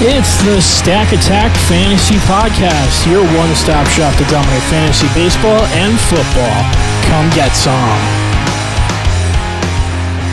It's 0.00 0.42
the 0.44 0.60
Stack 0.60 1.12
Attack 1.12 1.56
Fantasy 1.68 2.16
Podcast, 2.26 3.10
your 3.10 3.24
one 3.38 3.54
stop 3.54 3.86
shop 3.86 4.14
to 4.18 4.24
dominate 4.24 4.62
fantasy 4.64 5.06
baseball 5.14 5.62
and 5.72 5.98
football. 5.98 6.62
Come 7.08 7.30
get 7.30 7.52
some. 7.52 7.72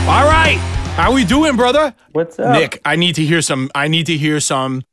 All 0.10 0.28
right. 0.28 0.58
How 0.98 1.14
we 1.14 1.24
doing, 1.24 1.56
brother? 1.56 1.96
What's 2.12 2.38
up? 2.38 2.52
Nick, 2.52 2.82
I 2.84 2.98
need 2.98 3.16
to 3.16 3.24
hear 3.26 3.42
some 3.42 3.72
I 3.74 3.88
need 3.88 4.08
to 4.08 4.18
hear 4.18 4.42
some 4.42 4.84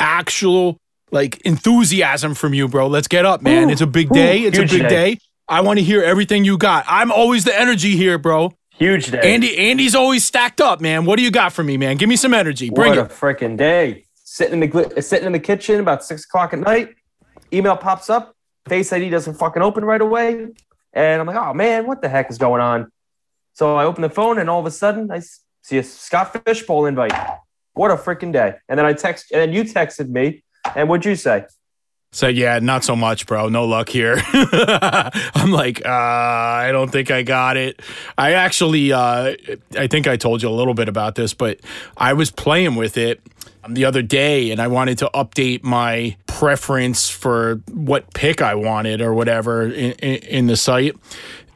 actual 0.00 0.76
like 1.12 1.40
enthusiasm 1.42 2.34
from 2.34 2.52
you, 2.52 2.66
bro. 2.66 2.88
Let's 2.88 3.06
get 3.06 3.24
up, 3.24 3.42
man. 3.42 3.68
Ooh, 3.68 3.72
it's 3.72 3.80
a 3.80 3.86
big 3.86 4.10
ooh, 4.10 4.14
day. 4.14 4.40
It's 4.40 4.58
a 4.58 4.62
big 4.62 4.88
day. 4.88 5.14
day. 5.14 5.18
I 5.48 5.60
want 5.60 5.78
to 5.78 5.84
hear 5.84 6.02
everything 6.02 6.44
you 6.44 6.58
got. 6.58 6.84
I'm 6.88 7.12
always 7.12 7.44
the 7.44 7.56
energy 7.56 7.96
here, 7.96 8.18
bro. 8.18 8.52
Huge 8.78 9.10
day. 9.10 9.34
Andy 9.34 9.58
Andy's 9.58 9.94
always 9.94 10.24
stacked 10.24 10.60
up, 10.60 10.80
man. 10.80 11.04
What 11.04 11.16
do 11.16 11.22
you 11.22 11.32
got 11.32 11.52
for 11.52 11.64
me, 11.64 11.76
man? 11.76 11.96
Give 11.96 12.08
me 12.08 12.16
some 12.16 12.32
energy. 12.32 12.70
Bring 12.70 12.90
what 12.90 12.98
it. 12.98 13.04
a 13.06 13.14
freaking 13.14 13.56
day. 13.56 14.04
Sitting 14.14 14.62
in 14.62 14.70
the 14.70 15.02
sitting 15.02 15.26
in 15.26 15.32
the 15.32 15.40
kitchen 15.40 15.80
about 15.80 16.04
six 16.04 16.24
o'clock 16.24 16.52
at 16.52 16.60
night. 16.60 16.94
Email 17.52 17.76
pops 17.76 18.08
up. 18.08 18.36
Face 18.68 18.92
ID 18.92 19.10
doesn't 19.10 19.34
fucking 19.34 19.62
open 19.62 19.84
right 19.84 20.00
away. 20.00 20.48
And 20.92 21.20
I'm 21.20 21.26
like, 21.26 21.36
oh 21.36 21.52
man, 21.54 21.86
what 21.86 22.02
the 22.02 22.08
heck 22.08 22.30
is 22.30 22.38
going 22.38 22.60
on? 22.60 22.92
So 23.52 23.74
I 23.74 23.84
open 23.84 24.02
the 24.02 24.10
phone 24.10 24.38
and 24.38 24.48
all 24.48 24.60
of 24.60 24.66
a 24.66 24.70
sudden 24.70 25.10
I 25.10 25.22
see 25.62 25.78
a 25.78 25.82
Scott 25.82 26.44
Fish 26.44 26.64
Bowl 26.64 26.86
invite. 26.86 27.12
What 27.74 27.90
a 27.90 27.96
freaking 27.96 28.32
day. 28.32 28.54
And 28.68 28.78
then 28.78 28.86
I 28.86 28.92
text 28.92 29.32
and 29.32 29.40
then 29.40 29.52
you 29.52 29.64
texted 29.64 30.08
me. 30.08 30.44
And 30.76 30.88
what'd 30.88 31.04
you 31.04 31.16
say? 31.16 31.46
Said, 32.10 32.36
yeah, 32.36 32.58
not 32.58 32.84
so 32.84 32.96
much, 32.96 33.26
bro. 33.26 33.50
No 33.50 33.66
luck 33.66 33.90
here. 33.90 34.16
I'm 34.32 35.52
like, 35.52 35.84
uh, 35.84 35.88
I 35.90 36.70
don't 36.72 36.90
think 36.90 37.10
I 37.10 37.22
got 37.22 37.58
it. 37.58 37.80
I 38.16 38.32
actually, 38.32 38.92
uh, 38.92 39.36
I 39.76 39.86
think 39.88 40.08
I 40.08 40.16
told 40.16 40.42
you 40.42 40.48
a 40.48 40.50
little 40.50 40.72
bit 40.72 40.88
about 40.88 41.16
this, 41.16 41.34
but 41.34 41.60
I 41.98 42.14
was 42.14 42.30
playing 42.30 42.76
with 42.76 42.96
it 42.96 43.20
the 43.68 43.84
other 43.84 44.00
day 44.02 44.50
and 44.50 44.60
I 44.60 44.68
wanted 44.68 44.98
to 44.98 45.10
update 45.14 45.62
my 45.62 46.16
preference 46.26 47.10
for 47.10 47.56
what 47.70 48.12
pick 48.14 48.40
I 48.40 48.54
wanted 48.54 49.02
or 49.02 49.12
whatever 49.12 49.64
in, 49.64 49.92
in, 49.92 50.14
in 50.22 50.46
the 50.46 50.56
site. 50.56 50.96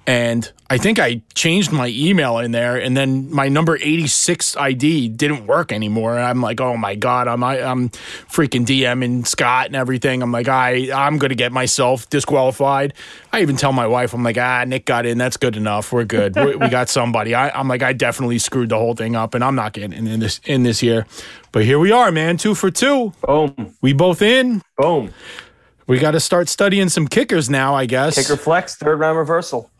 And 0.04 0.50
I 0.68 0.78
think 0.78 0.98
I 0.98 1.22
changed 1.34 1.70
my 1.70 1.86
email 1.86 2.38
in 2.38 2.50
there, 2.50 2.76
and 2.76 2.96
then 2.96 3.32
my 3.32 3.48
number 3.48 3.76
86 3.76 4.56
ID 4.56 5.08
didn't 5.10 5.46
work 5.46 5.70
anymore. 5.70 6.16
And 6.16 6.26
I'm 6.26 6.40
like, 6.40 6.60
oh 6.60 6.76
my 6.76 6.96
god, 6.96 7.28
I'm 7.28 7.44
I, 7.44 7.62
I'm 7.62 7.88
freaking 7.88 8.66
DMing 8.66 9.24
Scott 9.24 9.66
and 9.66 9.76
everything. 9.76 10.22
I'm 10.22 10.32
like, 10.32 10.48
I 10.48 10.90
I'm 10.92 11.18
gonna 11.18 11.36
get 11.36 11.52
myself 11.52 12.10
disqualified. 12.10 12.94
I 13.32 13.42
even 13.42 13.56
tell 13.56 13.72
my 13.72 13.86
wife, 13.86 14.12
I'm 14.12 14.24
like, 14.24 14.38
ah, 14.38 14.64
Nick 14.66 14.86
got 14.86 15.06
in. 15.06 15.18
That's 15.18 15.36
good 15.36 15.56
enough. 15.56 15.92
We're 15.92 16.04
good. 16.04 16.34
we, 16.34 16.56
we 16.56 16.68
got 16.68 16.88
somebody. 16.88 17.34
I, 17.34 17.50
I'm 17.50 17.68
like, 17.68 17.82
I 17.82 17.92
definitely 17.92 18.38
screwed 18.38 18.70
the 18.70 18.78
whole 18.78 18.94
thing 18.94 19.14
up, 19.14 19.34
and 19.34 19.44
I'm 19.44 19.54
not 19.54 19.72
getting 19.74 19.92
in 19.92 20.18
this 20.18 20.40
in 20.44 20.64
this 20.64 20.82
year. 20.82 21.06
But 21.52 21.64
here 21.64 21.78
we 21.78 21.92
are, 21.92 22.10
man. 22.10 22.38
Two 22.38 22.56
for 22.56 22.72
two. 22.72 23.12
Boom. 23.24 23.76
We 23.82 23.92
both 23.92 24.20
in. 24.20 24.62
Boom. 24.78 25.12
We 25.86 25.98
got 25.98 26.12
to 26.12 26.20
start 26.20 26.48
studying 26.48 26.88
some 26.88 27.08
kickers 27.08 27.50
now, 27.50 27.74
I 27.74 27.86
guess. 27.86 28.14
Kicker 28.14 28.36
flex, 28.36 28.76
third 28.76 28.98
round 28.98 29.18
reversal. 29.18 29.71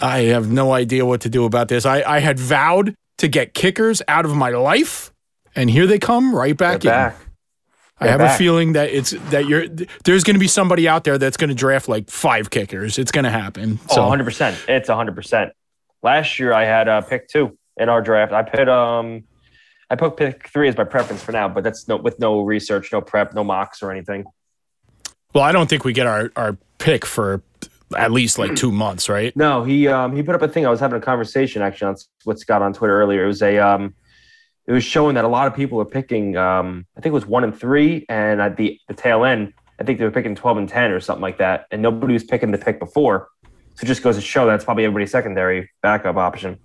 I 0.00 0.20
have 0.24 0.50
no 0.50 0.72
idea 0.72 1.04
what 1.04 1.20
to 1.22 1.28
do 1.28 1.44
about 1.44 1.68
this. 1.68 1.84
I, 1.86 2.02
I 2.02 2.18
had 2.20 2.38
vowed 2.38 2.94
to 3.18 3.28
get 3.28 3.54
kickers 3.54 4.02
out 4.08 4.24
of 4.24 4.34
my 4.34 4.50
life, 4.50 5.12
and 5.54 5.68
here 5.70 5.86
they 5.86 5.98
come 5.98 6.34
right 6.34 6.56
back 6.56 6.80
They're 6.80 6.92
in. 6.92 7.10
back. 7.10 7.16
I 8.02 8.06
have 8.06 8.20
a 8.22 8.30
feeling 8.38 8.72
that 8.72 8.88
it's 8.90 9.10
that 9.28 9.46
you're 9.46 9.68
there's 10.04 10.24
going 10.24 10.34
to 10.36 10.40
be 10.40 10.48
somebody 10.48 10.88
out 10.88 11.04
there 11.04 11.18
that's 11.18 11.36
going 11.36 11.50
to 11.50 11.54
draft 11.54 11.86
like 11.86 12.08
five 12.08 12.48
kickers. 12.48 12.98
It's 12.98 13.12
going 13.12 13.24
to 13.24 13.30
happen. 13.30 13.78
Oh, 13.90 13.94
So 13.96 14.00
100%. 14.02 14.68
It's 14.68 14.88
100%. 14.88 15.50
Last 16.02 16.38
year 16.38 16.54
I 16.54 16.64
had 16.64 16.88
uh, 16.88 17.02
pick 17.02 17.28
two 17.28 17.58
in 17.76 17.90
our 17.90 18.00
draft. 18.00 18.32
I 18.32 18.42
put 18.42 18.70
um 18.70 19.24
I 19.90 19.96
put 19.96 20.16
pick 20.16 20.48
three 20.48 20.68
as 20.68 20.78
my 20.78 20.84
preference 20.84 21.22
for 21.22 21.32
now, 21.32 21.46
but 21.48 21.62
that's 21.62 21.88
no 21.88 21.96
with 21.98 22.18
no 22.18 22.40
research, 22.40 22.90
no 22.90 23.02
prep, 23.02 23.34
no 23.34 23.44
mocks 23.44 23.82
or 23.82 23.90
anything. 23.90 24.24
well, 25.34 25.44
I 25.44 25.52
don't 25.52 25.68
think 25.68 25.84
we 25.84 25.92
get 25.92 26.06
our 26.06 26.32
our 26.36 26.56
pick 26.78 27.04
for 27.04 27.42
at 27.96 28.12
least 28.12 28.38
like 28.38 28.54
two 28.54 28.72
months, 28.72 29.08
right? 29.08 29.36
No, 29.36 29.64
he 29.64 29.88
um 29.88 30.14
he 30.14 30.22
put 30.22 30.34
up 30.34 30.42
a 30.42 30.48
thing. 30.48 30.66
I 30.66 30.70
was 30.70 30.80
having 30.80 30.98
a 30.98 31.02
conversation 31.02 31.62
actually 31.62 31.88
on 31.88 31.96
with 32.24 32.38
Scott 32.38 32.62
on 32.62 32.72
Twitter 32.72 33.00
earlier. 33.00 33.24
It 33.24 33.28
was 33.28 33.42
a 33.42 33.58
um 33.58 33.94
it 34.66 34.72
was 34.72 34.84
showing 34.84 35.14
that 35.14 35.24
a 35.24 35.28
lot 35.28 35.46
of 35.46 35.54
people 35.54 35.80
are 35.80 35.84
picking 35.84 36.36
um 36.36 36.86
I 36.96 37.00
think 37.00 37.12
it 37.12 37.14
was 37.14 37.26
one 37.26 37.44
and 37.44 37.58
three, 37.58 38.06
and 38.08 38.40
at 38.40 38.56
the 38.56 38.78
the 38.88 38.94
tail 38.94 39.24
end, 39.24 39.52
I 39.78 39.84
think 39.84 39.98
they 39.98 40.04
were 40.04 40.10
picking 40.10 40.34
twelve 40.34 40.56
and 40.56 40.68
ten 40.68 40.90
or 40.92 41.00
something 41.00 41.22
like 41.22 41.38
that, 41.38 41.66
and 41.70 41.82
nobody 41.82 42.12
was 42.12 42.24
picking 42.24 42.50
the 42.50 42.58
pick 42.58 42.78
before. 42.78 43.28
So 43.74 43.84
it 43.84 43.86
just 43.86 44.02
goes 44.02 44.16
to 44.16 44.20
show 44.22 44.46
that's 44.46 44.64
probably 44.64 44.84
everybody's 44.84 45.10
secondary 45.10 45.70
backup 45.82 46.16
option. 46.16 46.58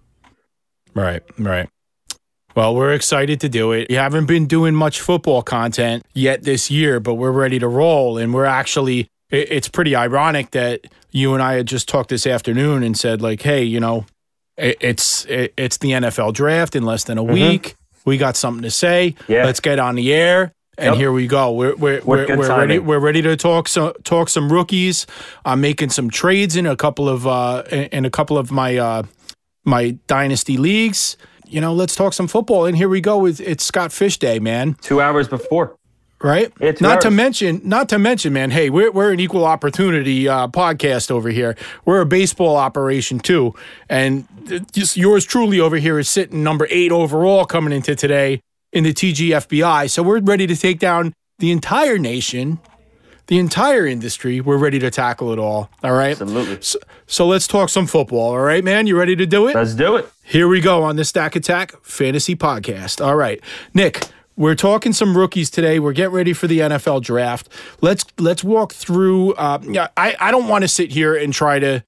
Right, 0.94 1.24
right. 1.38 1.70
Well, 2.56 2.74
we're 2.74 2.94
excited 2.94 3.42
to 3.42 3.50
do 3.50 3.74
it. 3.74 3.88
We 3.90 3.96
haven't 3.96 4.28
been 4.28 4.46
doing 4.48 4.76
much 4.76 5.02
football 5.02 5.42
content 5.42 6.06
yet 6.14 6.44
this 6.44 6.72
year, 6.72 7.02
but 7.02 7.16
we're 7.16 7.32
ready 7.32 7.60
to 7.60 7.68
roll. 7.68 8.18
And 8.18 8.34
we're 8.34 8.46
actually, 8.46 9.10
it's 9.30 9.68
pretty 9.68 9.96
ironic 9.96 10.52
that 10.52 10.82
you 11.12 11.34
and 11.34 11.42
I 11.42 11.56
had 11.56 11.66
just 11.66 11.88
talked 11.90 12.10
this 12.10 12.28
afternoon 12.28 12.84
and 12.84 12.98
said, 12.98 13.22
like, 13.22 13.42
hey, 13.42 13.64
you 13.64 13.80
know, 13.80 14.06
it, 14.58 14.78
it's 14.80 15.26
it, 15.26 15.54
it's 15.58 15.78
the 15.78 15.92
NFL 15.92 16.34
draft 16.34 16.76
in 16.76 16.84
less 16.84 17.04
than 17.04 17.18
a 17.18 17.24
week. 17.24 17.76
We 18.06 18.18
got 18.18 18.36
something 18.36 18.62
to 18.64 18.72
say. 18.72 19.16
Mm-hmm. 19.18 19.32
Yeah. 19.32 19.46
Let's 19.46 19.60
get 19.60 19.80
on 19.80 19.96
the 19.96 20.14
air. 20.14 20.52
And 20.78 20.88
Yep. 20.94 20.98
here 20.98 21.12
we 21.14 21.26
go. 21.28 21.52
We're 21.54 21.76
we're 21.76 22.02
we're, 22.04 22.38
we're 22.38 22.58
ready. 22.58 22.80
We're 22.80 23.00
ready 23.00 23.22
to 23.22 23.38
talk 23.38 23.68
so 23.70 23.94
talk 24.04 24.28
some 24.30 24.52
rookies. 24.52 25.08
I'm 25.46 25.62
making 25.62 25.90
some 25.90 26.10
trades 26.10 26.56
in 26.58 26.66
a 26.66 26.76
couple 26.76 27.08
of 27.08 27.26
uh 27.26 27.64
in 27.72 27.84
in 27.86 28.06
a 28.06 28.10
couple 28.10 28.38
of 28.38 28.52
my 28.52 28.78
uh 28.78 29.04
my 29.64 29.98
dynasty 30.08 30.58
leagues. 30.58 31.16
You 31.48 31.62
know, 31.62 31.74
let's 31.74 31.96
talk 31.96 32.14
some 32.14 32.28
football. 32.28 32.66
And 32.66 32.76
here 32.76 32.90
we 32.90 33.02
go. 33.02 33.26
It's, 33.26 33.40
it's 33.40 33.64
Scott 33.64 33.92
Fish 33.94 34.18
Day, 34.18 34.40
man. 34.40 34.74
Two 34.82 35.00
hours 35.00 35.28
before. 35.28 35.78
Right? 36.22 36.52
Two 36.60 36.74
not 36.82 37.02
to 37.02 37.12
mention, 37.12 37.62
not 37.64 37.90
to 37.90 38.00
mention, 38.00 38.34
man. 38.34 38.50
Hey, 38.50 38.70
we're 38.70 38.92
we're 38.92 39.12
an 39.12 39.20
equal 39.20 39.46
opportunity 39.46 40.28
uh, 40.28 40.48
podcast 40.48 41.12
over 41.12 41.30
here. 41.30 41.56
We're 41.84 42.02
a 42.02 42.06
baseball 42.06 42.56
operation 42.56 43.20
too, 43.20 43.54
and 43.90 44.28
just 44.72 44.98
yours 44.98 45.26
truly 45.26 45.60
over 45.60 45.78
here 45.78 46.00
is 46.00 46.08
sitting 46.10 46.42
number 46.44 46.68
eight 46.70 46.92
overall 46.92 47.46
coming 47.46 47.74
into 47.74 47.96
today 47.96 48.42
in 48.72 48.84
the 48.84 48.94
TGFBI. 48.94 49.90
So 49.90 50.04
we're 50.04 50.20
ready 50.20 50.48
to 50.48 50.56
take 50.56 50.80
down 50.80 51.14
the 51.40 51.52
entire 51.52 51.98
nation, 51.98 52.60
the 53.28 53.38
entire 53.40 53.86
industry. 53.86 54.40
We're 54.42 54.58
ready 54.58 54.80
to 54.80 54.90
tackle 54.92 55.32
it 55.34 55.40
all. 55.40 55.70
All 55.84 55.94
right. 55.94 56.12
Absolutely. 56.12 56.62
So, 56.62 56.80
so 57.08 57.28
let's 57.28 57.48
talk 57.48 57.70
some 57.70 57.88
football. 57.88 58.32
All 58.32 58.40
right, 58.40 58.64
man. 58.64 58.88
You 58.88 58.98
ready 58.98 59.16
to 59.16 59.26
do 59.26 59.48
it? 59.48 59.56
Let's 59.56 59.74
do 59.74 59.96
it. 59.98 60.10
Here 60.24 60.48
we 60.48 60.60
go 60.60 60.84
on 60.84 60.96
the 60.96 61.06
Stack 61.06 61.36
Attack 61.36 61.74
Fantasy 61.84 62.36
Podcast. 62.36 63.04
All 63.04 63.16
right, 63.16 63.40
Nick, 63.74 64.02
we're 64.38 64.56
talking 64.56 64.94
some 64.94 65.18
rookies 65.18 65.50
today. 65.50 65.80
We're 65.80 65.94
getting 65.94 66.14
ready 66.14 66.34
for 66.34 66.48
the 66.48 66.60
NFL 66.60 67.02
draft. 67.04 67.50
Let's 67.82 68.06
let's 68.18 68.44
walk 68.44 68.74
through. 68.74 69.34
Uh, 69.34 69.60
yeah, 69.64 69.88
I 69.98 70.16
I 70.20 70.32
don't 70.32 70.48
want 70.48 70.64
to 70.64 70.68
sit 70.68 70.92
here 70.92 71.16
and 71.16 71.34
try 71.34 71.60
to 71.60 71.84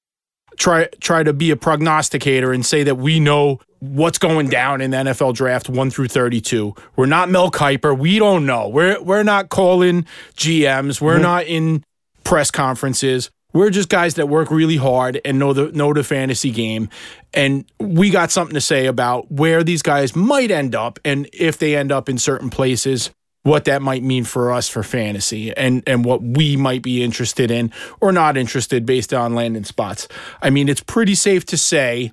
try 0.58 0.88
try 1.00 1.24
to 1.24 1.34
be 1.34 1.52
a 1.52 1.56
prognosticator 1.56 2.52
and 2.52 2.66
say 2.66 2.84
that 2.84 2.96
we 2.96 3.20
know 3.20 3.60
what's 3.80 4.18
going 4.18 4.50
down 4.50 4.82
in 4.82 4.92
the 4.92 4.98
NFL 4.98 5.36
draft 5.36 5.70
1 5.70 5.92
through 5.92 6.08
32. 6.08 6.74
We're 6.96 7.06
not 7.06 7.30
Mel 7.30 7.52
Kiper. 7.52 7.98
We 7.98 8.18
don't 8.20 8.46
know. 8.46 8.68
We're 8.68 9.02
we're 9.02 9.24
not 9.24 9.50
calling 9.50 10.06
GMs. 10.36 11.00
We're 11.00 11.20
not 11.20 11.46
in 11.46 11.84
press 12.24 12.52
conferences. 12.52 13.30
We're 13.58 13.72
just 13.72 13.90
guys 13.90 14.14
that 14.16 14.30
work 14.30 14.52
really 14.52 14.78
hard 14.78 15.20
and 15.26 15.40
know 15.40 15.52
the 15.52 15.72
know 15.72 15.92
the 15.92 16.04
fantasy 16.04 16.52
game. 16.52 16.90
And 17.34 17.66
we 17.80 18.12
got 18.12 18.30
something 18.30 18.54
to 18.54 18.62
say 18.62 18.86
about 18.86 19.32
where 19.32 19.64
these 19.64 19.82
guys 19.82 20.16
might 20.16 20.52
end 20.52 20.76
up 20.76 21.00
and 21.04 21.28
if 21.34 21.58
they 21.58 21.76
end 21.76 21.92
up 21.92 22.08
in 22.08 22.20
certain 22.20 22.52
places, 22.52 23.10
what 23.42 23.66
that 23.66 23.82
might 23.82 24.04
mean 24.04 24.26
for 24.26 24.52
us 24.52 24.70
for 24.70 24.84
fantasy 24.84 25.58
and 25.58 25.82
and 25.88 26.06
what 26.06 26.22
we 26.22 26.56
might 26.56 26.84
be 26.84 27.02
interested 27.02 27.50
in 27.50 27.74
or 28.00 28.12
not 28.12 28.38
interested 28.38 28.86
based 28.86 29.12
on 29.12 29.34
landing 29.34 29.64
spots. 29.64 30.08
I 30.40 30.52
mean, 30.52 30.70
it's 30.70 30.84
pretty 30.84 31.16
safe 31.16 31.44
to 31.48 31.58
say 31.58 32.12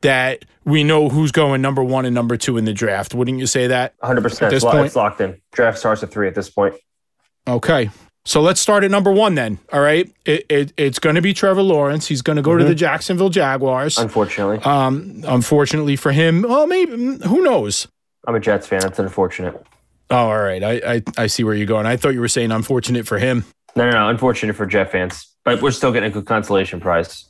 that 0.00 0.44
we 0.64 0.82
know 0.82 1.08
who's 1.08 1.30
going 1.30 1.62
number 1.62 1.84
1 1.84 2.04
and 2.04 2.14
number 2.16 2.36
2 2.36 2.56
in 2.56 2.64
the 2.64 2.72
draft. 2.72 3.14
Wouldn't 3.14 3.38
you 3.38 3.46
say 3.46 3.68
that? 3.68 3.96
100%. 4.00 4.42
At 4.42 4.50
this 4.50 4.54
It's, 4.54 4.64
point- 4.64 4.86
it's 4.86 4.96
locked 4.96 5.20
in. 5.20 5.40
Draft 5.52 5.78
starts 5.78 6.02
at 6.02 6.10
three 6.10 6.26
at 6.26 6.34
this 6.34 6.50
point. 6.50 6.74
Okay. 7.46 7.90
So 8.30 8.40
let's 8.40 8.60
start 8.60 8.84
at 8.84 8.92
number 8.92 9.10
one 9.10 9.34
then. 9.34 9.58
All 9.72 9.80
right. 9.80 10.08
It, 10.24 10.46
it, 10.48 10.72
it's 10.76 11.00
going 11.00 11.16
to 11.16 11.20
be 11.20 11.34
Trevor 11.34 11.62
Lawrence. 11.62 12.06
He's 12.06 12.22
going 12.22 12.36
to 12.36 12.42
go 12.42 12.56
to 12.56 12.62
the 12.62 12.76
Jacksonville 12.76 13.28
Jaguars. 13.28 13.98
Unfortunately, 13.98 14.58
Um, 14.58 15.24
unfortunately 15.26 15.96
for 15.96 16.12
him, 16.12 16.42
well, 16.42 16.68
maybe 16.68 16.92
who 17.26 17.42
knows? 17.42 17.88
I'm 18.28 18.36
a 18.36 18.38
Jets 18.38 18.68
fan. 18.68 18.82
That's 18.82 19.00
unfortunate. 19.00 19.60
Oh, 20.10 20.16
all 20.16 20.38
right. 20.38 20.62
I, 20.62 20.72
I 20.86 21.02
I 21.18 21.26
see 21.26 21.42
where 21.42 21.54
you're 21.54 21.66
going. 21.66 21.86
I 21.86 21.96
thought 21.96 22.10
you 22.14 22.20
were 22.20 22.28
saying 22.28 22.52
unfortunate 22.52 23.04
for 23.04 23.18
him. 23.18 23.44
No, 23.74 23.90
no, 23.90 23.98
no. 23.98 24.08
Unfortunate 24.08 24.54
for 24.54 24.64
Jet 24.64 24.92
fans, 24.92 25.26
but 25.44 25.60
we're 25.60 25.72
still 25.72 25.90
getting 25.90 26.10
a 26.10 26.12
good 26.12 26.26
consolation 26.26 26.78
prize. 26.78 27.24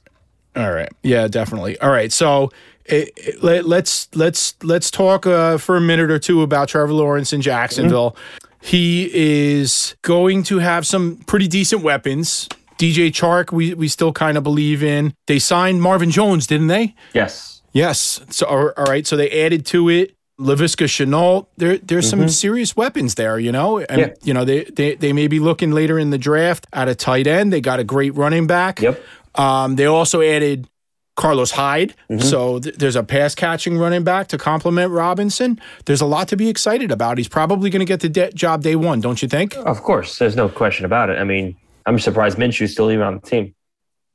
All 0.54 0.70
right. 0.70 0.90
Yeah, 1.02 1.28
definitely. 1.28 1.78
All 1.80 1.90
right. 1.90 2.12
So 2.12 2.50
it, 2.84 3.10
it- 3.16 3.42
let, 3.42 3.64
let's 3.64 4.06
let's 4.14 4.54
let's 4.62 4.90
talk 4.90 5.26
uh, 5.26 5.56
for 5.56 5.78
a 5.78 5.80
minute 5.80 6.10
or 6.10 6.18
two 6.18 6.42
about 6.42 6.68
Trevor 6.68 6.92
Lawrence 6.92 7.32
in 7.32 7.40
Jacksonville. 7.40 8.16
He 8.60 9.10
is 9.12 9.94
going 10.02 10.42
to 10.44 10.58
have 10.58 10.86
some 10.86 11.16
pretty 11.26 11.48
decent 11.48 11.82
weapons. 11.82 12.48
DJ 12.78 13.08
Chark, 13.08 13.52
we 13.52 13.74
we 13.74 13.88
still 13.88 14.12
kind 14.12 14.36
of 14.38 14.42
believe 14.44 14.82
in. 14.82 15.12
They 15.26 15.38
signed 15.38 15.82
Marvin 15.82 16.10
Jones, 16.10 16.46
didn't 16.46 16.68
they? 16.68 16.94
Yes. 17.12 17.62
Yes. 17.72 18.20
So 18.30 18.46
all 18.46 18.84
right. 18.86 19.06
So 19.06 19.16
they 19.16 19.44
added 19.44 19.66
to 19.66 19.88
it 19.90 20.14
Laviska 20.38 20.86
Shenault. 20.86 21.46
There, 21.58 21.76
there's 21.78 22.08
some 22.08 22.26
serious 22.30 22.74
weapons 22.76 23.16
there. 23.16 23.38
You 23.38 23.52
know, 23.52 23.78
and 23.78 23.88
Mm-hmm. 23.88 24.00
Yeah. 24.00 24.14
you 24.22 24.34
know 24.34 24.44
they, 24.46 24.64
they 24.64 24.94
they 24.94 25.12
may 25.12 25.26
be 25.26 25.40
looking 25.40 25.72
later 25.72 25.98
in 25.98 26.08
the 26.10 26.16
draft 26.18 26.66
at 26.72 26.88
a 26.88 26.94
tight 26.94 27.26
end. 27.26 27.52
They 27.52 27.60
got 27.60 27.80
a 27.80 27.84
great 27.84 28.14
running 28.14 28.46
back. 28.46 28.80
Yep. 28.80 29.02
Um, 29.34 29.76
they 29.76 29.84
also 29.86 30.22
added 30.22 30.66
Carlos 31.20 31.50
Hyde. 31.50 31.94
Mm-hmm. 32.08 32.20
So 32.20 32.58
th- 32.60 32.76
there's 32.76 32.96
a 32.96 33.02
pass 33.02 33.34
catching 33.34 33.76
running 33.76 34.04
back 34.04 34.28
to 34.28 34.38
complement 34.38 34.90
Robinson. 34.90 35.60
There's 35.84 36.00
a 36.00 36.06
lot 36.06 36.28
to 36.28 36.36
be 36.36 36.48
excited 36.48 36.90
about. 36.90 37.18
He's 37.18 37.28
probably 37.28 37.68
going 37.68 37.80
to 37.80 37.86
get 37.86 38.00
the 38.00 38.08
de- 38.08 38.32
job 38.32 38.62
day 38.62 38.74
one, 38.74 39.00
don't 39.00 39.20
you 39.20 39.28
think? 39.28 39.54
Of 39.56 39.82
course, 39.82 40.18
there's 40.18 40.34
no 40.34 40.48
question 40.48 40.86
about 40.86 41.10
it. 41.10 41.18
I 41.18 41.24
mean, 41.24 41.56
I'm 41.84 41.98
surprised 41.98 42.38
Minshew's 42.38 42.72
still 42.72 42.90
even 42.90 43.04
on 43.04 43.14
the 43.16 43.20
team. 43.20 43.54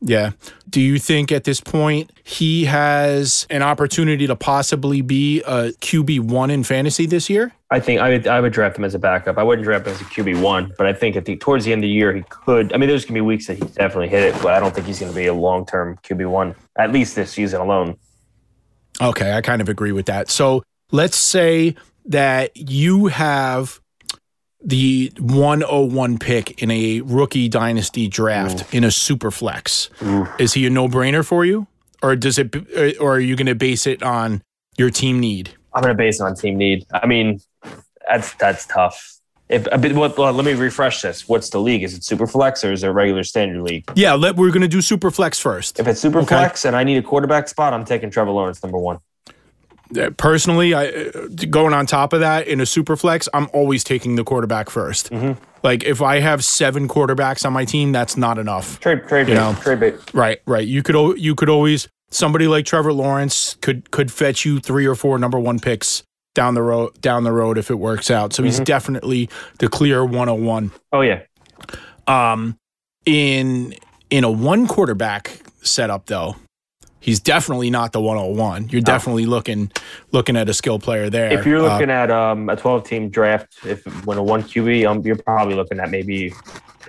Yeah. 0.02 0.32
Do 0.70 0.82
you 0.82 1.00
think 1.00 1.32
at 1.32 1.46
this 1.46 1.62
point 1.62 2.12
he 2.24 2.66
has 2.66 3.48
an 3.50 3.62
opportunity 3.62 4.28
to 4.28 4.36
possibly 4.36 5.02
be 5.02 5.42
a 5.44 5.72
QB 5.82 6.20
one 6.22 6.52
in 6.52 6.64
fantasy 6.64 7.06
this 7.06 7.30
year? 7.30 7.54
I 7.72 7.80
think 7.80 8.00
I 8.00 8.10
would 8.10 8.28
I 8.28 8.40
would 8.40 8.54
draft 8.54 8.78
him 8.78 8.84
as 8.84 8.94
a 8.94 9.00
backup. 9.00 9.38
I 9.38 9.44
wouldn't 9.44 9.66
draft 9.66 9.88
him 9.88 9.94
as 9.94 10.02
a 10.02 10.06
QB 10.06 10.42
one, 10.42 10.74
but 10.78 10.86
I 10.86 10.94
think 10.94 11.16
at 11.16 11.26
the 11.26 11.36
towards 11.38 11.66
the 11.66 11.72
end 11.72 11.80
of 11.80 11.88
the 11.88 11.94
year 11.94 12.14
he 12.14 12.24
could. 12.30 12.74
I 12.74 12.78
mean, 12.78 12.90
there's 12.90 13.06
gonna 13.06 13.16
be 13.16 13.22
weeks 13.22 13.48
that 13.48 13.56
he 13.56 13.62
definitely 13.62 14.10
hit 14.10 14.24
it, 14.24 14.42
but 14.42 14.54
I 14.54 14.60
don't 14.60 14.74
think 14.74 14.86
he's 14.86 15.00
gonna 15.00 15.14
be 15.14 15.28
a 15.28 15.34
long 15.34 15.66
term 15.66 15.98
QB 16.04 16.30
one 16.30 16.56
at 16.78 16.92
least 16.92 17.16
this 17.16 17.32
season 17.32 17.62
alone. 17.62 17.98
Okay, 19.02 19.34
I 19.34 19.42
kind 19.42 19.62
of 19.62 19.70
agree 19.70 19.92
with 19.92 20.06
that. 20.06 20.30
So 20.30 20.64
let's 20.92 21.18
say 21.18 21.76
that 22.06 22.56
you 22.56 23.08
have 23.08 23.82
the 24.66 25.14
101 25.20 26.18
pick 26.18 26.62
in 26.62 26.72
a 26.72 27.02
rookie 27.02 27.48
dynasty 27.48 28.08
draft 28.08 28.74
in 28.74 28.84
a 28.84 28.92
super 28.92 29.32
flex. 29.32 29.90
Is 30.40 30.54
he 30.54 30.66
a 30.66 30.70
no 30.70 30.88
brainer 30.88 31.26
for 31.26 31.46
you? 31.46 31.68
Or 32.02 32.16
does 32.16 32.38
it, 32.38 32.54
or 33.00 33.16
are 33.16 33.20
you 33.20 33.36
going 33.36 33.46
to 33.48 33.56
base 33.56 33.88
it 33.88 34.04
on 34.04 34.42
your 34.78 34.90
team 34.90 35.20
need? 35.20 35.52
I'm 35.74 35.82
gonna 35.82 35.94
base 35.94 36.20
it 36.20 36.24
on 36.24 36.36
team 36.36 36.58
need. 36.58 36.86
I 36.94 37.06
mean, 37.06 37.42
that's 38.08 38.34
that's 38.36 38.66
tough. 38.66 39.14
If 39.50 39.68
a 39.72 39.78
bit, 39.78 39.94
what, 39.94 40.18
let 40.18 40.44
me 40.46 40.54
refresh 40.54 41.02
this. 41.02 41.28
What's 41.28 41.50
the 41.52 41.60
league? 41.60 41.84
Is 41.84 41.94
it 41.94 42.04
super 42.04 42.26
flex 42.26 42.64
or 42.64 42.72
is 42.74 42.84
it 42.84 42.88
a 42.88 42.92
regular 42.92 43.24
standard 43.24 43.62
league? 43.62 43.84
Yeah, 43.94 44.14
let, 44.14 44.38
we're 44.38 44.50
going 44.50 44.62
to 44.64 44.68
do 44.68 44.82
super 44.82 45.12
flex 45.12 45.38
first. 45.40 45.80
If 45.80 45.88
it's 45.88 46.00
super 46.00 46.20
Okay. 46.20 46.28
flex 46.30 46.66
and 46.66 46.76
I 46.76 46.84
need 46.84 46.98
a 46.98 47.04
quarterback 47.04 47.48
spot, 47.48 47.74
I'm 47.74 47.86
taking 47.86 48.10
Trevor 48.10 48.32
Lawrence 48.32 48.64
number 48.64 48.78
one. 48.80 48.98
Personally, 50.18 50.74
I 50.74 50.88
uh, 50.88 51.28
going 51.50 51.74
on 51.74 51.86
top 51.86 52.14
of 52.14 52.20
that 52.22 52.48
in 52.48 52.60
a 52.60 52.66
super 52.66 52.96
flex, 52.96 53.30
I'm 53.34 53.48
always 53.54 53.84
taking 53.84 54.16
the 54.16 54.24
quarterback 54.24 54.68
1st 54.68 55.38
Like 55.64 55.84
if 55.84 56.02
I 56.02 56.20
have 56.20 56.44
seven 56.44 56.88
quarterbacks 56.88 57.46
on 57.46 57.54
my 57.54 57.66
team, 57.66 57.92
that's 57.92 58.18
not 58.18 58.38
enough. 58.38 58.80
Trade 58.80 59.08
trade 59.08 59.28
You 59.28 59.34
bait. 59.36 59.40
know. 59.40 59.54
Trade 59.62 59.80
bait. 59.80 59.96
Right, 60.14 60.42
right. 60.46 60.68
You 60.68 60.84
could 60.84 61.18
you 61.20 61.36
could 61.36 61.50
always 61.50 61.88
somebody 62.12 62.48
like 62.48 62.66
Trevor 62.66 62.94
Lawrence 62.94 63.58
could 63.62 63.90
could 63.92 64.12
fetch 64.12 64.46
you 64.46 64.60
three 64.60 64.86
or 64.86 64.96
four 64.96 65.18
number 65.20 65.40
one 65.40 65.60
picks 65.60 66.04
down 66.34 66.54
the 66.54 66.62
road 66.62 67.00
down 67.02 67.24
the 67.24 67.32
road 67.32 67.58
if 67.58 67.70
it 67.72 67.76
works 67.76 68.12
out. 68.12 68.34
So 68.34 68.44
he's 68.44 68.60
definitely 68.60 69.30
the 69.60 69.68
clear 69.70 70.04
101. 70.04 70.72
Oh 70.94 71.02
yeah. 71.02 71.22
Um 72.08 72.58
in 73.06 73.76
in 74.10 74.24
a 74.24 74.32
one 74.32 74.68
quarterback 74.68 75.40
setup 75.62 76.06
though, 76.08 76.36
he's 77.06 77.20
definitely 77.20 77.70
not 77.70 77.92
the 77.92 78.02
101. 78.02 78.70
You're 78.70 78.82
definitely 78.82 79.28
looking 79.28 79.72
looking 80.12 80.36
at 80.36 80.50
a 80.50 80.54
skill 80.56 80.80
player 80.80 81.08
there. 81.08 81.32
If 81.32 81.46
you're 81.46 81.60
Uh, 81.60 81.72
looking 81.74 81.92
at 81.92 82.10
um, 82.10 82.50
a 82.50 82.56
12 82.56 82.84
team 82.84 83.10
draft, 83.10 83.54
if 83.64 83.86
when 84.08 84.18
a 84.18 84.24
one 84.24 84.42
QB, 84.42 84.90
um, 84.90 85.02
you're 85.06 85.16
probably 85.16 85.54
looking 85.54 85.80
at 85.80 85.92
maybe 85.92 86.34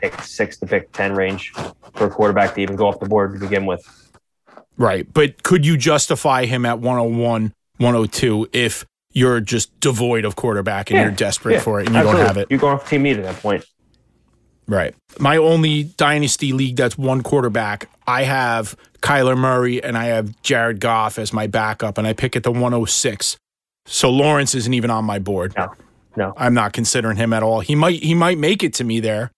pick 0.01 0.19
six 0.23 0.57
to 0.59 0.67
pick 0.67 0.91
10 0.93 1.13
range 1.15 1.53
for 1.95 2.07
a 2.07 2.11
quarterback 2.11 2.55
to 2.55 2.63
even 2.63 2.77
go 2.77 2.89
off 2.89 2.99
the 2.99 3.07
board 3.07 3.35
to 3.35 3.39
begin 3.41 3.67
with. 3.67 3.83
Right. 4.79 5.07
But 5.13 5.43
could 5.43 5.67
you 5.67 5.77
justify 5.77 6.47
him 6.47 6.65
at 6.65 6.79
101, 6.81 7.53
102 7.79 8.49
if 8.55 8.87
you're 9.13 9.41
just 9.41 9.79
devoid 9.81 10.25
of 10.25 10.35
quarterback 10.37 10.91
and 10.91 10.97
Yeah. 10.97 11.03
you're 11.05 11.13
desperate 11.13 11.55
Yeah, 11.55 11.61
for 11.61 11.81
it 11.81 11.87
and 11.87 11.95
you 11.95 12.01
absolutely. 12.01 12.21
don't 12.21 12.27
have 12.29 12.37
it? 12.39 12.47
You're 12.51 12.59
going 12.59 12.75
off 12.75 12.89
team 12.89 13.03
need 13.03 13.19
at 13.19 13.25
that 13.25 13.37
point. 13.43 13.65
Right. 14.69 14.95
My 15.21 15.37
only 15.37 15.85
dynasty 15.85 16.53
league 16.53 16.77
that's 16.77 16.99
one 16.99 17.23
quarterback, 17.23 17.89
I 18.07 18.23
have 18.25 18.77
Kyler 19.01 19.37
Murray 19.39 19.83
and 19.83 19.97
I 19.97 20.07
have 20.07 20.41
Jared 20.43 20.81
Goff 20.81 21.19
as 21.19 21.33
my 21.33 21.47
backup 21.47 21.99
and 21.99 22.07
I 22.07 22.13
pick 22.13 22.35
at 22.37 22.43
the 22.43 22.51
106. 22.53 23.37
So 23.87 24.11
Lawrence 24.11 24.55
isn't 24.55 24.75
even 24.75 24.91
on 24.91 25.05
my 25.05 25.19
board. 25.21 25.55
No, 25.57 25.73
no. 26.17 26.35
I'm 26.37 26.55
not 26.55 26.73
considering 26.73 27.17
him 27.17 27.33
at 27.33 27.43
all. 27.45 27.61
He 27.61 27.75
might 27.77 28.03
he 28.03 28.15
might 28.15 28.39
make 28.39 28.65
it 28.65 28.75
to 28.75 28.85
me 28.85 28.99
there. 29.01 29.31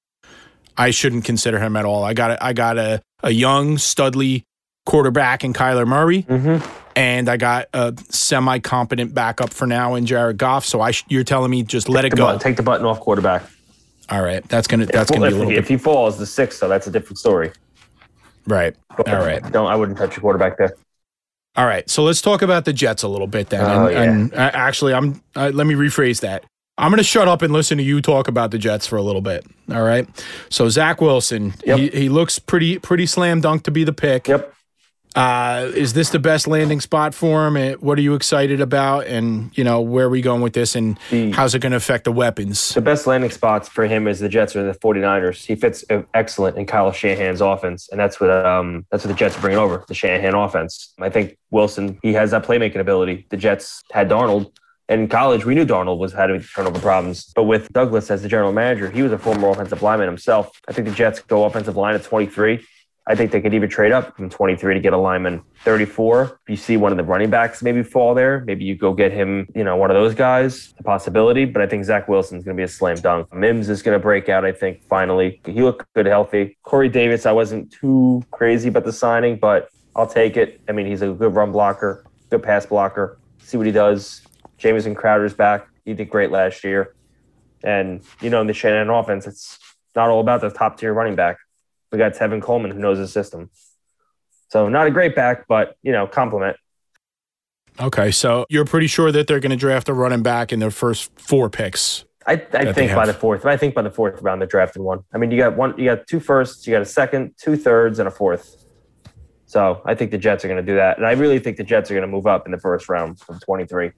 I 0.76 0.90
shouldn't 0.90 1.24
consider 1.24 1.58
him 1.58 1.76
at 1.76 1.84
all. 1.84 2.04
I 2.04 2.14
got 2.14 2.30
a, 2.30 2.42
I 2.44 2.52
got 2.54 2.78
a, 2.78 3.02
a 3.22 3.30
young 3.30 3.76
Studley 3.78 4.44
quarterback 4.86 5.44
in 5.44 5.52
Kyler 5.52 5.86
Murray 5.86 6.22
Mm-hmm. 6.22 6.66
and 6.96 7.28
I 7.28 7.36
got 7.36 7.66
a 7.74 7.94
semi 8.08 8.60
competent 8.60 9.12
backup 9.12 9.52
for 9.52 9.66
now 9.66 9.94
in 9.96 10.06
Jared 10.06 10.38
Goff. 10.38 10.64
So 10.64 10.80
I 10.80 10.92
sh- 10.92 11.04
you're 11.08 11.24
telling 11.24 11.50
me 11.50 11.62
just 11.64 11.90
let 11.90 12.06
it 12.06 12.14
go. 12.16 12.24
button, 12.24 12.40
take 12.40 12.56
the 12.56 12.62
button 12.62 12.86
off 12.86 13.00
quarterback. 13.00 13.42
All 14.10 14.22
right, 14.22 14.46
that's 14.48 14.66
gonna 14.66 14.86
that's 14.86 15.10
gonna 15.10 15.26
if, 15.26 15.30
be 15.32 15.36
a 15.36 15.38
little 15.38 15.52
if 15.52 15.64
bit 15.64 15.68
he 15.68 15.76
falls 15.76 16.18
the 16.18 16.26
sixth, 16.26 16.58
so 16.58 16.68
that's 16.68 16.86
a 16.86 16.90
different 16.90 17.18
story. 17.18 17.52
right. 18.46 18.74
But 18.96 19.08
All 19.08 19.18
right. 19.18 19.42
Don't 19.52 19.66
I 19.66 19.76
wouldn't 19.76 19.98
touch 19.98 20.16
a 20.16 20.20
quarterback 20.20 20.58
there. 20.58 20.74
All 21.56 21.66
right, 21.66 21.88
so 21.90 22.04
let's 22.04 22.20
talk 22.20 22.42
about 22.42 22.64
the 22.64 22.72
Jets 22.72 23.02
a 23.02 23.08
little 23.08 23.26
bit 23.26 23.48
then. 23.48 23.62
Oh, 23.64 23.86
and, 23.86 23.92
yeah. 23.92 24.02
and 24.02 24.34
uh, 24.34 24.50
actually, 24.54 24.94
I'm 24.94 25.20
uh, 25.34 25.50
let 25.52 25.66
me 25.66 25.74
rephrase 25.74 26.20
that. 26.20 26.44
I'm 26.78 26.92
going 26.92 26.98
to 26.98 27.04
shut 27.04 27.26
up 27.26 27.42
and 27.42 27.52
listen 27.52 27.76
to 27.78 27.82
you 27.82 28.00
talk 28.00 28.28
about 28.28 28.52
the 28.52 28.58
Jets 28.58 28.86
for 28.86 28.96
a 28.96 29.02
little 29.02 29.20
bit. 29.20 29.44
All 29.72 29.82
right. 29.82 30.08
So 30.48 30.68
Zach 30.68 31.00
Wilson, 31.00 31.52
Yep. 31.64 31.78
he, 31.78 31.88
he 31.88 32.08
looks 32.08 32.38
pretty 32.38 32.78
pretty 32.78 33.04
slam 33.06 33.40
dunk 33.40 33.64
to 33.64 33.72
be 33.72 33.82
the 33.82 33.92
pick. 33.92 34.28
Yep. 34.28 34.54
Uh, 35.16 35.70
is 35.74 35.94
this 35.94 36.10
the 36.10 36.18
best 36.18 36.46
landing 36.46 36.80
spot 36.80 37.14
for 37.14 37.46
him? 37.46 37.56
And 37.56 37.80
What 37.80 37.98
are 37.98 38.02
you 38.02 38.14
excited 38.14 38.60
about? 38.60 39.06
And 39.06 39.50
you 39.56 39.64
know 39.64 39.80
where 39.80 40.06
are 40.06 40.10
we 40.10 40.20
going 40.20 40.42
with 40.42 40.52
this? 40.52 40.76
And 40.76 40.98
The- 41.10 41.32
how's 41.32 41.54
it 41.54 41.60
going 41.60 41.72
to 41.72 41.76
affect 41.76 42.04
the 42.04 42.12
weapons? 42.12 42.74
The 42.74 42.80
best 42.80 43.06
landing 43.06 43.30
spots 43.30 43.68
for 43.68 43.86
him 43.86 44.06
is 44.06 44.20
the 44.20 44.28
Jets 44.28 44.54
or 44.54 44.62
the 44.64 44.78
49ers. 44.78 45.44
He 45.46 45.54
fits 45.54 45.84
uh, 45.90 46.02
excellent 46.14 46.56
in 46.56 46.66
Kyle 46.66 46.92
Shanahan's 46.92 47.40
offense, 47.40 47.88
and 47.90 47.98
that's 47.98 48.20
what 48.20 48.30
um 48.30 48.84
that's 48.90 49.04
what 49.04 49.08
the 49.08 49.18
Jets 49.18 49.36
are 49.36 49.40
bringing 49.40 49.58
over 49.58 49.84
the 49.88 49.94
Shanahan 49.94 50.34
offense. 50.34 50.92
I 51.00 51.08
think 51.08 51.36
Wilson 51.50 51.98
he 52.02 52.12
has 52.12 52.30
that 52.32 52.44
playmaking 52.44 52.76
ability. 52.80 53.26
The 53.30 53.36
Jets 53.36 53.82
had 53.92 54.08
Darnold. 54.08 54.52
And 54.90 55.02
in 55.02 55.08
college, 55.08 55.44
we 55.44 55.54
knew 55.54 55.66
Darnold 55.66 55.98
was 55.98 56.14
having 56.14 56.40
turnover 56.40 56.78
problems. 56.80 57.30
But 57.36 57.42
with 57.42 57.70
Douglas 57.74 58.10
as 58.10 58.22
the 58.22 58.28
general 58.28 58.52
manager, 58.52 58.90
he 58.90 59.02
was 59.02 59.12
a 59.12 59.18
former 59.18 59.50
offensive 59.50 59.82
lineman 59.82 60.08
himself. 60.08 60.50
I 60.66 60.72
think 60.72 60.88
the 60.88 60.94
Jets 60.94 61.20
go 61.20 61.44
offensive 61.44 61.76
line 61.76 61.94
at 61.94 62.04
23. 62.04 62.64
I 63.08 63.14
think 63.14 63.32
they 63.32 63.40
could 63.40 63.54
even 63.54 63.70
trade 63.70 63.90
up 63.90 64.14
from 64.16 64.28
23 64.28 64.74
to 64.74 64.80
get 64.80 64.92
a 64.92 64.98
lineman 64.98 65.42
34. 65.64 66.24
If 66.24 66.30
you 66.46 66.56
see 66.56 66.76
one 66.76 66.92
of 66.92 66.98
the 66.98 67.04
running 67.04 67.30
backs 67.30 67.62
maybe 67.62 67.82
fall 67.82 68.14
there, 68.14 68.44
maybe 68.44 68.66
you 68.66 68.76
go 68.76 68.92
get 68.92 69.12
him, 69.12 69.48
you 69.54 69.64
know, 69.64 69.76
one 69.76 69.90
of 69.90 69.94
those 69.94 70.14
guys, 70.14 70.74
a 70.78 70.82
possibility. 70.82 71.46
But 71.46 71.62
I 71.62 71.66
think 71.66 71.86
Zach 71.86 72.06
Wilson's 72.06 72.44
going 72.44 72.54
to 72.54 72.60
be 72.60 72.64
a 72.64 72.68
slam 72.68 72.96
dunk. 72.96 73.32
Mims 73.32 73.70
is 73.70 73.80
going 73.80 73.98
to 73.98 73.98
break 73.98 74.28
out, 74.28 74.44
I 74.44 74.52
think, 74.52 74.82
finally. 74.84 75.40
He 75.46 75.62
looked 75.62 75.90
good, 75.94 76.04
healthy. 76.04 76.58
Corey 76.64 76.90
Davis, 76.90 77.24
I 77.24 77.32
wasn't 77.32 77.72
too 77.72 78.22
crazy 78.30 78.68
about 78.68 78.84
the 78.84 78.92
signing, 78.92 79.38
but 79.38 79.70
I'll 79.96 80.06
take 80.06 80.36
it. 80.36 80.60
I 80.68 80.72
mean, 80.72 80.84
he's 80.84 81.00
a 81.00 81.08
good 81.08 81.34
run 81.34 81.50
blocker, 81.50 82.04
good 82.28 82.42
pass 82.42 82.66
blocker. 82.66 83.18
See 83.38 83.56
what 83.56 83.64
he 83.64 83.72
does. 83.72 84.20
Jamison 84.58 84.94
Crowder's 84.94 85.32
back. 85.32 85.66
He 85.86 85.94
did 85.94 86.10
great 86.10 86.30
last 86.30 86.62
year. 86.62 86.94
And, 87.64 88.02
you 88.20 88.28
know, 88.28 88.42
in 88.42 88.46
the 88.46 88.52
Shanahan 88.52 88.90
offense, 88.90 89.26
it's 89.26 89.58
not 89.96 90.10
all 90.10 90.20
about 90.20 90.42
the 90.42 90.50
top 90.50 90.78
tier 90.78 90.92
running 90.92 91.16
back. 91.16 91.38
We 91.90 91.98
got 91.98 92.14
Tevin 92.14 92.42
Coleman 92.42 92.70
who 92.70 92.78
knows 92.78 92.98
the 92.98 93.08
system. 93.08 93.50
So 94.48 94.68
not 94.68 94.86
a 94.86 94.90
great 94.90 95.14
back, 95.14 95.46
but 95.48 95.76
you 95.82 95.92
know, 95.92 96.06
compliment. 96.06 96.56
Okay, 97.80 98.10
so 98.10 98.44
you're 98.48 98.64
pretty 98.64 98.88
sure 98.88 99.12
that 99.12 99.26
they're 99.26 99.40
going 99.40 99.50
to 99.50 99.56
draft 99.56 99.88
a 99.88 99.94
running 99.94 100.22
back 100.22 100.52
in 100.52 100.58
their 100.58 100.70
first 100.70 101.12
four 101.18 101.48
picks. 101.48 102.04
I, 102.26 102.32
I 102.52 102.72
think 102.72 102.94
by 102.94 103.06
the 103.06 103.14
fourth. 103.14 103.46
I 103.46 103.56
think 103.56 103.74
by 103.74 103.82
the 103.82 103.90
fourth 103.90 104.20
round 104.20 104.40
they're 104.40 104.48
drafting 104.48 104.82
one. 104.82 105.04
I 105.14 105.18
mean, 105.18 105.30
you 105.30 105.38
got 105.38 105.56
one, 105.56 105.78
you 105.78 105.86
got 105.86 106.06
two 106.06 106.20
firsts, 106.20 106.66
you 106.66 106.72
got 106.72 106.82
a 106.82 106.86
second, 106.86 107.34
two 107.38 107.56
thirds, 107.56 108.00
and 108.00 108.08
a 108.08 108.10
fourth. 108.10 108.66
So 109.46 109.80
I 109.86 109.94
think 109.94 110.10
the 110.10 110.18
Jets 110.18 110.44
are 110.44 110.48
going 110.48 110.62
to 110.62 110.72
do 110.72 110.76
that, 110.76 110.98
and 110.98 111.06
I 111.06 111.12
really 111.12 111.38
think 111.38 111.56
the 111.56 111.64
Jets 111.64 111.90
are 111.90 111.94
going 111.94 112.06
to 112.06 112.10
move 112.10 112.26
up 112.26 112.44
in 112.44 112.52
the 112.52 112.58
first 112.58 112.88
round 112.90 113.18
from 113.18 113.38
twenty 113.40 113.64
three. 113.64 113.92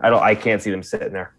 I 0.00 0.08
don't. 0.08 0.22
I 0.22 0.34
can't 0.34 0.62
see 0.62 0.70
them 0.70 0.82
sitting 0.82 1.12
there. 1.12 1.34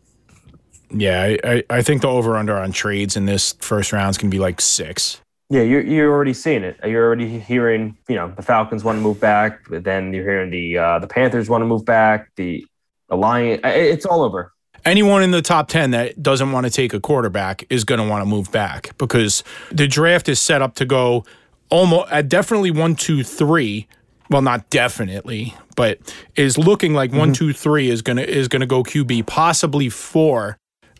Yeah, 0.91 1.23
I, 1.23 1.39
I, 1.43 1.63
I 1.69 1.81
think 1.81 2.01
the 2.01 2.07
over 2.07 2.37
under 2.37 2.55
on 2.55 2.71
trades 2.71 3.17
in 3.17 3.25
this 3.25 3.55
first 3.59 3.91
round 3.91 4.11
is 4.11 4.17
going 4.17 4.29
to 4.29 4.35
be 4.35 4.39
like 4.39 4.61
six. 4.61 5.19
Yeah, 5.49 5.61
you're 5.61 5.81
you're 5.81 6.11
already 6.11 6.33
seeing 6.33 6.63
it. 6.63 6.77
You're 6.83 7.05
already 7.05 7.39
hearing, 7.39 7.97
you 8.09 8.15
know, 8.15 8.33
the 8.35 8.41
Falcons 8.41 8.83
want 8.83 8.97
to 8.97 9.01
move 9.01 9.19
back, 9.19 9.61
but 9.69 9.83
then 9.85 10.13
you're 10.13 10.25
hearing 10.25 10.49
the 10.49 10.77
uh, 10.77 10.99
the 10.99 11.07
Panthers 11.07 11.49
want 11.49 11.61
to 11.61 11.65
move 11.65 11.85
back. 11.85 12.31
The 12.35 12.65
the 13.09 13.15
Lion, 13.15 13.61
it's 13.63 14.05
all 14.05 14.21
over. 14.23 14.51
anyone 14.83 15.23
in 15.23 15.31
the 15.31 15.41
top 15.41 15.69
10 15.69 15.91
that 15.91 16.21
doesn't 16.21 16.51
want 16.51 16.65
to 16.65 16.69
take 16.69 16.93
a 16.93 16.99
quarterback 16.99 17.63
is 17.69 17.85
going 17.85 18.01
to 18.01 18.07
want 18.07 18.21
to 18.21 18.25
move 18.25 18.51
back 18.51 18.97
because 18.97 19.45
the 19.71 19.87
draft 19.87 20.27
is 20.27 20.41
set 20.41 20.61
up 20.61 20.75
to 20.75 20.85
go 20.85 21.23
almost 21.69 22.11
at 22.11 22.27
definitely 22.27 22.71
one, 22.71 22.95
two, 22.95 23.23
three. 23.23 23.87
Well, 24.29 24.41
not 24.41 24.69
definitely, 24.69 25.55
but 25.77 25.99
is 26.35 26.57
looking 26.57 26.93
like 26.93 27.13
one, 27.13 27.31
two, 27.31 27.53
three 27.53 27.89
is 27.89 28.01
gonna 28.01 28.23
is 28.23 28.49
gonna 28.49 28.65
go 28.65 28.83
QB, 28.83 29.25
possibly 29.25 29.87
four. 29.87 30.57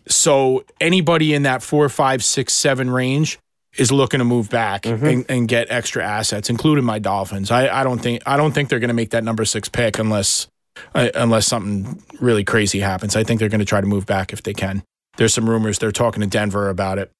So 0.08 0.64
anybody 0.80 1.34
in 1.34 1.42
that 1.42 1.62
four, 1.62 1.90
five, 1.90 2.24
six, 2.24 2.54
seven 2.54 2.88
range 2.88 3.38
is 3.78 3.92
looking 3.92 4.18
to 4.18 4.24
move 4.24 4.50
back 4.50 4.84
and, 4.86 5.24
and 5.28 5.48
get 5.48 5.68
extra 5.70 6.04
assets, 6.04 6.50
including 6.50 6.84
my 6.84 6.98
Dolphins. 6.98 7.50
I, 7.50 7.68
I 7.68 7.84
don't 7.84 7.98
think 8.00 8.22
I 8.26 8.36
don't 8.36 8.52
think 8.52 8.68
they're 8.68 8.80
going 8.80 8.88
to 8.88 8.94
make 8.94 9.10
that 9.10 9.24
number 9.24 9.44
six 9.44 9.68
pick 9.68 9.98
unless 9.98 10.48
uh, 10.94 11.08
unless 11.14 11.46
something 11.46 12.02
really 12.20 12.44
crazy 12.44 12.80
happens. 12.80 13.16
I 13.16 13.24
think 13.24 13.40
they're 13.40 13.48
going 13.48 13.60
to 13.60 13.64
try 13.64 13.80
to 13.80 13.86
move 13.86 14.04
back 14.06 14.32
if 14.32 14.42
they 14.42 14.52
can. 14.54 14.82
There's 15.16 15.32
some 15.34 15.48
rumors 15.48 15.78
they're 15.78 15.92
talking 15.92 16.20
to 16.20 16.26
Denver 16.26 16.68
about 16.68 16.98
it. 16.98 17.10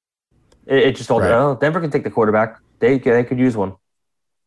It, 0.65 0.83
it 0.83 0.95
just 0.95 1.07
told 1.07 1.23
Right. 1.23 1.31
oh, 1.31 1.57
Denver 1.59 1.81
can 1.81 1.91
take 1.91 2.03
the 2.03 2.11
quarterback. 2.11 2.59
They 2.79 2.97
they 2.97 3.23
could 3.23 3.39
use 3.39 3.57
one. 3.57 3.75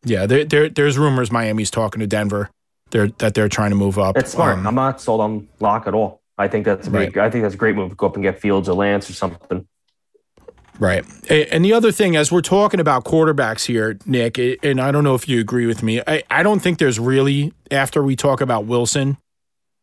Yeah, 0.05 0.27
there, 0.27 0.45
there 0.45 0.69
there's 0.69 0.99
rumors 0.99 1.31
Miami's 1.31 1.71
talking 1.71 2.01
to 2.01 2.07
Denver. 2.07 2.51
They're 2.91 3.09
that 3.19 3.35
they're 3.35 3.49
trying 3.49 3.71
to 3.71 3.77
move 3.77 3.99
up. 3.99 4.15
That's 4.15 4.33
smart. 4.33 4.59
Um, 4.59 4.67
I'm 4.67 4.75
not 4.75 5.01
sold 5.01 5.21
on 5.21 5.49
Lock 5.61 5.87
at 5.87 5.95
all. 5.95 6.21
I 6.39 6.49
think 6.49 6.65
that's 6.65 6.87
a 6.87 6.91
great. 6.91 7.17
I 7.17 7.31
think 7.31 7.43
that's 7.43 7.55
a 7.55 7.59
great 7.59 7.77
move. 7.77 7.91
To 7.91 7.97
go 7.97 8.07
up 8.07 8.15
and 8.17 8.23
get 8.23 8.41
Fields 8.41 8.69
or 8.69 8.75
Lance 8.75 9.09
or 9.09 9.13
something. 9.13 9.67
Right. 10.79 11.05
And 11.31 11.65
the 11.65 11.73
other 11.73 11.93
thing, 11.93 12.17
as 12.17 12.33
we're 12.33 12.41
talking 12.41 12.81
about 12.81 13.05
quarterbacks 13.05 13.67
here, 13.67 13.99
Nick, 14.07 14.39
and 14.39 14.81
I 14.81 14.91
don't 14.91 15.05
know 15.05 15.15
if 15.15 15.29
you 15.29 15.39
agree 15.41 15.67
with 15.67 15.83
me, 15.83 16.01
I, 16.07 16.23
I 16.31 16.43
don't 16.43 16.61
think 16.61 16.79
there's 16.79 16.99
really, 16.99 17.53
after 17.71 18.03
we 18.03 18.17
talk 18.17 18.41
about 18.41 18.65
Wilson, 18.65 19.19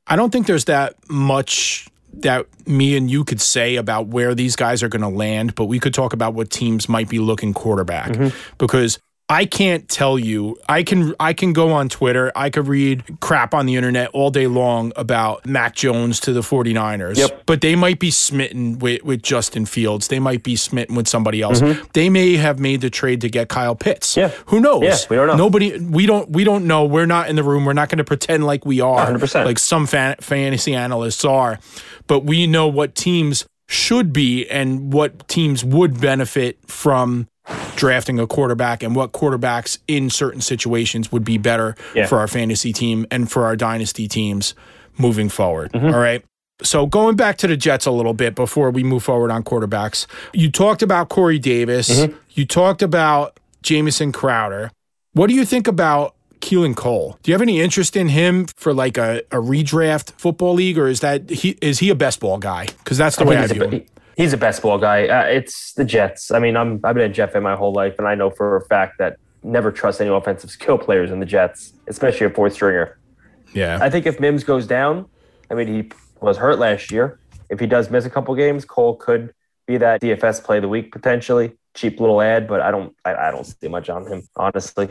I 0.07 0.15
don't 0.15 0.31
think 0.31 0.47
there's 0.47 0.65
that 0.65 0.95
much 1.09 1.87
that 2.13 2.47
me 2.67 2.97
and 2.97 3.09
you 3.09 3.23
could 3.23 3.39
say 3.39 3.75
about 3.75 4.07
where 4.07 4.33
these 4.33 4.55
guys 4.55 4.81
are 4.81 4.89
going 4.89 5.01
to 5.01 5.09
land, 5.09 5.55
but 5.55 5.65
we 5.65 5.79
could 5.79 5.93
talk 5.93 6.13
about 6.13 6.33
what 6.33 6.49
teams 6.49 6.89
might 6.89 7.07
be 7.07 7.19
looking 7.19 7.53
quarterback 7.53 8.11
mm-hmm. 8.11 8.35
because 8.57 8.99
I 9.31 9.45
can't 9.45 9.87
tell 9.87 10.17
you. 10.17 10.57
I 10.67 10.81
can 10.81 11.13
I 11.19 11.33
can 11.33 11.53
go 11.53 11.71
on 11.71 11.87
Twitter. 11.87 12.31
I 12.35 12.49
could 12.49 12.67
read 12.67 13.03
crap 13.19 13.53
on 13.53 13.67
the 13.67 13.75
internet 13.75 14.09
all 14.11 14.31
day 14.31 14.47
long 14.47 14.91
about 14.95 15.45
Mac 15.45 15.75
Jones 15.75 16.19
to 16.21 16.33
the 16.33 16.41
49ers. 16.41 17.17
Yep. 17.17 17.43
But 17.45 17.61
they 17.61 17.75
might 17.75 17.99
be 17.99 18.09
smitten 18.09 18.79
with, 18.79 19.03
with 19.03 19.21
Justin 19.21 19.67
Fields. 19.67 20.07
They 20.07 20.19
might 20.19 20.41
be 20.41 20.55
smitten 20.55 20.95
with 20.95 21.07
somebody 21.07 21.43
else. 21.43 21.61
Mm-hmm. 21.61 21.85
They 21.93 22.09
may 22.09 22.37
have 22.37 22.59
made 22.59 22.81
the 22.81 22.89
trade 22.89 23.21
to 23.21 23.29
get 23.29 23.49
Kyle 23.49 23.75
Pitts. 23.75 24.17
Yeah. 24.17 24.29
Who 24.47 24.59
knows? 24.59 24.81
Yeah, 24.81 24.97
we 25.11 25.15
don't 25.15 25.27
know. 25.27 25.35
Nobody 25.35 25.77
we 25.77 26.07
don't 26.07 26.31
we 26.31 26.43
don't 26.43 26.65
know. 26.65 26.85
We're 26.85 27.05
not 27.05 27.29
in 27.29 27.35
the 27.35 27.43
room. 27.43 27.65
We're 27.65 27.73
not 27.73 27.89
going 27.89 27.99
to 27.99 28.03
pretend 28.03 28.47
like 28.47 28.65
we 28.65 28.81
are 28.81 29.05
100%. 29.05 29.45
like 29.45 29.59
some 29.59 29.85
fan, 29.85 30.15
fantasy 30.21 30.73
analysts 30.73 31.23
are. 31.23 31.59
But 32.07 32.25
we 32.25 32.47
know 32.47 32.67
what 32.67 32.95
teams 32.95 33.45
should 33.67 34.11
be 34.11 34.49
and 34.49 34.91
what 34.91 35.27
teams 35.27 35.63
would 35.63 36.01
benefit 36.01 36.57
from 36.67 37.27
drafting 37.75 38.19
a 38.19 38.27
quarterback 38.27 38.83
and 38.83 38.95
what 38.95 39.11
quarterbacks 39.11 39.77
in 39.87 40.09
certain 40.09 40.41
situations 40.41 41.11
would 41.11 41.23
be 41.23 41.37
better 41.37 41.75
Yeah. 41.95 42.05
for 42.05 42.19
our 42.19 42.27
fantasy 42.27 42.73
team 42.73 43.05
and 43.11 43.29
for 43.31 43.45
our 43.45 43.55
dynasty 43.55 44.07
teams 44.07 44.53
moving 44.97 45.29
forward. 45.29 45.71
Mm-hmm. 45.71 45.87
All 45.87 45.99
right. 45.99 46.23
So 46.61 46.85
going 46.85 47.15
back 47.15 47.37
to 47.37 47.47
the 47.47 47.55
Jets 47.55 47.85
a 47.85 47.91
little 47.91 48.13
bit 48.13 48.35
before 48.35 48.69
we 48.69 48.83
move 48.83 49.01
forward 49.03 49.31
on 49.31 49.43
quarterbacks, 49.43 50.05
you 50.33 50.51
talked 50.51 50.81
about 50.81 51.07
Corey 51.09 51.39
Davis. 51.39 51.89
Mm-hmm. 51.89 52.15
You 52.31 52.45
talked 52.45 52.81
about 52.81 53.39
Jamison 53.63 54.11
Crowder. 54.11 54.71
What 55.13 55.27
do 55.27 55.35
you 55.35 55.45
think 55.45 55.67
about 55.67 56.15
Keelan 56.41 56.75
Cole? 56.75 57.17
Do 57.23 57.31
you 57.31 57.33
have 57.33 57.41
any 57.41 57.61
interest 57.61 57.95
in 57.95 58.09
him 58.09 58.45
for 58.57 58.73
like 58.73 58.97
a, 58.97 59.19
a 59.31 59.37
redraft 59.37 60.11
football 60.17 60.53
league, 60.53 60.77
or 60.77 60.87
is 60.87 60.99
that 60.99 61.29
he 61.29 61.57
is 61.61 61.79
he 61.79 61.89
a 61.89 61.95
best 61.95 62.19
ball 62.19 62.37
guy? 62.37 62.65
Because 62.65 62.97
that's 62.97 63.15
the 63.15 63.23
I 63.23 63.27
way 63.27 63.37
I 63.37 63.47
view 63.47 63.63
a, 63.63 63.67
him. 63.69 63.85
He- 64.19 64.23
he's 64.23 64.33
a 64.33 64.37
best 64.37 64.61
ball 64.61 64.77
guy. 64.77 65.07
Uh, 65.07 65.23
it's 65.25 65.73
the 65.73 65.85
Jets. 65.85 66.31
I 66.31 66.39
mean, 66.39 66.55
I'm 66.57 66.79
I've 66.83 66.95
been 66.95 67.09
a 67.09 67.13
Jet 67.13 67.33
fan 67.33 67.43
my 67.43 67.55
whole 67.55 67.73
life, 67.73 67.95
and 67.97 68.07
I 68.07 68.15
know 68.15 68.29
for 68.29 68.57
a 68.57 68.65
fact 68.65 68.97
that 68.99 69.17
never 69.43 69.71
trust 69.71 70.01
any 70.01 70.09
offensive 70.09 70.49
skill 70.51 70.77
players 70.77 71.11
in 71.11 71.19
the 71.19 71.25
Jets, 71.25 71.73
especially 71.87 72.25
a 72.27 72.29
fourth 72.29 72.53
stringer. 72.53 72.99
Yeah. 73.53 73.79
I 73.81 73.89
think 73.89 74.05
if 74.05 74.19
Mims 74.19 74.43
goes 74.43 74.67
down, 74.67 75.05
I 75.49 75.53
mean, 75.55 75.67
he 75.67 75.91
was 76.21 76.37
hurt 76.37 76.59
last 76.59 76.91
year. 76.91 77.19
If 77.49 77.59
he 77.59 77.65
does 77.65 77.89
miss 77.89 78.05
a 78.05 78.09
couple 78.09 78.35
games, 78.35 78.65
Cole 78.65 78.95
could 78.95 79.33
be 79.65 79.77
that 79.77 80.01
DFS 80.01 80.43
play 80.43 80.57
of 80.57 80.61
the 80.63 80.67
week 80.69 80.91
potentially. 80.91 81.53
Cheap 81.73 81.99
little 81.99 82.21
ad, 82.21 82.47
but 82.47 82.61
I 82.61 82.71
don't 82.71 82.95
I, 83.05 83.15
I 83.15 83.31
don't 83.31 83.45
see 83.45 83.67
much 83.67 83.89
on 83.89 84.05
him 84.05 84.23
honestly. 84.35 84.89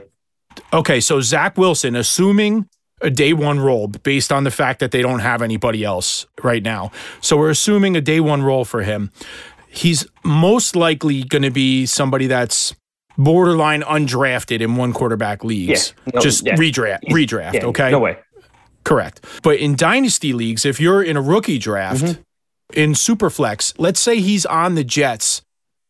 Okay, 0.72 1.00
so 1.00 1.20
Zach 1.20 1.56
Wilson, 1.56 1.94
assuming 1.94 2.68
a 3.00 3.10
day 3.10 3.32
one 3.32 3.60
role 3.60 3.86
based 3.88 4.32
on 4.32 4.44
the 4.44 4.50
fact 4.50 4.80
that 4.80 4.90
they 4.90 5.02
don't 5.02 5.20
have 5.20 5.42
anybody 5.42 5.84
else 5.84 6.26
right 6.42 6.62
now. 6.62 6.90
So 7.20 7.36
we're 7.36 7.50
assuming 7.50 7.96
a 7.96 8.00
day 8.00 8.20
one 8.20 8.42
role 8.42 8.64
for 8.64 8.82
him. 8.82 9.10
He's 9.68 10.06
most 10.24 10.74
likely 10.74 11.22
going 11.24 11.42
to 11.42 11.50
be 11.50 11.86
somebody 11.86 12.26
that's 12.26 12.74
borderline 13.16 13.82
undrafted 13.82 14.60
in 14.60 14.76
one 14.76 14.92
quarterback 14.92 15.44
leagues. 15.44 15.94
Yeah, 16.06 16.12
no, 16.14 16.20
Just 16.20 16.46
yeah. 16.46 16.56
redraft, 16.56 17.04
redraft, 17.10 17.54
Yeah, 17.54 17.66
okay? 17.66 17.90
No 17.90 17.98
way. 18.00 18.18
Correct. 18.84 19.24
But 19.42 19.58
in 19.58 19.76
dynasty 19.76 20.32
leagues, 20.32 20.64
if 20.64 20.80
you're 20.80 21.02
in 21.02 21.16
a 21.16 21.22
rookie 21.22 21.58
draft 21.58 22.02
Mm-hmm. 22.04 22.20
in 22.74 22.92
Superflex, 22.92 23.74
let's 23.78 24.00
say 24.00 24.20
he's 24.20 24.46
on 24.46 24.74
the 24.74 24.84
Jets 24.84 25.42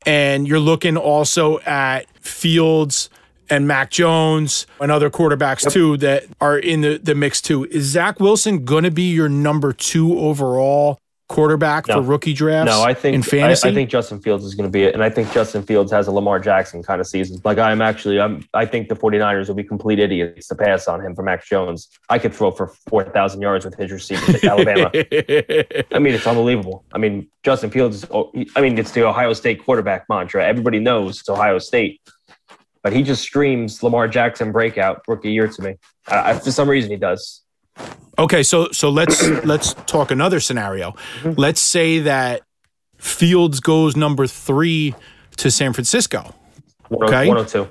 and 0.07 0.47
you're 0.49 0.59
looking 0.61 0.97
also 0.97 1.61
at 1.61 2.07
Fields 2.21 3.09
and 3.51 3.67
Mac 3.67 3.91
Jones 3.91 4.67
and 4.81 4.91
other 4.91 5.11
quarterbacks 5.11 5.71
too 5.71 5.97
that 5.99 6.25
are 6.41 6.59
in 6.59 6.81
the, 6.81 6.99
the 6.99 7.15
mix 7.15 7.41
too. 7.41 7.65
Is 7.67 7.87
Zach 7.87 8.21
Wilson 8.21 8.65
going 8.65 8.85
to 8.85 8.91
be 8.91 9.11
your 9.13 9.29
number 9.29 9.73
two 9.73 10.19
overall 10.19 10.99
quarterback 11.29 11.87
for 11.87 12.01
rookie 12.01 12.33
drafts 12.33 12.73
No, 12.73 12.83
I 12.83 12.95
think 12.95 13.15
in 13.15 13.23
fantasy? 13.23 13.69
I 13.69 13.75
think 13.75 13.91
Justin 13.91 14.21
Fields 14.21 14.45
is 14.45 14.55
going 14.55 14.67
to 14.67 14.73
be 14.73 14.85
it, 14.85 14.95
and 14.95 15.05
I 15.05 15.11
think 15.11 15.31
Justin 15.33 15.63
Fields 15.63 15.93
has 15.93 16.09
a 16.09 16.11
Lamar 16.11 16.41
Jackson 16.41 16.83
kind 16.83 17.01
of 17.01 17.07
season. 17.07 17.41
Like 17.45 17.59
I'm 17.59 17.83
actually, 17.83 18.19
I'm, 18.19 18.47
I 18.55 18.65
think 18.65 18.89
the 18.89 18.97
49ers 18.97 19.49
will 19.49 19.55
be 19.55 19.65
complete 19.65 19.99
idiots 19.99 20.49
to 20.49 20.55
pass 20.55 20.89
on 20.89 21.01
him 21.05 21.15
for 21.15 21.23
Mac 21.23 21.45
Jones. 21.45 21.89
I 22.09 22.19
could 22.19 22.35
throw 22.35 22.51
for 22.51 22.69
four 22.89 23.05
thousand 23.05 23.43
yards 23.43 23.65
with 23.65 23.75
his 23.77 23.93
receivers 23.93 24.37
at 24.37 24.45
Alabama. 24.45 24.91
I 24.95 25.99
mean, 25.99 26.15
it's 26.15 26.27
unbelievable. 26.27 26.85
I 26.93 26.99
mean, 26.99 27.29
Justin 27.43 27.71
Fields 27.71 28.03
is. 28.03 28.07
I 28.57 28.61
mean, 28.61 28.79
it's 28.79 28.93
the 28.93 29.07
Ohio 29.07 29.33
State 29.35 29.65
quarterback 29.65 30.07
mantra. 30.09 30.45
Everybody 30.47 30.79
knows 30.79 31.21
it's 31.21 31.29
Ohio 31.29 31.59
State, 31.59 32.01
but 32.83 32.93
he 32.93 33.03
just 33.03 33.23
screams 33.23 33.83
Lamar 33.83 34.09
Jackson 34.09 34.53
breakout 34.53 35.03
rookie 35.09 35.33
year 35.33 35.49
to 35.49 35.63
me. 35.63 35.77
Uh, 36.11 36.23
I- 36.27 36.39
for 36.39 36.51
some 36.51 36.69
reason, 36.69 36.91
he 36.91 36.97
does. 36.97 37.43
Okay, 38.19 38.43
so 38.43 38.71
so 38.73 38.91
let's 38.91 39.23
let's 39.45 39.75
talk 39.87 40.11
another 40.11 40.41
scenario. 40.41 40.93
Mm-hmm. 41.23 41.33
Let's 41.41 41.61
say 41.61 42.01
that 42.01 42.43
Fields 42.97 43.61
goes 43.61 43.95
number 43.97 44.27
three 44.27 44.95
to 45.37 45.51
San 45.51 45.73
Francisco. 45.73 46.35
Okay. 46.91 47.29
102. 47.29 47.69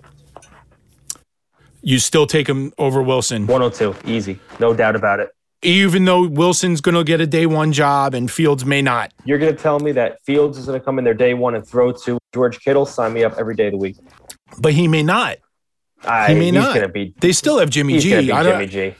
You 1.82 2.00
still 2.00 2.28
take 2.28 2.48
him 2.48 2.74
over 2.78 3.02
Wilson, 3.02 3.48
102. 3.48 4.10
Easy. 4.10 4.40
No 4.60 4.74
doubt 4.74 4.96
about 4.96 5.20
it. 5.20 5.30
even 5.64 6.06
though 6.06 6.28
Wilson's 6.28 6.82
going 6.82 6.96
to 6.96 7.04
get 7.04 7.20
a 7.22 7.28
day 7.28 7.46
one 7.46 7.72
job 7.72 8.14
and 8.14 8.30
Fields 8.30 8.66
may 8.66 8.82
not. 8.82 9.12
You're 9.26 9.38
going 9.40 9.56
to 9.56 9.62
tell 9.62 9.80
me 9.80 9.92
that 9.94 10.24
Fields 10.24 10.58
is 10.58 10.66
going 10.66 10.80
to 10.80 10.84
come 10.84 10.98
in 11.00 11.06
there 11.06 11.14
day 11.14 11.34
one 11.34 11.56
and 11.56 11.66
throw 11.66 11.92
to 11.92 12.18
George 12.34 12.60
Kittle? 12.60 12.86
Sign 12.86 13.14
me 13.14 13.24
up 13.24 13.36
every 13.38 13.56
day 13.56 13.68
of 13.68 13.72
the 13.74 13.78
week. 13.78 13.98
But 14.60 14.74
he 14.74 14.88
may 14.88 15.04
not. 15.04 15.38
I, 16.04 16.30
He 16.30 16.36
may 16.36 16.46
he's 16.46 16.54
not. 16.54 16.94
be. 16.94 17.14
They 17.20 17.32
still 17.32 17.60
have 17.60 17.70
Jimmy 17.70 18.00
G. 18.00 18.12
be 18.20 18.32
I 18.32 18.44
don't- 18.44 18.54
Jimmy 18.54 18.68
G. 18.68 18.96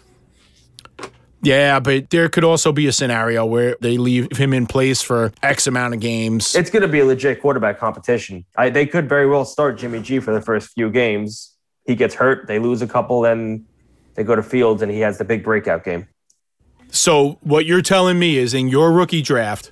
Yeah, 1.44 1.80
but 1.80 2.10
there 2.10 2.28
could 2.30 2.44
also 2.44 2.72
be 2.72 2.88
a 2.88 2.92
scenario 2.92 3.46
where 3.46 3.78
they 3.80 3.98
leave 3.98 4.36
him 4.36 4.54
in 4.54 4.66
place 4.66 5.02
for 5.04 5.32
X 5.44 5.68
amount 5.68 5.94
of 5.94 6.00
games. 6.00 6.56
It's 6.56 6.72
going 6.72 6.82
to 6.82 6.88
be 6.88 7.00
a 7.00 7.06
legit 7.06 7.42
quarterback 7.42 7.78
competition. 7.78 8.44
I, 8.58 8.70
they 8.72 8.88
could 8.88 9.08
very 9.08 9.28
well 9.28 9.46
start 9.46 9.78
Jimmy 9.78 10.02
G 10.02 10.20
for 10.20 10.34
the 10.34 10.42
first 10.42 10.74
few 10.74 10.90
games. 10.90 11.56
He 11.86 11.96
gets 11.96 12.16
hurt, 12.16 12.48
they 12.48 12.58
lose 12.60 12.82
a 12.82 12.88
couple, 12.88 13.22
then 13.22 13.66
they 14.16 14.24
go 14.24 14.36
to 14.36 14.42
Fields 14.44 14.82
and 14.82 14.92
he 14.92 15.00
has 15.02 15.20
the 15.20 15.26
big 15.26 15.44
breakout 15.44 15.84
game. 15.86 16.08
so 16.90 17.38
what 17.42 17.66
you're 17.66 17.82
telling 17.82 18.18
me 18.18 18.38
is 18.38 18.54
in 18.54 18.68
your 18.68 18.92
rookie 18.92 19.22
draft, 19.22 19.72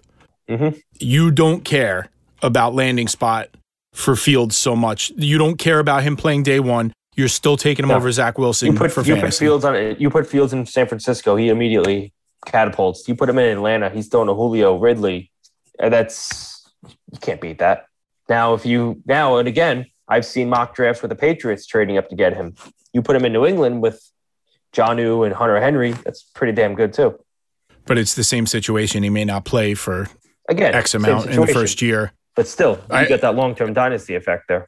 Mhm. 0.50 0.80
you 1.00 1.32
don't 1.32 1.66
care 1.66 2.10
about 2.44 2.76
landing 2.76 3.08
spot 3.08 3.50
for 3.96 4.16
Fields 4.16 4.56
so 4.58 4.76
much. 4.76 5.12
You 5.16 5.38
don't 5.38 5.58
care 5.58 5.80
about 5.80 6.04
him 6.04 6.16
playing 6.16 6.44
day 6.44 6.60
one. 6.60 6.94
You're 7.16 7.30
still 7.30 7.56
taking 7.56 7.84
him 7.84 7.90
No. 7.90 7.96
over 7.96 8.12
Zach 8.12 8.38
Wilson 8.38 8.74
You 8.74 8.78
put, 8.78 8.92
for 8.92 9.02
you 9.04 9.16
put. 9.16 9.34
Fields 9.34 9.64
on. 9.64 9.96
You 10.00 10.10
put 10.10 10.28
Fields 10.28 10.52
in 10.54 10.66
San 10.66 10.86
Francisco, 10.88 11.36
he 11.38 11.50
immediately 11.50 12.14
catapults. 12.46 13.08
You 13.08 13.16
put 13.16 13.30
him 13.30 13.40
in 13.40 13.58
Atlanta, 13.58 13.90
he's 13.90 14.08
throwing 14.10 14.28
to 14.28 14.34
Julio 14.34 14.78
Ridley. 14.78 15.32
And 15.80 15.94
that's 15.94 16.70
you 17.12 17.20
can't 17.20 17.40
beat 17.42 17.60
that. 17.60 17.86
Now, 18.28 18.54
if 18.54 18.66
you 18.66 19.02
now 19.06 19.38
and 19.38 19.48
again, 19.48 19.86
I've 20.08 20.26
seen 20.26 20.50
mock 20.50 20.76
drafts 20.76 21.02
with 21.02 21.10
the 21.10 21.16
Patriots 21.16 21.66
trading 21.66 21.98
up 21.98 22.10
to 22.10 22.16
get 22.16 22.34
him. 22.34 22.56
You 22.94 23.02
put 23.02 23.16
him 23.16 23.26
in 23.26 23.34
New 23.34 23.46
England 23.46 23.82
with 23.82 24.02
Jonnu 24.74 25.26
and 25.26 25.34
Hunter 25.34 25.60
Henry. 25.62 25.92
That's 25.94 26.24
pretty 26.24 26.54
damn 26.54 26.76
good 26.76 26.94
too. 26.94 27.18
but 27.86 27.98
it's 27.98 28.14
the 28.16 28.24
same 28.24 28.46
situation. 28.46 29.04
He 29.04 29.10
may 29.10 29.26
not 29.26 29.46
play 29.46 29.74
for 29.74 30.08
Again, 30.50 30.74
X 30.76 30.94
amount 30.96 31.28
in 31.30 31.40
the 31.40 31.48
first 31.48 31.82
year. 31.82 32.12
But 32.36 32.48
still, 32.48 32.74
you 32.90 32.96
I- 32.96 33.06
get 33.06 33.22
that 33.22 33.36
long 33.36 33.56
term 33.56 33.74
dynasty 33.74 34.16
effect 34.16 34.48
there. 34.48 34.68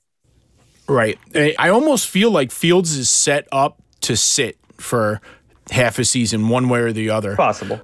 Right. 0.87 1.19
I 1.59 1.67
almost 1.69 2.07
feel 2.07 2.31
like 2.31 2.49
Fields 2.51 2.95
is 2.95 3.09
set 3.09 3.45
up 3.51 3.81
to 4.01 4.15
sit 4.15 4.57
for 4.77 5.19
half 5.69 5.99
a 5.99 6.05
season, 6.05 6.47
one 6.47 6.69
way 6.69 6.79
or 6.79 6.93
the 6.93 7.09
other, 7.09 7.35
Possible. 7.35 7.81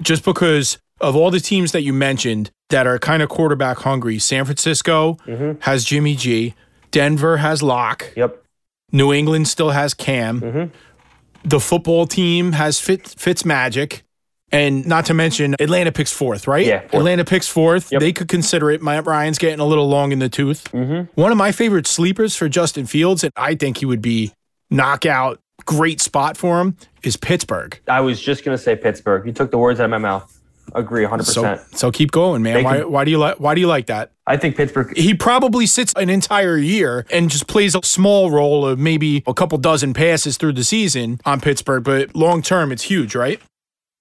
just 0.00 0.24
because 0.24 0.78
of 1.00 1.16
all 1.16 1.32
the 1.32 1.40
teams 1.40 1.72
that 1.72 1.82
you 1.82 1.92
mentioned 1.92 2.52
that 2.68 2.86
are 2.86 2.96
kind 3.00 3.24
of 3.24 3.28
quarterback 3.28 3.78
hungry. 3.78 4.20
San 4.20 4.44
Francisco 4.44 5.16
Mhm. 5.26 5.60
has 5.64 5.84
Jimmy 5.84 6.14
G, 6.14 6.54
Denver 6.92 7.38
has 7.38 7.60
Lock, 7.60 8.12
Yep. 8.14 8.40
New 8.92 9.12
England 9.12 9.48
still 9.48 9.70
has 9.70 9.92
Cam, 9.92 10.40
Mhm. 10.40 10.70
the 11.44 11.58
football 11.58 12.06
team 12.06 12.52
has 12.52 12.78
Fitz, 12.78 13.14
Fitz 13.14 13.44
Magic, 13.44 14.04
And 14.52 14.86
not 14.86 15.06
to 15.06 15.14
mention, 15.14 15.56
Atlanta 15.58 15.90
picks 15.90 16.12
fourth, 16.12 16.46
right? 16.46 16.66
Yeah, 16.66 16.80
fourth. 16.80 16.94
Atlanta 16.94 17.24
picks 17.24 17.48
fourth. 17.48 17.90
Yep. 17.90 18.00
They 18.00 18.12
could 18.12 18.28
consider 18.28 18.70
it. 18.70 18.82
Matt 18.82 19.06
Ryan's 19.06 19.38
getting 19.38 19.60
a 19.60 19.64
little 19.64 19.88
long 19.88 20.12
in 20.12 20.18
the 20.18 20.28
tooth. 20.28 20.64
Mm-hmm. 20.72 21.18
One 21.20 21.32
of 21.32 21.38
my 21.38 21.52
favorite 21.52 21.86
sleepers 21.86 22.36
for 22.36 22.48
Justin 22.48 22.84
Fields, 22.86 23.24
and 23.24 23.32
I 23.36 23.54
think 23.54 23.78
he 23.78 23.86
would 23.86 24.02
be 24.02 24.32
knockout, 24.70 25.40
great 25.64 26.00
spot 26.00 26.36
for 26.36 26.60
him, 26.60 26.76
is 27.02 27.16
Pittsburgh. 27.16 27.80
I 27.88 28.00
was 28.00 28.20
just 28.20 28.44
gonna 28.44 28.58
say 28.58 28.76
Pittsburgh. 28.76 29.26
You 29.26 29.32
took 29.32 29.50
the 29.50 29.58
words 29.58 29.80
out 29.80 29.84
of 29.84 29.90
my 29.90 29.98
mouth. 29.98 30.38
Agree, 30.74 31.02
100. 31.02 31.24
So, 31.24 31.42
percent 31.42 31.76
so 31.76 31.90
keep 31.90 32.12
going, 32.12 32.42
man. 32.42 32.54
They 32.54 32.62
Why, 32.62 32.78
can- 32.78 32.92
why 32.92 33.04
do 33.04 33.10
you 33.10 33.18
like? 33.18 33.40
Why 33.40 33.54
do 33.54 33.60
you 33.60 33.66
like 33.66 33.86
that? 33.86 34.12
I 34.26 34.36
think 34.36 34.56
Pittsburgh. 34.56 34.96
He 34.96 35.14
probably 35.14 35.66
sits 35.66 35.92
an 35.96 36.08
entire 36.08 36.56
year 36.56 37.04
and 37.10 37.28
just 37.30 37.46
plays 37.48 37.74
a 37.74 37.82
small 37.82 38.30
role 38.30 38.66
of 38.66 38.78
maybe 38.78 39.22
a 39.26 39.34
couple 39.34 39.58
dozen 39.58 39.92
passes 39.92 40.36
through 40.36 40.52
the 40.52 40.64
season 40.64 41.20
on 41.24 41.40
Pittsburgh, 41.40 41.82
but 41.82 42.14
long 42.14 42.40
term, 42.42 42.70
it's 42.70 42.84
huge, 42.84 43.14
right? 43.14 43.40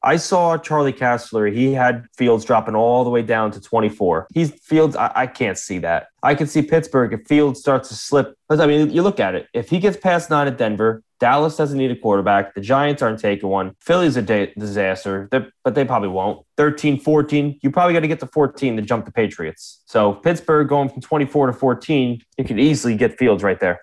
I 0.03 0.15
saw 0.17 0.57
Charlie 0.57 0.93
Kastler. 0.93 1.53
He 1.53 1.73
had 1.73 2.05
Fields 2.17 2.43
dropping 2.43 2.75
all 2.75 3.03
the 3.03 3.09
way 3.09 3.21
down 3.21 3.51
to 3.51 3.61
24. 3.61 4.27
He's 4.33 4.51
Fields. 4.51 4.95
I, 4.95 5.11
I 5.15 5.27
can't 5.27 5.57
see 5.57 5.77
that. 5.79 6.07
I 6.23 6.33
can 6.35 6.47
see 6.47 6.61
Pittsburgh 6.63 7.13
if 7.13 7.27
Fields 7.27 7.59
starts 7.59 7.89
to 7.89 7.95
slip. 7.95 8.35
I 8.49 8.65
mean, 8.65 8.89
you 8.89 9.03
look 9.03 9.19
at 9.19 9.35
it. 9.35 9.47
If 9.53 9.69
he 9.69 9.79
gets 9.79 9.97
past 9.97 10.29
nine 10.29 10.47
at 10.47 10.57
Denver, 10.57 11.03
Dallas 11.19 11.55
doesn't 11.55 11.77
need 11.77 11.91
a 11.91 11.95
quarterback. 11.95 12.55
The 12.55 12.61
Giants 12.61 13.03
aren't 13.03 13.19
taking 13.19 13.47
one. 13.47 13.75
Philly's 13.79 14.17
a 14.17 14.23
da- 14.23 14.51
disaster, 14.57 15.27
They're- 15.29 15.51
but 15.63 15.75
they 15.75 15.85
probably 15.85 16.09
won't. 16.09 16.43
13, 16.57 16.99
14. 16.99 17.59
You 17.61 17.69
probably 17.69 17.93
got 17.93 17.99
to 17.99 18.07
get 18.07 18.19
to 18.21 18.27
14 18.27 18.77
to 18.77 18.81
jump 18.81 19.05
the 19.05 19.11
Patriots. 19.11 19.81
So 19.85 20.13
Pittsburgh 20.13 20.67
going 20.67 20.89
from 20.89 21.01
24 21.01 21.47
to 21.47 21.53
14, 21.53 22.21
you 22.37 22.43
could 22.43 22.59
easily 22.59 22.95
get 22.95 23.19
Fields 23.19 23.43
right 23.43 23.59
there. 23.59 23.81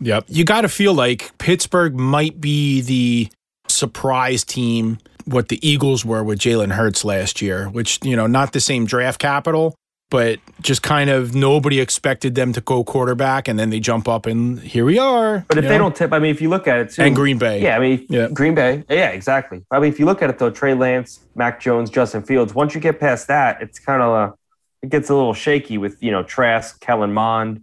Yep. 0.00 0.24
You 0.26 0.44
got 0.44 0.62
to 0.62 0.68
feel 0.68 0.92
like 0.94 1.30
Pittsburgh 1.38 1.94
might 1.94 2.40
be 2.40 2.80
the 2.80 3.28
surprise 3.68 4.42
team, 4.44 4.98
what 5.26 5.48
the 5.48 5.66
Eagles 5.66 6.04
were 6.04 6.22
with 6.22 6.38
Jalen 6.38 6.72
Hurts 6.72 7.04
last 7.04 7.42
year, 7.42 7.68
which, 7.68 7.98
you 8.02 8.16
know, 8.16 8.26
not 8.26 8.52
the 8.52 8.60
same 8.60 8.86
draft 8.86 9.18
capital, 9.18 9.74
but 10.10 10.38
just 10.60 10.82
kind 10.82 11.08
of 11.08 11.34
nobody 11.34 11.80
expected 11.80 12.34
them 12.34 12.52
to 12.52 12.60
go 12.60 12.84
quarterback. 12.84 13.48
And 13.48 13.58
then 13.58 13.70
they 13.70 13.80
jump 13.80 14.08
up 14.08 14.26
and 14.26 14.60
here 14.60 14.84
we 14.84 14.98
are. 14.98 15.44
But 15.48 15.58
if 15.58 15.64
they 15.64 15.70
know? 15.70 15.78
don't 15.78 15.96
tip, 15.96 16.12
I 16.12 16.18
mean, 16.18 16.30
if 16.30 16.40
you 16.40 16.50
look 16.50 16.68
at 16.68 16.78
it 16.78 16.90
too, 16.90 17.02
and 17.02 17.16
Green 17.16 17.38
Bay. 17.38 17.62
Yeah, 17.62 17.76
I 17.76 17.80
mean, 17.80 18.06
Yeah. 18.08 18.28
Green 18.32 18.54
Bay. 18.54 18.84
Yeah, 18.90 19.08
exactly. 19.08 19.64
I 19.70 19.80
mean, 19.80 19.90
if 19.90 19.98
you 19.98 20.04
look 20.04 20.20
at 20.20 20.28
it 20.28 20.38
though, 20.38 20.50
Trey 20.50 20.74
Lance, 20.74 21.20
Mac 21.34 21.60
Jones, 21.60 21.88
Justin 21.88 22.22
Fields. 22.22 22.54
Once 22.54 22.74
you 22.74 22.80
get 22.80 23.00
past 23.00 23.28
that, 23.28 23.62
it's 23.62 23.78
kind 23.78 24.02
of 24.02 24.30
uh, 24.30 24.34
it 24.82 24.90
gets 24.90 25.08
a 25.08 25.14
little 25.14 25.34
shaky 25.34 25.78
with 25.78 26.02
you 26.02 26.10
know 26.10 26.22
Trask, 26.22 26.78
Kellen 26.80 27.12
Mond. 27.12 27.62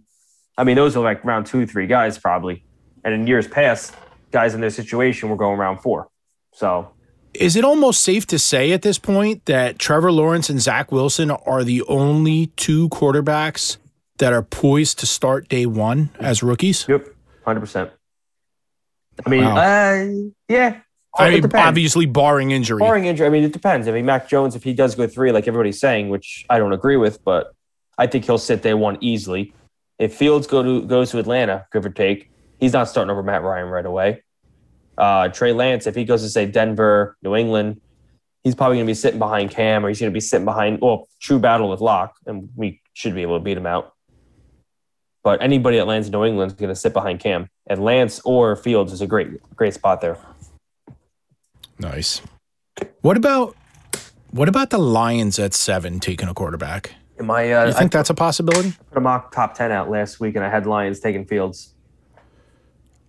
I 0.58 0.64
mean, 0.64 0.76
those 0.76 0.96
are 0.96 1.04
like 1.04 1.24
round 1.24 1.46
two, 1.46 1.66
three 1.66 1.86
guys 1.86 2.18
probably. 2.18 2.64
And 3.04 3.14
in 3.14 3.26
years 3.26 3.46
past, 3.46 3.94
guys 4.30 4.54
in 4.54 4.60
their 4.60 4.70
situation 4.70 5.28
were 5.28 5.36
going 5.36 5.58
round 5.58 5.80
four. 5.80 6.08
So 6.52 6.90
Is 7.34 7.56
it 7.56 7.64
almost 7.64 8.02
safe 8.02 8.26
to 8.28 8.38
say 8.38 8.72
at 8.72 8.82
this 8.82 8.98
point 8.98 9.44
that 9.46 9.78
Trevor 9.78 10.10
Lawrence 10.10 10.50
and 10.50 10.60
Zach 10.60 10.90
Wilson 10.90 11.30
are 11.30 11.62
the 11.64 11.82
only 11.82 12.46
two 12.56 12.88
quarterbacks 12.88 13.76
that 14.18 14.32
are 14.32 14.42
poised 14.42 14.98
to 14.98 15.06
start 15.06 15.48
day 15.48 15.64
one 15.66 16.10
as 16.18 16.42
rookies? 16.42 16.86
yep, 16.88 17.06
hundred 17.44 17.60
percent. 17.60 17.90
I 19.24 19.30
mean, 19.30 19.44
Wow. 19.44 19.56
uh, 19.56 20.06
yeah. 20.48 20.80
I 21.18 21.30
mean, 21.30 21.50
obviously, 21.54 22.06
barring 22.06 22.52
injury. 22.52 22.78
Barring 22.78 23.04
injury, 23.04 23.26
I 23.26 23.30
mean, 23.30 23.42
it 23.42 23.52
depends. 23.52 23.88
I 23.88 23.90
mean, 23.92 24.06
Mac 24.06 24.28
Jones, 24.28 24.54
if 24.54 24.62
he 24.62 24.72
does 24.72 24.94
go 24.94 25.06
three, 25.08 25.32
like 25.32 25.48
everybody's 25.48 25.80
saying, 25.80 26.08
which 26.08 26.46
I 26.48 26.58
don't 26.58 26.72
agree 26.72 26.96
with, 26.96 27.22
but 27.24 27.52
I 27.98 28.06
think 28.06 28.24
he'll 28.24 28.38
sit 28.38 28.62
day 28.62 28.74
one 28.74 28.96
easily. 29.00 29.52
If 29.98 30.14
Fields 30.14 30.46
go 30.46 30.62
to 30.62 30.86
goes 30.86 31.10
to 31.10 31.18
Atlanta, 31.18 31.66
give 31.72 31.84
or 31.84 31.90
take, 31.90 32.30
he's 32.60 32.72
not 32.72 32.88
starting 32.88 33.10
over 33.10 33.22
Matt 33.22 33.42
Ryan 33.42 33.68
right 33.68 33.84
away. 33.84 34.22
Uh, 35.00 35.28
Trey 35.28 35.52
Lance, 35.52 35.86
if 35.86 35.94
he 35.94 36.04
goes 36.04 36.22
to 36.22 36.28
say 36.28 36.44
Denver, 36.44 37.16
New 37.22 37.34
England, 37.34 37.80
he's 38.44 38.54
probably 38.54 38.76
going 38.76 38.86
to 38.86 38.90
be 38.90 38.94
sitting 38.94 39.18
behind 39.18 39.50
Cam, 39.50 39.84
or 39.84 39.88
he's 39.88 39.98
going 39.98 40.12
to 40.12 40.14
be 40.14 40.20
sitting 40.20 40.44
behind. 40.44 40.80
Well, 40.82 41.08
true 41.20 41.38
battle 41.38 41.70
with 41.70 41.80
Lock, 41.80 42.14
and 42.26 42.50
we 42.54 42.82
should 42.92 43.14
be 43.14 43.22
able 43.22 43.38
to 43.38 43.42
beat 43.42 43.56
him 43.56 43.66
out. 43.66 43.94
But 45.24 45.42
anybody 45.42 45.78
that 45.78 45.86
lands 45.86 46.08
in 46.08 46.12
New 46.12 46.24
England 46.24 46.52
is 46.52 46.56
going 46.58 46.68
to 46.68 46.76
sit 46.76 46.92
behind 46.92 47.20
Cam, 47.20 47.48
and 47.66 47.82
Lance 47.82 48.20
or 48.26 48.56
Fields 48.56 48.92
is 48.92 49.00
a 49.00 49.06
great, 49.06 49.28
great 49.56 49.72
spot 49.74 50.02
there. 50.02 50.18
Nice. 51.78 52.20
What 53.00 53.16
about 53.16 53.56
what 54.32 54.48
about 54.48 54.70
the 54.70 54.78
Lions 54.78 55.38
at 55.38 55.54
seven 55.54 55.98
taking 55.98 56.28
a 56.28 56.34
quarterback? 56.34 56.92
Am 57.18 57.30
I? 57.30 57.52
Uh, 57.52 57.66
You 57.66 57.72
think 57.72 57.90
that's 57.90 58.10
a 58.10 58.14
possibility? 58.14 58.74
put 58.90 58.98
a 58.98 59.00
mock 59.00 59.32
top 59.34 59.54
10 59.54 59.72
out 59.72 59.90
last 59.90 60.20
week 60.20 60.36
and 60.36 60.44
I 60.44 60.48
had 60.50 60.66
Lions 60.66 61.00
taking 61.00 61.24
Fields. 61.26 61.74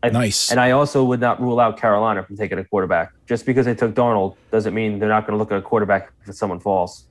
I- 0.03 0.09
Nice. 0.09 0.49
And 0.51 0.59
I 0.59 0.71
also 0.71 1.03
would 1.03 1.19
not 1.19 1.39
rule 1.41 1.59
out 1.59 1.77
Carolina 1.77 2.23
from 2.23 2.35
taking 2.37 2.57
a 2.57 2.63
quarterback. 2.63 3.11
Just 3.27 3.45
because 3.45 3.65
they 3.65 3.75
took 3.75 3.93
Darnold 3.93 4.35
doesn't 4.51 4.73
mean 4.73 4.99
they're 4.99 5.07
not 5.09 5.27
going 5.27 5.33
to 5.33 5.37
look 5.37 5.51
at 5.51 5.57
a 5.57 5.61
quarterback 5.61 6.11
if 6.27 6.35
someone 6.35 6.59
falls. 6.59 7.05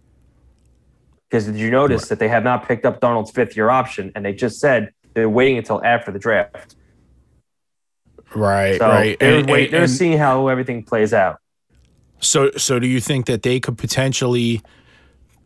Because 1.28 1.46
did 1.46 1.56
you 1.56 1.70
notice 1.70 2.08
that 2.08 2.18
they 2.18 2.26
have 2.28 2.42
not 2.42 2.66
picked 2.66 2.84
up 2.84 3.00
Darnold's 3.00 3.30
fifth 3.30 3.56
year 3.56 3.70
option 3.70 4.10
and 4.16 4.24
they 4.24 4.32
just 4.32 4.58
said 4.58 4.90
they're 5.14 5.28
waiting 5.28 5.58
until 5.58 5.82
after 5.84 6.10
the 6.10 6.18
draft? 6.18 6.74
Right, 8.34 8.78
So 8.78 8.86
right. 8.88 9.18
they're, 9.18 9.38
And- 9.38 9.50
wait, 9.50 9.64
and- 9.66 9.72
they're 9.74 9.82
and 9.82 9.90
seeing 9.90 10.18
how 10.18 10.48
everything 10.48 10.82
plays 10.82 11.12
out. 11.12 11.38
so, 12.20 12.50
so 12.56 12.78
do 12.78 12.86
you 12.86 13.00
think 13.00 13.26
that 13.26 13.42
they 13.42 13.60
could 13.60 13.78
potentially 13.78 14.60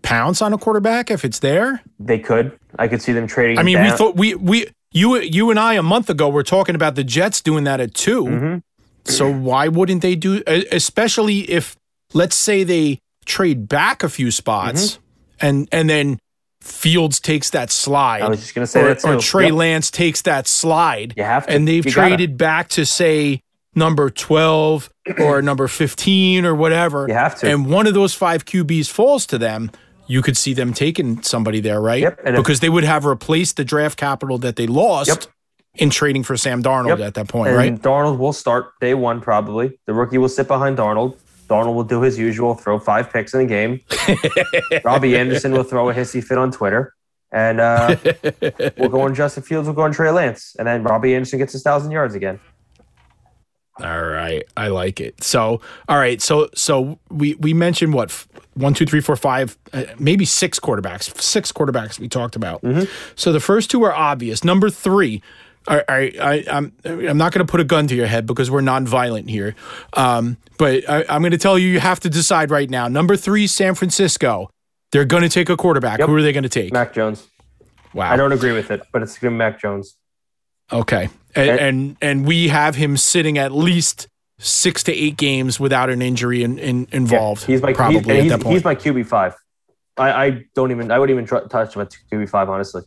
pounce 0.02 0.42
on 0.42 0.52
a 0.52 0.58
quarterback 0.58 1.10
if 1.10 1.24
it's 1.24 1.38
there? 1.38 1.82
They 2.00 2.18
could. 2.18 2.58
I 2.78 2.88
could 2.88 3.00
see 3.00 3.12
them 3.12 3.26
trading. 3.26 3.58
I 3.58 3.62
mean, 3.62 3.76
down. 3.76 3.84
we 3.84 3.96
thought 3.96 4.16
we 4.16 4.34
we 4.34 4.66
you 4.94 5.20
you 5.20 5.50
and 5.50 5.60
I 5.60 5.74
a 5.74 5.82
month 5.82 6.08
ago 6.08 6.28
were 6.30 6.42
talking 6.42 6.74
about 6.74 6.94
the 6.94 7.04
Jets 7.04 7.42
doing 7.42 7.64
that 7.64 7.80
at 7.80 7.92
2 7.94 8.24
Mhm. 8.24 8.62
So 9.04 9.30
why 9.30 9.68
wouldn't 9.68 10.00
they 10.00 10.14
do? 10.16 10.42
Especially 10.72 11.40
if 11.50 11.76
let's 12.14 12.34
say 12.36 12.64
they 12.64 13.00
trade 13.26 13.68
back 13.68 14.02
a 14.02 14.08
few 14.08 14.30
spots, 14.30 14.98
and 15.40 15.68
and 15.70 15.90
then 15.90 16.18
Fields 16.62 17.20
takes 17.20 17.50
that 17.50 17.70
slide. 17.70 18.20
Mm-hmm. 18.20 18.26
I 18.26 18.30
was 18.30 18.40
just 18.40 18.54
to 18.54 18.66
say 18.66 18.80
or, 18.80 18.88
that 18.88 19.00
too. 19.00 19.08
or 19.08 19.20
Trey 19.20 19.44
Yep. 19.48 19.54
Lance 19.54 19.90
takes 19.90 20.22
that 20.22 20.46
slide, 20.46 21.12
You 21.14 21.24
have 21.24 21.46
to. 21.46 21.52
and 21.52 21.68
they've 21.68 21.84
You 21.84 21.92
gotta. 21.92 22.08
traded 22.08 22.38
back 22.38 22.68
to 22.70 22.86
say 22.86 23.40
number 23.74 24.08
12 24.08 24.88
or 25.18 25.42
number 25.42 25.68
15 25.68 26.46
or 26.46 26.54
whatever. 26.54 27.04
You 27.06 27.12
have 27.14 27.38
to. 27.40 27.50
And 27.50 27.66
one 27.66 27.86
of 27.86 27.92
those 27.92 28.14
five 28.14 28.46
QBs 28.46 28.88
falls 28.88 29.26
to 29.26 29.36
them, 29.36 29.70
you 30.06 30.22
could 30.22 30.36
see 30.36 30.52
them 30.54 30.72
taking 30.72 31.22
somebody 31.22 31.60
there, 31.60 31.80
right? 31.80 32.02
Yep, 32.02 32.20
and 32.24 32.36
if- 32.36 32.42
because 32.42 32.60
they 32.60 32.68
would 32.68 32.84
have 32.84 33.04
replaced 33.04 33.56
the 33.56 33.64
draft 33.64 33.98
capital 33.98 34.38
that 34.38 34.56
they 34.56 34.66
lost 34.66 35.08
Yep. 35.08 35.24
in 35.76 35.90
trading 35.90 36.22
for 36.22 36.36
Sam 36.36 36.62
Darnold 36.62 36.98
Yep. 36.98 37.00
at 37.00 37.14
that 37.14 37.28
point, 37.28 37.48
And 37.48 37.56
right? 37.56 37.68
And 37.68 37.82
Darnold 37.82 38.18
will 38.18 38.32
start 38.32 38.72
day 38.80 38.94
one 38.94 39.20
probably. 39.20 39.78
The 39.86 39.94
rookie 39.94 40.18
will 40.18 40.28
sit 40.28 40.46
behind 40.48 40.78
Darnold. 40.78 41.16
Darnold 41.48 41.74
will 41.74 41.84
do 41.84 42.00
his 42.00 42.18
usual, 42.18 42.54
throw 42.54 42.78
five 42.78 43.12
picks 43.12 43.34
in 43.34 43.40
a 43.40 43.46
game. 43.46 43.80
Robbie 44.84 45.16
Anderson 45.16 45.52
will 45.52 45.62
throw 45.64 45.90
a 45.90 45.94
hissy 45.94 46.22
fit 46.24 46.38
on 46.38 46.50
Twitter. 46.50 46.94
And 47.32 47.60
uh, 47.60 47.96
we'll 48.78 48.88
go 48.88 49.00
on 49.02 49.14
Justin 49.14 49.42
Fields, 49.42 49.66
we'll 49.66 49.74
go 49.74 49.82
on 49.82 49.92
Trey 49.92 50.10
Lance. 50.10 50.54
And 50.58 50.66
then 50.68 50.82
Robbie 50.84 51.14
Anderson 51.14 51.38
gets 51.38 51.52
his 51.52 51.62
thousand 51.62 51.90
yards 51.90 52.14
again. 52.14 52.38
All 53.80 54.04
right, 54.04 54.44
I 54.56 54.68
like 54.68 55.00
it. 55.00 55.22
So, 55.22 55.60
all 55.88 55.98
right, 55.98 56.22
so 56.22 56.48
so 56.54 56.98
we 57.10 57.34
we 57.34 57.52
mentioned 57.54 57.92
what 57.92 58.26
one, 58.54 58.72
two, 58.72 58.86
three, 58.86 59.00
four, 59.00 59.16
five, 59.16 59.58
uh, 59.72 59.84
maybe 59.98 60.24
six 60.24 60.60
quarterbacks. 60.60 61.20
Six 61.20 61.50
quarterbacks 61.50 61.98
we 61.98 62.08
talked 62.08 62.36
about. 62.36 62.62
So 63.16 63.32
the 63.32 63.40
first 63.40 63.70
two 63.70 63.82
are 63.82 63.92
obvious. 63.92 64.44
Number 64.44 64.70
three, 64.70 65.22
I, 65.66 65.82
I, 65.88 66.12
I 66.20 66.44
I'm 66.48 66.72
I'm 66.84 67.16
not 67.18 67.32
going 67.32 67.44
to 67.44 67.50
put 67.50 67.58
a 67.60 67.64
gun 67.64 67.88
to 67.88 67.96
your 67.96 68.06
head 68.06 68.26
because 68.26 68.48
we're 68.48 68.60
non-violent 68.60 69.28
here. 69.28 69.56
Um, 69.94 70.36
but 70.56 70.88
I, 70.88 71.04
I'm 71.08 71.22
going 71.22 71.32
to 71.32 71.38
tell 71.38 71.58
you, 71.58 71.66
you 71.68 71.80
have 71.80 71.98
to 72.00 72.10
decide 72.10 72.52
right 72.52 72.70
now. 72.70 72.86
Number 72.86 73.16
three, 73.16 73.46
San 73.48 73.74
Francisco. 73.74 74.50
They're 74.92 75.04
going 75.04 75.24
to 75.24 75.28
take 75.28 75.48
a 75.48 75.56
quarterback. 75.56 75.98
Yep. 75.98 76.08
Who 76.08 76.14
are 76.14 76.22
they 76.22 76.32
going 76.32 76.44
to 76.44 76.48
take? 76.48 76.72
Mac 76.72 76.92
Jones. 76.92 77.26
wow. 77.92 78.12
I 78.12 78.16
don't 78.16 78.30
agree 78.30 78.52
with 78.52 78.70
it, 78.70 78.82
but 78.92 79.02
it's 79.02 79.18
going 79.18 79.32
to 79.32 79.34
be 79.34 79.38
Mac 79.38 79.60
Jones. 79.60 79.96
Okay. 80.72 81.08
And, 81.34 81.50
And- 81.50 81.60
and 81.60 81.96
and 82.00 82.26
we 82.26 82.48
have 82.48 82.76
him 82.76 82.96
sitting 82.96 83.38
at 83.38 83.52
least 83.52 84.08
six 84.38 84.82
to 84.84 84.92
eight 84.92 85.16
games 85.16 85.58
without 85.60 85.90
an 85.90 86.02
injury 86.02 86.42
in, 86.42 86.58
in, 86.58 86.86
involved. 86.92 87.44
He's 87.44 87.62
my 87.62 87.72
probably 87.72 88.00
he's, 88.00 88.08
at 88.08 88.22
he's, 88.22 88.32
that 88.32 88.40
point. 88.40 88.54
he's 88.54 88.64
my 88.64 88.74
QB 88.74 89.06
five. 89.06 89.34
I, 89.96 90.10
I 90.26 90.44
don't 90.54 90.70
even 90.70 90.90
I 90.90 90.98
wouldn't 90.98 91.14
even 91.16 91.26
tr- 91.26 91.46
touch 91.48 91.74
him 91.76 91.82
at 91.82 91.96
QB 92.12 92.28
five 92.28 92.48
honestly. 92.48 92.82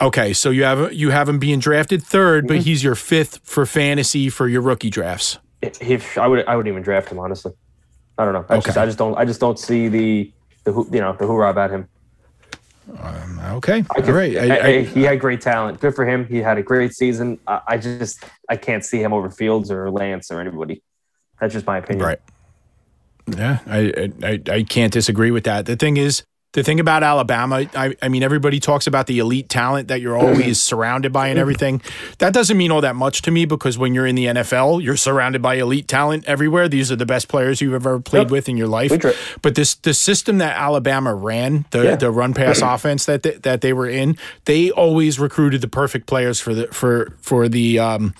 okay, 0.00 0.32
so 0.32 0.50
you 0.50 0.64
have 0.64 0.92
you 0.92 1.10
have 1.10 1.28
him 1.28 1.38
being 1.38 1.60
drafted 1.60 2.02
3rd 2.02 2.38
Mm-hmm. 2.40 2.46
but 2.48 2.56
he's 2.58 2.82
your 2.82 2.94
fifth 2.96 3.40
for 3.44 3.64
fantasy 3.66 4.28
for 4.28 4.48
your 4.48 4.60
rookie 4.62 4.90
drafts. 4.90 5.38
If 5.62 6.18
I 6.18 6.26
would 6.26 6.44
I 6.46 6.56
wouldn't 6.56 6.72
even 6.72 6.82
draft 6.82 7.08
him 7.10 7.18
honestly. 7.18 7.52
I 8.18 8.24
don't 8.24 8.34
know. 8.34 8.44
I 8.48 8.56
just 8.56 8.68
Okay. 8.70 8.80
I 8.80 8.86
just 8.86 8.98
don't 8.98 9.16
I 9.16 9.24
just 9.24 9.40
don't 9.40 9.58
see 9.58 9.88
the 9.88 10.32
the 10.64 10.72
you 10.92 11.00
know 11.00 11.12
the 11.18 11.26
hoorah 11.26 11.50
about 11.50 11.70
him. 11.70 11.88
Um, 13.00 13.40
okay, 13.54 13.84
I 13.96 14.00
all 14.02 14.12
right. 14.12 14.36
I- 14.36 14.56
I, 14.56 14.66
I- 14.66 14.82
he 14.82 15.02
had 15.04 15.18
great 15.20 15.40
talent. 15.40 15.80
Good 15.80 15.94
for 15.94 16.04
him. 16.06 16.26
He 16.26 16.38
had 16.38 16.58
a 16.58 16.62
great 16.62 16.92
season. 16.92 17.38
I, 17.46 17.78
just 17.78 18.22
I 18.48 18.56
can't 18.56 18.84
see 18.84 19.02
him 19.02 19.12
over 19.12 19.30
Fields 19.30 19.70
or 19.70 19.90
Lance 19.90 20.30
or 20.30 20.40
anybody. 20.40 20.82
That's 21.40 21.52
just 21.54 21.66
my 21.66 21.78
opinion. 21.78 22.06
right. 22.06 22.20
Yeah, 23.26 23.60
I 23.66 24.10
I- 24.22 24.40
I 24.50 24.62
can't 24.64 24.92
disagree 24.92 25.30
with 25.30 25.44
that. 25.44 25.64
The 25.66 25.76
thing 25.76 25.96
is, 25.96 26.24
the 26.54 26.62
thing 26.62 26.78
about 26.78 27.02
Alabama, 27.02 27.66
I, 27.74 27.96
I 28.00 28.08
mean, 28.08 28.22
everybody 28.22 28.60
talks 28.60 28.86
about 28.86 29.08
the 29.08 29.18
elite 29.18 29.48
talent 29.48 29.88
that 29.88 30.00
you're 30.00 30.16
always 30.16 30.38
mm-hmm. 30.38 30.52
surrounded 30.52 31.12
by 31.12 31.26
and 31.26 31.34
mm-hmm. 31.34 31.40
everything. 31.40 31.82
That 32.18 32.32
doesn't 32.32 32.56
mean 32.56 32.70
all 32.70 32.80
that 32.80 32.94
much 32.94 33.22
to 33.22 33.32
me 33.32 33.44
because 33.44 33.76
when 33.76 33.92
you're 33.92 34.06
in 34.06 34.14
the 34.14 34.26
NFL, 34.26 34.80
you're 34.80 34.96
surrounded 34.96 35.42
by 35.42 35.56
elite 35.56 35.88
talent 35.88 36.24
everywhere. 36.26 36.68
These 36.68 36.92
are 36.92 36.96
the 36.96 37.06
best 37.06 37.26
players 37.26 37.60
you've 37.60 37.74
ever 37.74 37.98
played 38.00 38.24
Yep. 38.24 38.30
with 38.30 38.48
in 38.48 38.56
your 38.56 38.68
life. 38.68 38.92
But 39.42 39.56
this 39.56 39.74
the 39.74 39.92
system 39.92 40.38
that 40.38 40.56
Alabama 40.56 41.12
ran, 41.12 41.66
the 41.70 41.82
Yeah. 41.82 41.96
the 41.96 42.12
run 42.12 42.34
pass 42.34 42.62
offense 42.62 43.04
that 43.06 43.24
they, 43.24 43.32
that 43.32 43.60
they 43.60 43.72
were 43.72 43.88
in, 43.88 44.16
they 44.44 44.70
always 44.70 45.18
recruited 45.18 45.60
the 45.60 45.68
perfect 45.68 46.06
players 46.06 46.38
for 46.38 46.54
the 46.54 46.68
for 46.68 47.16
for 47.20 47.48
the 47.48 47.80
um 47.80 48.14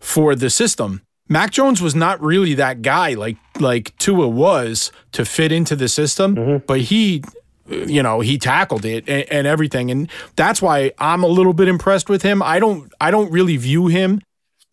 for 0.00 0.34
the 0.34 0.50
system. 0.50 1.00
Mac 1.30 1.52
Jones 1.52 1.80
was 1.80 1.94
not 1.94 2.20
really 2.20 2.54
that 2.54 2.82
guy 2.82 3.14
like 3.14 3.38
like 3.58 3.96
Tua 3.96 4.28
was 4.28 4.92
to 5.12 5.24
fit 5.24 5.50
into 5.50 5.76
the 5.76 5.88
system, 5.88 6.36
mm-hmm. 6.36 6.66
but 6.66 6.80
he 6.80 7.22
you 7.70 8.02
know 8.02 8.20
he 8.20 8.36
tackled 8.38 8.84
it 8.84 9.08
and, 9.08 9.24
and 9.30 9.46
everything. 9.46 9.90
And 9.90 10.10
that's 10.36 10.60
why 10.60 10.92
i'm 10.98 11.22
a 11.22 11.28
little 11.28 11.52
bit 11.52 11.68
impressed 11.68 12.08
with 12.08 12.22
him. 12.22 12.42
I 12.42 12.58
don't 12.58 12.92
i 13.00 13.10
don't 13.10 13.30
really 13.32 13.56
view 13.56 13.86
him 13.86 14.20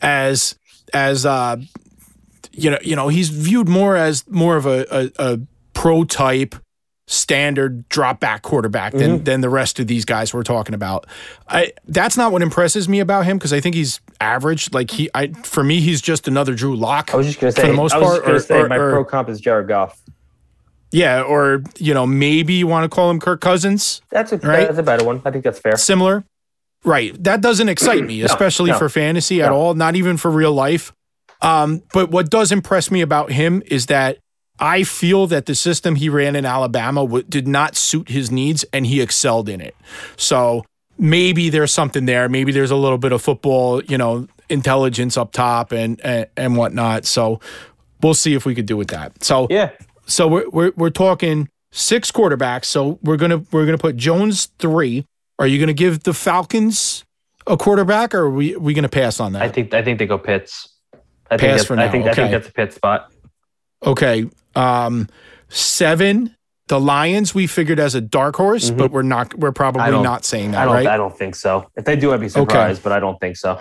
as 0.01 0.55
as 0.93 1.25
uh 1.25 1.57
you 2.53 2.71
know 2.71 2.79
you 2.81 2.95
know 2.95 3.07
he's 3.07 3.29
viewed 3.29 3.67
more 3.69 3.95
as 3.95 4.27
more 4.29 4.55
of 4.57 4.65
a 4.65 4.85
a, 4.91 5.11
a 5.33 5.39
pro 5.73 6.03
type 6.03 6.55
standard 7.09 7.87
drop 7.87 8.19
back 8.19 8.41
quarterback 8.41 8.91
than 8.91 9.23
than 9.23 9.39
the 9.41 9.49
rest 9.49 9.79
of 9.79 9.87
these 9.87 10.03
guys 10.03 10.33
we're 10.33 10.43
talking 10.43 10.75
about. 10.75 11.05
I 11.47 11.71
that's 11.87 12.17
not 12.17 12.33
what 12.33 12.41
impresses 12.41 12.89
me 12.89 12.99
about 12.99 13.25
him 13.25 13.37
because 13.37 13.53
i 13.53 13.61
think 13.61 13.75
he's 13.75 14.01
average. 14.19 14.73
Like 14.73 14.91
he 14.91 15.09
i 15.15 15.27
for 15.43 15.63
me 15.63 15.79
he's 15.79 16.01
just 16.01 16.27
another 16.27 16.53
drew 16.53 16.75
lock 16.75 17.13
I 17.13 17.17
was 17.17 17.27
just 17.27 17.39
gonna 17.39 17.53
say 17.53 17.61
for 17.61 17.67
the 17.67 17.73
most 17.73 17.93
I 17.93 17.99
was 17.99 18.19
part 18.19 18.29
or- 18.29 18.39
say 18.39 18.59
or- 18.59 18.67
my 18.67 18.77
or- 18.77 18.91
pro 18.91 19.05
comp 19.05 19.29
is 19.29 19.39
Jared 19.39 19.67
Goff. 19.69 20.01
Yeah 20.91 21.21
or 21.21 21.63
you 21.77 21.93
know 21.93 22.05
maybe 22.07 22.53
you 22.53 22.67
want 22.67 22.83
to 22.89 22.89
call 22.95 23.09
him 23.09 23.19
kirk 23.19 23.41
cousins 23.41 24.01
That's 24.09 24.31
a 24.31 24.37
Right. 24.37 24.67
that's 24.67 24.77
a 24.79 24.83
better 24.83 25.03
one. 25.05 25.21
I 25.25 25.31
think 25.31 25.43
that's 25.43 25.59
fair. 25.59 25.77
similar. 25.77 26.23
Right. 26.85 27.21
That 27.23 27.41
doesn't 27.41 27.67
excite 27.69 28.05
me, 28.05 28.21
especially 28.31 28.71
no. 28.71 28.77
for 28.77 28.87
fantasy 28.87 29.41
at 29.41 29.51
all, 29.51 29.73
not 29.73 29.95
even 29.95 30.15
for 30.17 30.31
real 30.31 30.53
life. 30.53 30.93
Um, 31.41 31.83
but 31.93 32.09
what 32.11 32.29
does 32.29 32.51
impress 32.51 32.89
me 32.89 33.01
about 33.01 33.31
him 33.31 33.61
is 33.65 33.87
that 33.87 34.17
I 34.59 34.83
feel 34.83 35.27
that 35.27 35.45
the 35.45 35.53
system 35.55 35.95
he 35.95 36.07
ran 36.09 36.35
in 36.35 36.45
Alabama 36.45 37.01
w- 37.01 37.23
did 37.27 37.47
not 37.47 37.75
suit 37.75 38.09
his 38.09 38.31
needs 38.31 38.63
and 38.73 38.85
he 38.87 39.01
excelled 39.01 39.49
in 39.49 39.59
it. 39.61 39.75
So 40.15 40.65
maybe 40.97 41.49
there's 41.49 41.71
something 41.73 42.05
there. 42.05 42.27
Maybe 42.29 42.51
there's 42.51 42.71
a 42.71 42.75
little 42.75 42.97
bit 42.97 43.11
of 43.11 43.21
football, 43.21 43.83
you 43.83 43.97
know, 43.97 44.27
intelligence 44.49 45.17
up 45.17 45.31
top 45.31 45.71
and, 45.71 45.99
and, 46.03 46.27
and 46.37 46.55
whatnot. 46.57 47.05
So 47.05 47.39
we'll 48.01 48.13
see 48.15 48.33
if 48.33 48.45
we 48.45 48.55
could 48.55 48.65
do 48.65 48.77
with 48.77 48.87
that. 48.89 49.23
So 49.23 49.45
Yeah. 49.49 49.71
So 50.07 50.27
we're, 50.27 50.49
we're 50.49 50.71
we're 50.75 50.89
talking 50.89 51.49
six 51.71 52.11
quarterbacks. 52.11 52.65
So 52.65 52.99
we're 53.03 53.17
gonna 53.17 53.43
we're 53.51 53.65
gonna 53.65 53.77
put 53.77 53.97
Jones 53.97 54.47
three. 54.57 55.05
Are 55.39 55.47
you 55.47 55.59
gonna 55.59 55.73
give 55.73 56.03
the 56.03 56.13
Falcons 56.13 57.03
a 57.45 57.57
quarterback, 57.57 58.15
or 58.15 58.21
are 58.21 58.29
we 58.29 58.55
we 58.55 58.73
gonna 58.73 58.89
pass 58.89 59.19
on 59.19 59.33
that? 59.33 59.41
I 59.43 59.49
think 59.49 59.73
I 59.73 59.83
think 59.83 59.99
they 59.99 60.07
go 60.07 60.17
Pitts. 60.17 60.73
I 61.29 61.37
think 61.37 61.49
Pass 61.49 61.59
that's, 61.59 61.65
for 61.65 61.73
I 61.73 61.85
now, 61.85 61.91
think 61.91 62.05
I 62.05 62.11
okay. 62.11 62.21
think 62.21 62.31
that's 62.31 62.47
a 62.47 62.53
pit 62.53 62.73
spot. 62.73 63.11
okay, 63.85 64.29
um, 64.55 65.09
seven. 65.49 66.33
The 66.67 66.81
Lions 66.81 67.33
we 67.33 67.47
figured 67.47 67.79
as 67.79 67.95
a 67.95 68.01
dark 68.01 68.35
horse, 68.35 68.71
but 68.71 68.91
we're 68.91 69.01
not. 69.01 69.33
We're 69.37 69.53
probably 69.53 69.89
not 69.89 70.25
saying 70.25 70.49
I 70.49 70.51
that, 70.51 70.65
don't 70.65 70.73
right? 70.73 70.87
I 70.87 70.97
don't 70.97 71.17
think 71.17 71.35
so. 71.35 71.69
If 71.77 71.85
they 71.85 71.95
do, 71.95 72.11
I'd 72.11 72.19
be 72.19 72.27
surprised, 72.27 72.83
but 72.83 72.91
I 72.91 72.99
don't 72.99 73.17
think 73.21 73.37
so. 73.37 73.57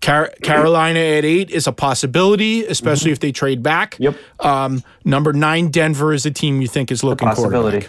Car- 0.00 0.32
Carolina 0.42 0.98
at 1.00 1.24
eight 1.24 1.50
is 1.50 1.66
a 1.66 1.72
possibility, 1.72 2.64
especially 2.66 3.10
if 3.12 3.20
they 3.20 3.32
trade 3.32 3.62
back. 3.62 3.96
Yep. 3.98 4.16
Um, 4.40 4.82
number 5.04 5.32
nine, 5.32 5.70
Denver 5.70 6.12
is 6.12 6.26
a 6.26 6.30
team 6.30 6.60
you 6.60 6.68
think 6.68 6.90
is 6.90 7.02
looking 7.02 7.28
a 7.28 7.30
Possibility. 7.30 7.86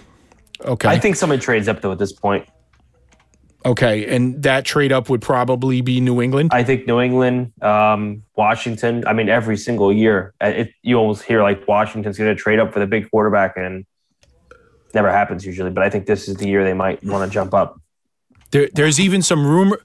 Okay. 0.62 0.88
I 0.88 0.98
think 1.00 1.15
somebody 1.15 1.41
trades 1.41 1.67
up 1.67 1.82
though 1.82 1.91
at 1.91 2.00
this 2.00 2.13
point. 2.13 2.48
okay, 3.65 4.08
and 4.15 4.41
that 4.43 4.63
trade 4.65 4.91
up 4.91 5.10
would 5.10 5.22
probably 5.22 5.82
be 5.82 6.00
New 6.00 6.22
England. 6.22 6.52
I 6.54 6.63
think 6.63 6.88
New 6.88 7.00
England, 7.02 7.52
um, 7.62 8.24
Washington. 8.36 9.04
I 9.06 9.13
mean, 9.13 9.30
every 9.30 9.58
single 9.58 9.91
year, 9.91 10.34
uh, 10.41 10.48
it, 10.48 10.72
you 10.82 10.96
almost 10.98 11.24
hear 11.24 11.43
like 11.43 11.67
Washington's 11.67 12.17
going 12.17 12.34
to 12.36 12.41
trade 12.41 12.60
up 12.60 12.74
for 12.74 12.80
the 12.80 12.88
big 12.88 13.10
quarterback, 13.12 13.58
and 13.58 13.86
never 14.93 15.12
happens 15.12 15.46
usually. 15.46 15.70
But 15.70 15.84
I 15.84 15.89
think 15.89 16.06
this 16.06 16.28
is 16.28 16.38
the 16.38 16.48
year 16.48 16.63
they 16.63 16.74
might 16.74 17.04
want 17.04 17.30
to 17.30 17.34
jump 17.34 17.54
up. 17.54 17.80
There, 18.52 18.70
there's 18.74 19.00
even 19.00 19.22
some 19.22 19.46
rumor. 19.46 19.82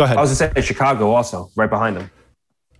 Go 0.00 0.04
ahead. 0.04 0.16
I 0.16 0.22
was 0.22 0.38
going 0.38 0.54
to 0.54 0.62
say 0.62 0.66
Chicago 0.66 1.10
also, 1.10 1.50
right 1.56 1.68
behind 1.68 1.94
them. 1.94 2.10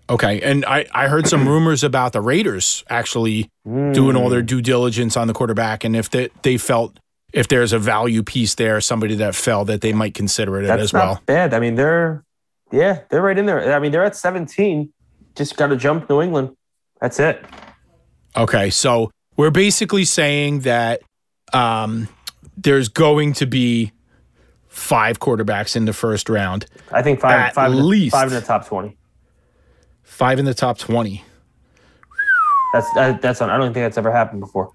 Okay, 0.09 0.41
and 0.41 0.65
I, 0.65 0.87
I 0.95 1.07
heard 1.07 1.27
some 1.27 1.47
rumors 1.55 1.85
about 1.85 2.15
the 2.15 2.23
Raiders 2.23 2.83
actually 2.89 3.51
doing 3.67 4.17
all 4.17 4.31
their 4.31 4.41
due 4.41 4.63
diligence 4.63 5.19
on 5.19 5.27
the 5.27 5.35
quarterback, 5.35 5.85
and 5.85 5.95
if 5.95 6.09
they, 6.09 6.31
they 6.41 6.57
felt 6.57 6.99
if 7.35 7.47
there's 7.49 7.75
a 7.75 7.79
value 7.79 8.23
piece 8.23 8.55
there, 8.55 8.81
somebody 8.81 9.17
that 9.17 9.35
fell, 9.35 9.67
that 9.67 9.83
they 9.83 9.93
might 9.93 10.15
consider 10.15 10.63
it 10.63 10.67
That's 10.69 10.81
as 10.81 10.93
not 10.95 11.05
well. 11.05 11.23
bad. 11.27 11.53
I 11.53 11.61
mean, 11.61 11.75
they're 11.75 12.25
yeah, 12.73 13.01
they're 13.11 13.21
right 13.21 13.37
in 13.37 13.45
there. 13.45 13.71
I 13.71 13.81
mean, 13.81 13.93
they're 13.93 14.03
at 14.03 14.17
17. 14.17 14.91
Just 15.37 15.59
got 15.59 15.67
to 15.67 15.77
jump 15.77 16.09
New 16.09 16.23
England. 16.23 16.57
That's 17.03 17.21
it. 17.21 17.45
Okay, 18.35 18.71
so 18.71 19.11
we're 19.37 19.51
basically 19.51 20.07
saying 20.07 20.61
that 20.61 21.03
um, 21.53 22.09
there's 22.57 22.89
going 22.89 23.35
to 23.35 23.45
be 23.45 23.93
five 24.71 25.19
quarterbacks 25.21 25.77
in 25.77 25.85
the 25.85 25.93
first 25.93 26.29
round, 26.31 26.65
I 26.91 27.03
think 27.03 27.21
five, 27.21 27.39
At 27.39 27.55
five, 27.55 27.73
in 27.73 27.77
the- 27.79 27.85
least. 27.85 28.13
five 28.13 28.29
in 28.29 28.35
the 28.35 28.41
top 28.41 28.67
20. 28.67 28.97
five 30.03 30.39
in 30.39 30.45
the 30.47 30.55
top 30.55 30.79
twenty. 30.79 31.23
That's 32.73 32.93
that, 32.95 33.21
that's 33.21 33.43
I 33.43 33.57
don't 33.57 33.73
think 33.75 33.85
that's 33.85 33.99
ever 33.99 34.13
happened 34.13 34.41
before. 34.41 34.73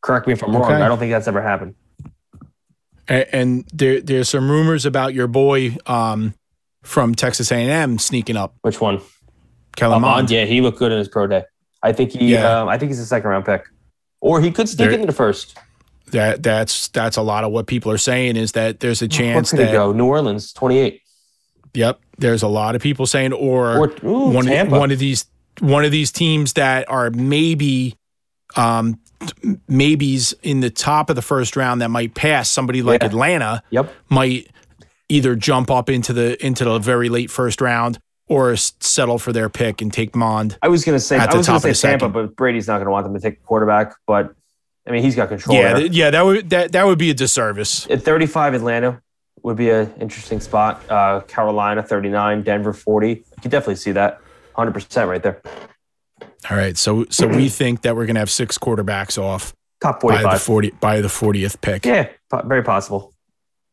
Correct 0.00 0.26
me 0.26 0.32
if 0.32 0.42
I'm 0.42 0.54
wrong. 0.56 0.72
I 0.72 0.88
don't 0.88 0.98
think 0.98 1.12
that's 1.12 1.28
ever 1.28 1.42
happened. 1.42 1.74
And, 3.06 3.26
and 3.32 3.64
there 3.72 4.00
there's 4.00 4.28
some 4.28 4.50
rumors 4.50 4.86
about 4.86 5.14
your 5.14 5.26
boy 5.26 5.76
um, 5.86 6.34
from 6.82 7.14
Texas 7.14 7.50
A&M 7.52 7.98
sneaking 7.98 8.36
up, 8.36 8.54
Which 8.62 8.80
one? 8.80 9.00
Kellen 9.76 10.00
Mond, 10.00 10.14
Mond. 10.16 10.30
yeah, 10.30 10.44
he 10.46 10.60
looked 10.60 10.78
good 10.78 10.90
in 10.92 10.98
his 10.98 11.08
pro 11.08 11.26
day. 11.26 11.44
I 11.82 11.92
think 11.92 12.12
he, 12.12 12.32
Yeah. 12.32 12.60
um, 12.62 12.68
I 12.68 12.78
think 12.78 12.90
he's 12.90 12.98
a 12.98 13.06
second 13.06 13.30
round 13.30 13.44
pick, 13.44 13.64
or 14.20 14.40
he 14.40 14.50
could 14.50 14.68
sneak 14.68 14.78
There- 14.78 14.90
into 14.92 15.06
the 15.06 15.12
first. 15.12 15.56
That 16.12 16.42
that's 16.42 16.88
that's 16.88 17.16
a 17.16 17.22
lot 17.22 17.44
of 17.44 17.52
what 17.52 17.66
people 17.66 17.92
are 17.92 17.98
saying 17.98 18.36
is 18.36 18.52
that 18.52 18.80
there's 18.80 19.02
a 19.02 19.04
Where 19.04 19.08
chance 19.08 19.50
could 19.50 19.60
that 19.60 19.72
go? 19.72 19.92
New 19.92 20.06
Orleans, 20.06 20.52
28. 20.52 21.02
Yep. 21.74 22.00
There's 22.18 22.42
a 22.42 22.48
lot 22.48 22.74
of 22.74 22.82
people 22.82 23.06
saying, 23.06 23.32
or, 23.32 23.76
Or 23.78 23.92
ooh, 24.04 24.30
one 24.30 24.46
Tampa. 24.46 24.78
one 24.78 24.90
of 24.90 24.98
these 24.98 25.26
one 25.60 25.84
of 25.84 25.90
these 25.90 26.10
teams 26.10 26.54
that 26.54 26.88
are 26.88 27.10
maybe 27.10 27.96
um 28.56 28.98
maybes 29.68 30.32
in 30.42 30.60
the 30.60 30.70
top 30.70 31.10
of 31.10 31.16
the 31.16 31.22
first 31.22 31.56
round 31.56 31.80
that 31.82 31.88
might 31.90 32.14
pass 32.14 32.48
somebody 32.48 32.82
like 32.82 33.02
Yeah. 33.02 33.08
Atlanta 33.08 33.62
Yep. 33.70 33.92
might 34.08 34.50
either 35.08 35.34
jump 35.34 35.70
up 35.70 35.88
into 35.90 36.12
the 36.12 36.44
into 36.44 36.64
the 36.64 36.78
very 36.78 37.08
late 37.08 37.30
first 37.30 37.60
round 37.60 37.98
or 38.28 38.54
settle 38.56 39.18
for 39.18 39.32
their 39.32 39.48
pick 39.48 39.80
and 39.80 39.92
take 39.92 40.14
Mond. 40.14 40.58
I 40.62 40.68
was 40.68 40.84
gonna 40.84 41.00
say 41.00 41.16
At 41.18 41.30
I 41.32 41.36
was 41.36 41.46
gonna 41.46 41.56
of 41.56 41.62
say 41.62 41.68
Tampa, 41.72 42.04
second. 42.06 42.12
but 42.12 42.36
Brady's 42.36 42.68
not 42.68 42.78
gonna 42.78 42.90
want 42.90 43.04
them 43.04 43.14
to 43.14 43.20
take 43.20 43.44
quarterback. 43.44 43.94
But 44.06 44.34
I 44.88 44.92
mean, 44.92 45.02
he's 45.02 45.14
got 45.14 45.28
control. 45.28 45.56
Yeah, 45.56 45.74
th- 45.74 45.92
yeah, 45.92 46.10
that 46.10 46.24
would 46.24 46.50
that 46.50 46.72
that 46.72 46.86
would 46.86 46.98
be 46.98 47.10
a 47.10 47.14
disservice. 47.14 47.88
At 47.90 48.02
35, 48.02 48.54
Atlanta 48.54 49.02
would 49.42 49.56
be 49.56 49.70
an 49.70 49.92
interesting 50.00 50.40
spot. 50.40 50.82
Uh, 50.90 51.20
Carolina, 51.20 51.82
39, 51.82 52.42
Denver, 52.42 52.72
40. 52.72 53.08
You 53.10 53.24
could 53.42 53.50
definitely 53.50 53.76
see 53.76 53.92
that. 53.92 54.20
100% 54.56 55.08
right 55.08 55.22
there. 55.22 55.40
All 56.50 56.56
right, 56.56 56.76
so 56.76 57.04
so 57.10 57.26
we 57.28 57.48
think 57.48 57.82
that 57.82 57.94
we're 57.94 58.06
gonna 58.06 58.18
have 58.20 58.30
six 58.30 58.58
quarterbacks 58.58 59.20
off 59.20 59.54
Top 59.80 60.00
by 60.00 60.22
the 60.22 60.38
forty 60.38 60.70
by 60.70 61.00
the 61.00 61.08
fortieth 61.08 61.60
pick. 61.60 61.84
Yeah, 61.84 62.08
po- 62.30 62.42
very 62.42 62.62
possible. 62.62 63.12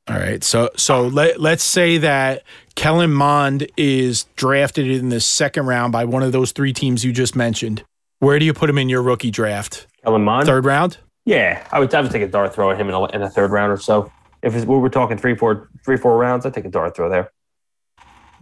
All 0.08 0.18
right. 0.18 0.44
So 0.44 0.70
so 0.76 1.08
let 1.08 1.40
let's 1.42 1.64
say 1.64 1.98
that 1.98 2.44
Kellen 2.76 3.12
Mond 3.12 3.68
is 3.76 4.26
drafted 4.36 4.88
in 4.88 5.10
the 5.10 5.20
second 5.20 5.66
round 5.66 5.92
by 5.94 6.06
one 6.06 6.22
of 6.22 6.32
those 6.32 6.52
three 6.52 6.74
teams 6.74 7.04
you 7.04 7.12
just 7.12 7.36
mentioned. 7.36 7.84
Where 8.20 8.38
do 8.38 8.46
you 8.46 8.54
put 8.54 8.70
him 8.70 8.78
in 8.78 8.88
your 8.90 9.02
rookie 9.02 9.32
draft? 9.32 9.88
Kellen 10.04 10.24
Mond? 10.24 10.46
Third 10.46 10.66
round? 10.66 10.98
Yeah, 11.26 11.66
I 11.72 11.80
would, 11.80 11.94
I 11.94 12.02
would 12.02 12.12
take 12.12 12.22
a 12.22 12.28
dart 12.28 12.54
throw 12.54 12.70
at 12.72 12.78
him 12.80 12.88
in 12.88 12.94
a, 12.94 13.04
in 13.08 13.22
a 13.22 13.30
third 13.30 13.52
round 13.52 13.72
or 13.72 13.78
so. 13.78 14.12
If 14.44 14.56
it's, 14.56 14.66
we 14.66 14.78
were 14.78 14.90
talking 14.90 15.18
three, 15.18 15.36
four, 15.36 15.70
three, 15.84 15.98
four 15.98 16.18
rounds, 16.18 16.46
I'd 16.46 16.54
take 16.54 16.66
a 16.66 16.70
dart 16.70 16.96
throw 16.96 17.10
there. 17.10 17.32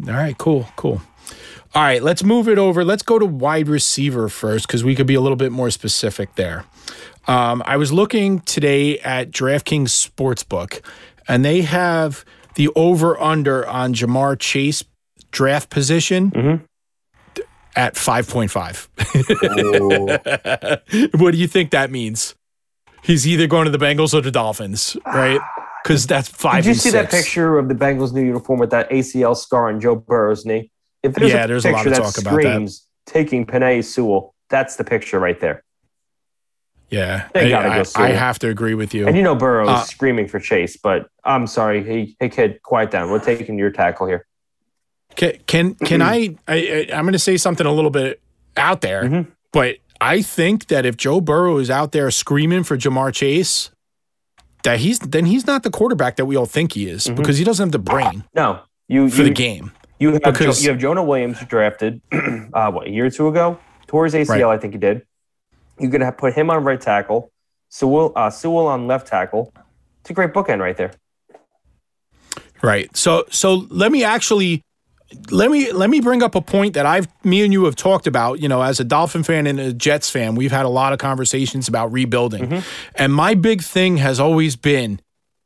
All 0.08 0.14
right, 0.14 0.38
cool, 0.38 0.68
cool. 0.76 1.02
All 1.76 1.82
right, 1.82 2.04
let's 2.04 2.24
move 2.24 2.48
it 2.50 2.58
over. 2.58 2.84
Let's 2.84 3.04
go 3.04 3.18
to 3.20 3.26
wide 3.26 3.68
receiver 3.70 4.28
first 4.28 4.68
because 4.68 4.84
we 4.84 4.96
could 4.96 5.08
be 5.08 5.16
a 5.16 5.22
little 5.22 5.38
bit 5.38 5.52
more 5.52 5.72
specific 5.72 6.36
there. 6.36 6.66
Um, 7.26 7.64
I 7.66 7.78
was 7.78 7.94
looking 7.94 8.42
today 8.42 9.00
at 9.00 9.32
DraftKings 9.32 9.88
Sportsbook, 9.90 10.82
and 11.28 11.46
they 11.46 11.62
have 11.62 12.26
the 12.56 12.68
over 12.76 13.18
under 13.20 13.66
on 13.68 13.94
Ja'Marr 13.94 14.38
Chase 14.40 14.84
draft 15.32 15.70
position 15.70 16.32
Mhm. 16.32 16.62
at 17.78 17.96
5.5. 17.96 18.90
what 21.20 21.32
do 21.32 21.38
you 21.38 21.48
think 21.48 21.72
that 21.72 21.90
means? 21.90 22.36
He's 23.04 23.28
either 23.28 23.48
going 23.48 23.66
to 23.66 23.72
the 23.72 23.84
Bengals 23.84 24.14
or 24.14 24.22
the 24.22 24.32
Dolphins, 24.32 24.98
right? 25.06 25.40
Because 25.84 26.08
that's 26.08 26.30
five. 26.30 26.64
Did 26.64 26.70
you 26.70 26.74
see 26.76 26.92
that 26.92 27.12
picture 27.12 27.58
of 27.58 27.68
the 27.68 27.76
Bengals 27.76 28.14
new 28.14 28.24
uniform 28.24 28.58
with 28.58 28.70
that 28.70 28.90
ACL 28.90 29.36
scar 29.36 29.68
on 29.68 29.82
Joe 29.82 29.96
Burrow's 29.96 30.46
knee? 30.46 30.72
If 31.04 31.14
there's 31.16 31.30
Yeah, 31.34 31.44
a 31.44 31.48
there's 31.50 31.66
a 31.66 31.72
lot 31.72 31.84
picture 31.84 31.90
of 32.02 32.14
that 32.14 32.22
about 32.22 32.36
that. 32.36 32.42
screams 32.42 32.88
taking 33.06 33.46
Penei 33.46 33.84
Sewell, 33.84 34.34
that's 34.50 34.78
the 34.78 34.86
picture 34.86 35.20
right 35.20 35.38
there. 35.42 35.62
Yeah, 36.90 37.28
They 37.34 37.48
I, 37.48 37.50
gotta 37.50 37.84
go 37.84 38.02
I- 38.02 38.08
I 38.08 38.12
have 38.12 38.40
to 38.40 38.48
agree 38.50 38.76
with 38.76 38.94
you. 38.94 39.06
And 39.10 39.18
you 39.18 39.24
know 39.24 39.36
Burrow's 39.36 39.68
Uh, 39.68 39.82
screaming 39.84 40.30
for 40.30 40.40
Chase, 40.40 40.78
but 40.78 41.10
I'm 41.26 41.48
sorry. 41.48 41.84
Hey, 41.84 42.16
hey, 42.18 42.30
kid, 42.30 42.62
quiet 42.62 42.90
down. 42.90 43.10
We're 43.12 43.20
taking 43.20 43.60
your 43.60 43.72
tackle 43.72 44.08
here. 44.08 44.26
Can 45.18 45.34
can, 45.48 45.76
can 45.76 46.02
I, 46.02 46.38
I? 46.48 46.54
I- 46.56 46.88
I'm 46.94 47.04
going 47.04 47.12
to 47.12 47.20
say 47.20 47.36
something 47.36 47.66
a 47.68 47.74
little 47.74 47.92
bit 47.92 48.22
out 48.56 48.80
there, 48.80 49.04
Mhm. 49.04 49.28
but 49.52 49.76
I 50.04 50.22
think 50.22 50.68
that 50.68 50.86
if 50.86 50.98
Joe 50.98 51.22
Burrow 51.22 51.58
is 51.60 51.70
out 51.70 51.94
there 51.94 52.12
screaming 52.12 52.64
for 52.64 52.78
Ja'Marr 52.78 53.14
Chase, 53.14 53.72
that 54.64 54.80
he's 54.80 55.00
then 55.00 55.26
he's 55.26 55.48
not 55.48 55.64
the 55.64 55.70
quarterback 55.70 56.18
that 56.18 56.26
we 56.26 56.36
all 56.36 56.46
think 56.46 56.74
he 56.74 56.90
is 56.90 57.08
Mhm. 57.08 57.16
because 57.16 57.38
he 57.38 57.44
doesn't 57.46 57.68
have 57.68 57.72
the 57.72 57.80
brain 57.80 58.26
No, 58.36 58.60
you 58.88 59.10
for 59.10 59.20
you, 59.20 59.24
the 59.26 59.30
game. 59.34 59.72
you 60.00 60.12
have 60.14 60.22
because- 60.24 60.60
jo- 60.60 60.64
you 60.66 60.70
have 60.72 60.80
Jonah 60.80 61.04
Williams 61.04 61.40
drafted 61.48 62.02
uh, 62.54 62.70
what 62.72 62.88
a 62.88 62.90
year 62.90 63.06
or 63.06 63.10
two 63.10 63.28
ago, 63.30 63.58
his 63.92 64.14
ACL, 64.16 64.50
I 64.50 64.58
think 64.58 64.74
he 64.74 64.80
did. 64.80 65.04
You're 65.80 65.92
gonna 65.92 66.06
have 66.06 66.18
put 66.18 66.34
him 66.34 66.50
on 66.50 66.64
right 66.64 66.80
tackle, 66.82 67.32
Sewell 67.70 68.12
uh, 68.16 68.30
Sewell 68.30 68.68
on 68.68 68.88
left 68.88 69.08
tackle. 69.08 69.54
It's 70.02 70.10
a 70.10 70.14
great 70.14 70.34
bookend 70.34 70.60
right 70.60 70.76
there. 70.76 70.92
Right. 72.62 72.96
So 72.98 73.26
so 73.30 73.68
let 73.70 73.92
me 73.92 74.04
actually 74.04 74.62
let 75.32 75.52
me 75.52 75.72
let 75.72 75.90
me 75.90 76.00
bring 76.00 76.24
up 76.24 76.36
a 76.36 76.42
point 76.42 76.74
that 76.74 76.86
I've 76.86 77.08
me 77.24 77.44
and 77.44 77.54
you 77.54 77.66
have 77.66 77.76
talked 77.76 78.08
about, 78.08 78.40
you 78.40 78.48
know, 78.48 78.62
as 78.62 78.80
a 78.80 78.84
Dolphin 78.84 79.24
fan 79.24 79.48
and 79.48 79.60
a 79.60 79.74
Jets 79.74 80.10
fan, 80.10 80.36
we've 80.36 80.52
had 80.52 80.66
a 80.66 80.70
lot 80.70 80.94
of 80.94 81.00
conversations 81.00 81.68
about 81.68 81.92
rebuilding. 81.92 82.48
Mm-hmm. 82.48 82.92
And 82.96 83.14
my 83.14 83.34
big 83.34 83.62
thing 83.62 83.98
has 83.98 84.20
always 84.20 84.56
been 84.56 85.00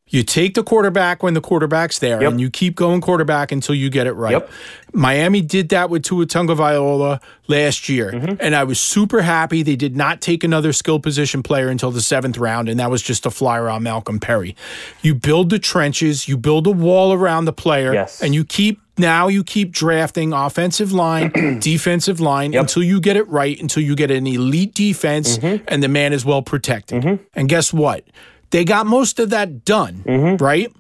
you 0.10 0.24
take 0.24 0.54
the 0.54 0.64
quarterback 0.64 1.22
when 1.22 1.34
the 1.34 1.42
quarterback's 1.42 2.00
there 2.00 2.22
Yep. 2.22 2.32
and 2.32 2.42
you 2.42 2.50
keep 2.50 2.76
going 2.76 3.02
quarterback 3.02 3.52
until 3.52 3.76
you 3.76 3.90
get 3.90 4.08
it 4.08 4.14
right. 4.14 4.32
Yep. 4.32 4.50
Miami 4.94 5.42
did 5.42 5.70
that 5.70 5.90
with 5.90 6.04
Tua 6.04 6.26
Viola 6.26 7.20
last 7.48 7.90
year. 7.90 8.12
Mm-hmm. 8.14 8.36
And 8.40 8.56
I 8.56 8.64
was 8.64 8.80
super 8.80 9.22
happy 9.22 9.64
they 9.64 9.76
did 9.76 9.96
not 9.98 10.22
take 10.22 10.44
another 10.44 10.72
skill 10.74 11.00
position 11.00 11.44
player 11.44 11.68
until 11.68 11.92
the 11.92 12.02
seventh 12.02 12.38
round, 12.38 12.70
and 12.70 12.80
that 12.80 12.90
was 12.90 13.02
just 13.02 13.26
a 13.26 13.30
flyer 13.32 13.70
on 13.70 13.84
Malcolm 13.84 14.20
Perry. 14.20 14.56
You 15.02 15.14
build 15.14 15.50
the 15.50 15.60
trenches, 15.60 16.28
you 16.28 16.38
build 16.38 16.68
a 16.68 16.72
wall 16.72 17.14
around 17.14 17.46
the 17.46 17.54
player, 17.54 17.94
Yes. 17.94 18.22
and 18.22 18.34
you 18.34 18.46
keep 18.46 18.82
now 19.00 19.28
you 19.28 19.44
keep 19.44 19.72
drafting 19.72 20.34
offensive 20.34 20.92
line, 20.92 21.30
defensive 21.62 22.20
line 22.20 22.54
Yep. 22.54 22.62
until 22.62 22.82
you 22.84 23.00
get 23.00 23.16
it 23.18 23.28
right, 23.28 23.60
until 23.62 23.84
you 23.84 23.96
get 23.96 24.10
an 24.10 24.26
elite 24.26 24.74
defense 24.74 25.38
Mm-hmm. 25.38 25.66
and 25.68 25.84
the 25.84 25.88
man 25.88 26.14
is 26.14 26.26
well 26.26 26.42
protected. 26.42 27.20
And 27.36 27.48
guess 27.50 27.72
what? 27.74 28.04
They 28.52 28.64
got 28.66 28.86
most 28.88 29.20
of 29.20 29.30
that 29.32 29.66
done, 29.66 30.04
Mm-hmm. 30.06 30.44
right? 30.44 30.72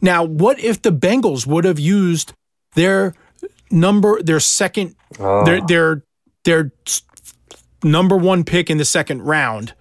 Now, 0.00 0.22
what 0.24 0.60
if 0.60 0.80
the 0.82 0.92
Bengals 0.92 1.46
would 1.46 1.64
have 1.64 1.78
used 1.78 2.32
their 2.74 3.14
number, 3.70 4.22
their 4.22 4.40
second, 4.40 4.94
Oh. 5.18 5.44
their 5.44 5.60
their 5.66 6.02
their 6.44 6.72
number 7.82 8.16
one 8.16 8.44
pick 8.44 8.70
in 8.70 8.78
the 8.78 8.84
second 8.84 9.22
round, 9.22 9.74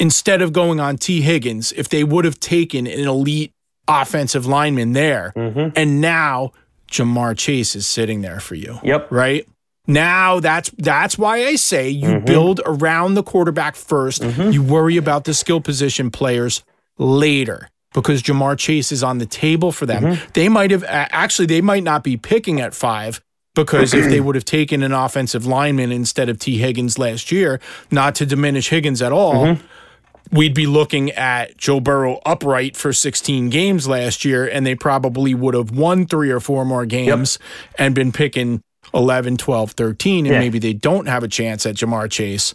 instead 0.00 0.42
of 0.42 0.52
going 0.52 0.80
on 0.80 0.96
Tee 0.96 1.20
Higgins, 1.22 1.72
if 1.76 1.88
they 1.88 2.02
would 2.04 2.24
have 2.24 2.40
taken 2.40 2.86
an 2.86 3.00
elite 3.06 3.52
offensive 3.88 4.46
lineman 4.46 4.92
there, 4.92 5.32
Mm-hmm. 5.36 5.70
and 5.76 6.00
now 6.00 6.52
Ja'Marr 6.90 7.36
Chase 7.36 7.76
is 7.76 7.86
sitting 7.86 8.22
there 8.22 8.40
for 8.40 8.54
you, 8.56 8.78
Yep. 8.82 9.10
right? 9.12 9.46
Now 9.86 10.40
that's 10.40 10.70
that's 10.78 11.16
why 11.18 11.44
I 11.46 11.56
say 11.56 11.88
you 11.88 12.08
Mm-hmm. 12.08 12.24
build 12.24 12.60
around 12.66 13.14
the 13.14 13.22
quarterback 13.22 13.74
1st 13.74 14.52
You 14.52 14.62
worry 14.62 14.96
about 14.96 15.24
the 15.24 15.34
skill 15.34 15.60
position 15.60 16.10
players 16.10 16.62
later 16.98 17.68
because 17.94 18.22
Ja'Marr 18.22 18.58
Chase 18.58 18.92
is 18.92 19.02
on 19.02 19.18
the 19.18 19.26
table 19.26 19.72
for 19.72 19.86
them. 19.86 20.02
Mm-hmm. 20.02 20.30
They 20.34 20.48
might 20.48 20.70
have 20.70 20.84
actually 20.88 21.46
they 21.46 21.60
might 21.60 21.82
not 21.82 22.02
be 22.04 22.16
picking 22.16 22.60
at 22.60 22.74
5 22.74 23.20
because 23.54 23.94
if 23.94 24.10
they 24.10 24.20
would 24.20 24.34
have 24.34 24.44
taken 24.44 24.82
an 24.82 24.92
offensive 24.92 25.46
lineman 25.46 25.90
instead 25.92 26.28
of 26.28 26.38
Tee 26.38 26.58
Higgins 26.58 26.98
last 26.98 27.32
year, 27.32 27.58
not 27.90 28.14
to 28.16 28.26
diminish 28.26 28.68
Higgins 28.68 29.00
at 29.00 29.12
all, 29.12 29.46
Mm-hmm. 29.46 30.36
we'd 30.36 30.54
be 30.54 30.66
looking 30.66 31.10
at 31.12 31.56
Joe 31.56 31.80
Burrow 31.80 32.20
upright 32.26 32.76
for 32.76 32.92
16 32.92 33.48
games 33.48 33.86
last 33.88 34.24
year, 34.26 34.46
and 34.46 34.66
they 34.66 34.74
probably 34.74 35.32
would 35.34 35.54
have 35.54 35.70
won 35.70 36.04
three 36.06 36.30
or 36.30 36.40
four 36.40 36.64
more 36.66 36.84
games 36.84 37.38
and 37.78 37.94
been 37.94 38.12
picking 38.12 38.60
11, 38.94 39.36
12, 39.36 39.72
13, 39.72 40.26
and 40.26 40.34
Yeah. 40.34 40.40
maybe 40.40 40.58
they 40.58 40.72
don't 40.72 41.06
have 41.06 41.22
a 41.22 41.28
chance 41.28 41.66
at 41.66 41.74
Ja'Marr 41.76 42.10
Chase. 42.10 42.54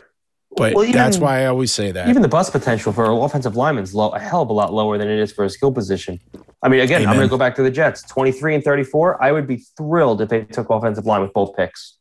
But 0.58 0.74
Well, 0.74 0.84
even- 0.84 0.96
that's 0.96 1.18
why 1.18 1.44
I 1.44 1.46
always 1.46 1.72
say 1.72 1.92
that. 1.92 2.10
Even 2.10 2.22
the 2.22 2.28
bust 2.28 2.52
potential 2.52 2.92
for 2.92 3.06
an 3.06 3.12
offensive 3.12 3.56
lineman 3.56 3.84
is 3.84 3.96
low, 3.96 4.10
a 4.10 4.20
hell 4.20 4.42
of 4.42 4.50
a 4.50 4.54
lot 4.54 4.74
lower 4.74 4.98
than 4.98 5.08
it 5.08 5.18
is 5.20 5.32
for 5.32 5.46
a 5.46 5.50
skill 5.50 5.72
position. 5.72 6.20
I 6.62 6.68
mean, 6.68 6.82
again, 6.82 7.08
I'm 7.08 7.16
going 7.16 7.26
to 7.28 7.30
go 7.32 7.38
back 7.38 7.56
to 7.56 7.64
the 7.64 7.72
Jets. 7.72 8.04
23 8.04 8.56
and 8.56 8.64
34. 8.64 9.24
I 9.24 9.32
would 9.32 9.48
be 9.48 9.64
thrilled 9.78 10.22
if 10.22 10.30
they 10.30 10.44
took 10.44 10.70
offensive 10.70 11.06
line 11.06 11.22
with 11.22 11.32
both 11.34 11.56
picks. 11.56 11.98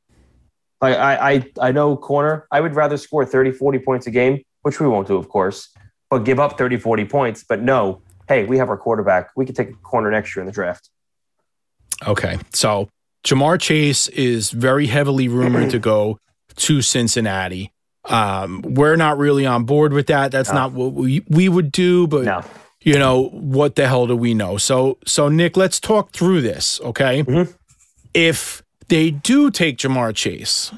Like 0.83 0.97
I, 0.97 1.33
I, 1.33 1.45
I 1.69 1.73
know 1.73 1.97
corner. 1.97 2.47
I 2.51 2.61
would 2.61 2.75
rather 2.75 2.97
score 2.97 3.25
30, 3.25 3.53
40 3.53 3.79
points 3.79 4.07
a 4.07 4.11
game, 4.11 4.43
which 4.63 4.81
we 4.81 4.89
won't 4.89 5.07
do, 5.07 5.17
of 5.17 5.29
course, 5.29 5.69
but 6.11 6.25
give 6.25 6.41
up 6.41 6.59
30, 6.59 6.79
40 6.79 7.05
points. 7.05 7.45
But 7.49 7.63
no, 7.63 8.01
hey, 8.29 8.45
we 8.47 8.59
have 8.59 8.69
our 8.69 8.77
quarterback. 8.79 9.29
We 9.37 9.47
could 9.47 9.55
take 9.57 9.71
a 9.71 9.75
corner 9.75 10.11
next 10.11 10.35
year 10.35 10.41
in 10.43 10.47
the 10.47 10.53
draft. 10.53 10.89
Okay. 12.07 12.39
So 12.53 12.89
Ja'Marr 13.25 13.61
Chase 13.61 14.09
is 14.09 14.51
very 14.51 14.87
heavily 14.87 15.29
rumored 15.29 15.71
to 15.71 15.79
go 15.79 16.19
to 16.57 16.83
Cincinnati. 16.83 17.73
Um, 18.07 18.63
we're 18.63 18.97
not 18.97 19.19
really 19.19 19.45
on 19.45 19.65
board 19.65 19.93
with 19.93 20.07
that. 20.07 20.33
That's 20.33 20.49
No. 20.49 20.55
not 20.55 20.73
what 20.73 20.93
we, 20.95 21.23
we 21.29 21.49
would 21.49 21.71
do, 21.71 22.07
but 22.07 22.25
No. 22.25 22.43
you 22.83 22.99
know, 22.99 23.29
what 23.29 23.75
the 23.77 23.87
hell 23.87 24.07
do 24.07 24.17
we 24.17 24.33
know? 24.33 24.57
So 24.57 24.97
so 25.07 25.29
Nick, 25.29 25.57
let's 25.57 25.79
talk 25.79 26.13
through 26.13 26.41
this, 26.41 26.81
okay? 26.83 27.23
Mhm. 27.25 27.55
If 28.15 28.63
they 28.89 29.11
do 29.11 29.51
take 29.51 29.77
Ja'Marr 29.77 30.15
Chase, 30.15 30.73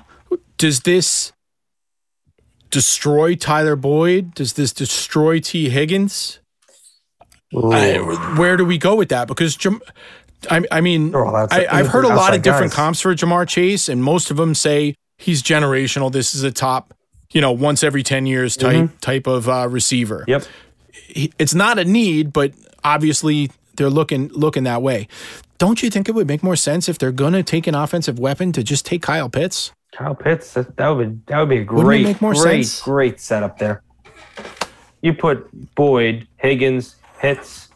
does 0.59 0.81
this 0.81 1.33
destroy 2.71 3.35
Tyler 3.37 3.77
Boyd? 3.77 4.35
Does 4.35 4.55
this 4.55 4.73
destroy 4.73 5.39
Tee 5.39 5.69
Higgins? 5.71 6.41
I- 7.55 7.99
where 8.37 8.57
do 8.57 8.65
we 8.65 8.79
go 8.79 8.95
with 8.95 9.11
that? 9.11 9.29
Because 9.29 9.57
Jam- 9.57 9.83
I, 10.51 10.63
I 10.71 10.81
mean, 10.81 11.15
I, 11.15 11.67
I've 11.71 11.89
heard 11.89 12.05
a 12.05 12.09
lot 12.09 12.35
of 12.35 12.43
different 12.43 12.73
guys. 12.73 12.77
comps 12.77 13.01
for 13.01 13.15
Ja'Marr 13.15 13.49
Chase, 13.49 13.89
and 13.89 14.03
most 14.03 14.31
of 14.31 14.37
them 14.37 14.55
say 14.55 14.95
he's 15.19 15.43
generational. 15.43 16.11
This 16.11 16.35
is 16.35 16.43
a 16.43 16.51
top, 16.51 16.95
you 17.33 17.41
know, 17.41 17.53
once 17.53 17.83
every 17.83 18.03
ten 18.03 18.27
years 18.27 18.57
type 18.57 18.77
Mm-hmm. 18.77 18.97
type 18.99 19.27
of 19.27 19.49
uh, 19.49 19.69
receiver. 19.71 20.25
Yep. 20.27 20.45
It's 21.39 21.55
not 21.55 21.79
a 21.79 21.85
need, 21.85 22.33
but 22.33 22.53
obviously 22.85 23.51
they're 23.77 23.91
looking 23.91 24.29
looking 24.29 24.65
that 24.65 24.83
way. 24.83 25.09
Don't 25.59 25.83
you 25.83 25.91
think 25.91 26.09
it 26.09 26.15
would 26.15 26.27
make 26.27 26.43
more 26.43 26.57
sense 26.57 26.89
if 26.89 26.99
they're 26.99 27.13
going 27.13 27.35
to 27.35 27.43
take 27.43 27.67
an 27.67 27.75
offensive 27.75 28.19
weapon 28.19 28.51
to 28.53 28.63
just 28.65 28.85
take 28.85 29.03
Kyle 29.03 29.29
Pitts? 29.29 29.71
Kyle 29.93 30.15
Pitts, 30.15 30.55
that, 30.55 30.77
that 30.77 30.89
would 30.89 31.25
that 31.27 31.39
would 31.39 31.49
be 31.51 31.59
a 31.59 31.65
great, 31.65 32.03
make 32.05 32.21
more 32.21 32.33
great, 32.33 32.65
sense? 32.65 32.83
great 32.83 33.21
setup 33.21 33.59
there. 33.59 33.83
You 35.03 35.13
put 35.13 35.49
Boyd, 35.75 36.27
Higgins, 36.39 36.97
Pitts. 37.19 37.69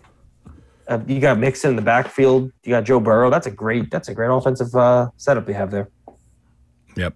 Uh, 0.88 1.00
you 1.06 1.20
got 1.20 1.38
Mixon 1.38 1.70
in 1.70 1.76
the 1.76 1.82
backfield. 1.82 2.52
You 2.64 2.70
got 2.70 2.84
Joe 2.84 3.00
Burrow. 3.00 3.30
That's 3.30 3.46
a 3.46 3.50
great. 3.50 3.90
That's 3.90 4.08
a 4.08 4.14
great 4.14 4.28
offensive 4.30 4.74
uh, 4.74 5.10
setup 5.16 5.48
you 5.48 5.54
have 5.54 5.70
there. 5.70 5.88
Yep. 6.96 7.14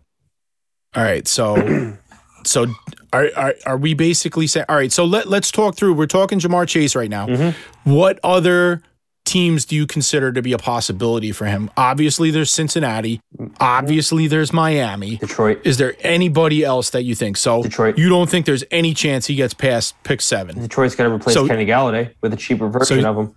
All 0.96 1.02
right. 1.04 1.26
So, 1.28 1.96
so 2.44 2.66
are, 3.12 3.28
are 3.37 3.54
are 3.66 3.76
we 3.76 3.94
basically 3.94 4.46
saying? 4.46 4.66
All 4.68 4.76
right. 4.76 4.92
So 4.92 5.04
let 5.04 5.28
let's 5.28 5.50
talk 5.50 5.76
through. 5.76 5.94
We're 5.94 6.06
talking 6.06 6.40
Ja'Marr 6.40 6.66
Chase 6.66 6.96
right 6.96 7.11
now. 7.11 7.26
Mm-hmm. 7.26 7.90
What 7.92 8.18
other 8.24 8.83
teams 9.24 9.64
do 9.64 9.76
you 9.76 9.87
consider 9.87 10.33
to 10.33 10.42
be 10.42 10.52
a 10.52 10.59
possibility 10.59 11.30
for 11.30 11.44
him? 11.44 11.70
Obviously, 11.76 12.33
there's 12.33 12.50
Cincinnati. 12.50 13.20
Obviously, 13.61 14.26
there's 14.26 14.52
Miami. 14.52 15.16
Detroit. 15.18 15.61
Is 15.64 15.76
there 15.76 15.94
anybody 16.00 16.64
else 16.64 16.90
that 16.90 17.04
you 17.04 17.14
think? 17.14 17.37
So 17.37 17.62
Detroit. 17.62 17.96
you 17.98 18.09
don't 18.09 18.28
think 18.28 18.46
there's 18.46 18.64
any 18.72 18.94
chance 18.94 19.26
he 19.26 19.37
gets 19.37 19.54
past 19.54 19.94
pick 20.02 20.20
seven? 20.20 20.61
Detroit's 20.61 20.96
going 20.96 21.09
to 21.11 21.14
replace 21.14 21.35
So- 21.35 21.46
Kenny 21.46 21.66
Golladay 21.66 22.14
with 22.20 22.33
a 22.33 22.37
cheaper 22.37 22.68
version 22.68 23.02
So- 23.02 23.11
of 23.11 23.16
him. 23.16 23.37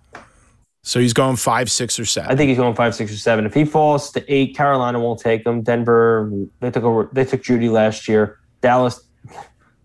So 0.86 1.00
he's 1.00 1.14
going 1.14 1.36
five, 1.36 1.70
six, 1.70 1.98
or 1.98 2.04
seven. 2.04 2.30
I 2.30 2.36
think 2.36 2.50
he's 2.50 2.58
going 2.58 2.74
five, 2.74 2.94
six, 2.94 3.10
or 3.10 3.16
seven. 3.16 3.46
If 3.46 3.54
he 3.54 3.64
falls 3.64 4.12
to 4.12 4.32
eight, 4.32 4.54
Carolina 4.54 5.00
won't 5.00 5.18
take 5.18 5.44
him. 5.46 5.62
Denver, 5.62 6.30
they 6.60 6.70
took 6.70 6.84
over. 6.84 7.08
They 7.10 7.24
took 7.24 7.42
Jeudy 7.42 7.70
last 7.72 8.06
year. 8.06 8.38
Dallas, 8.60 9.00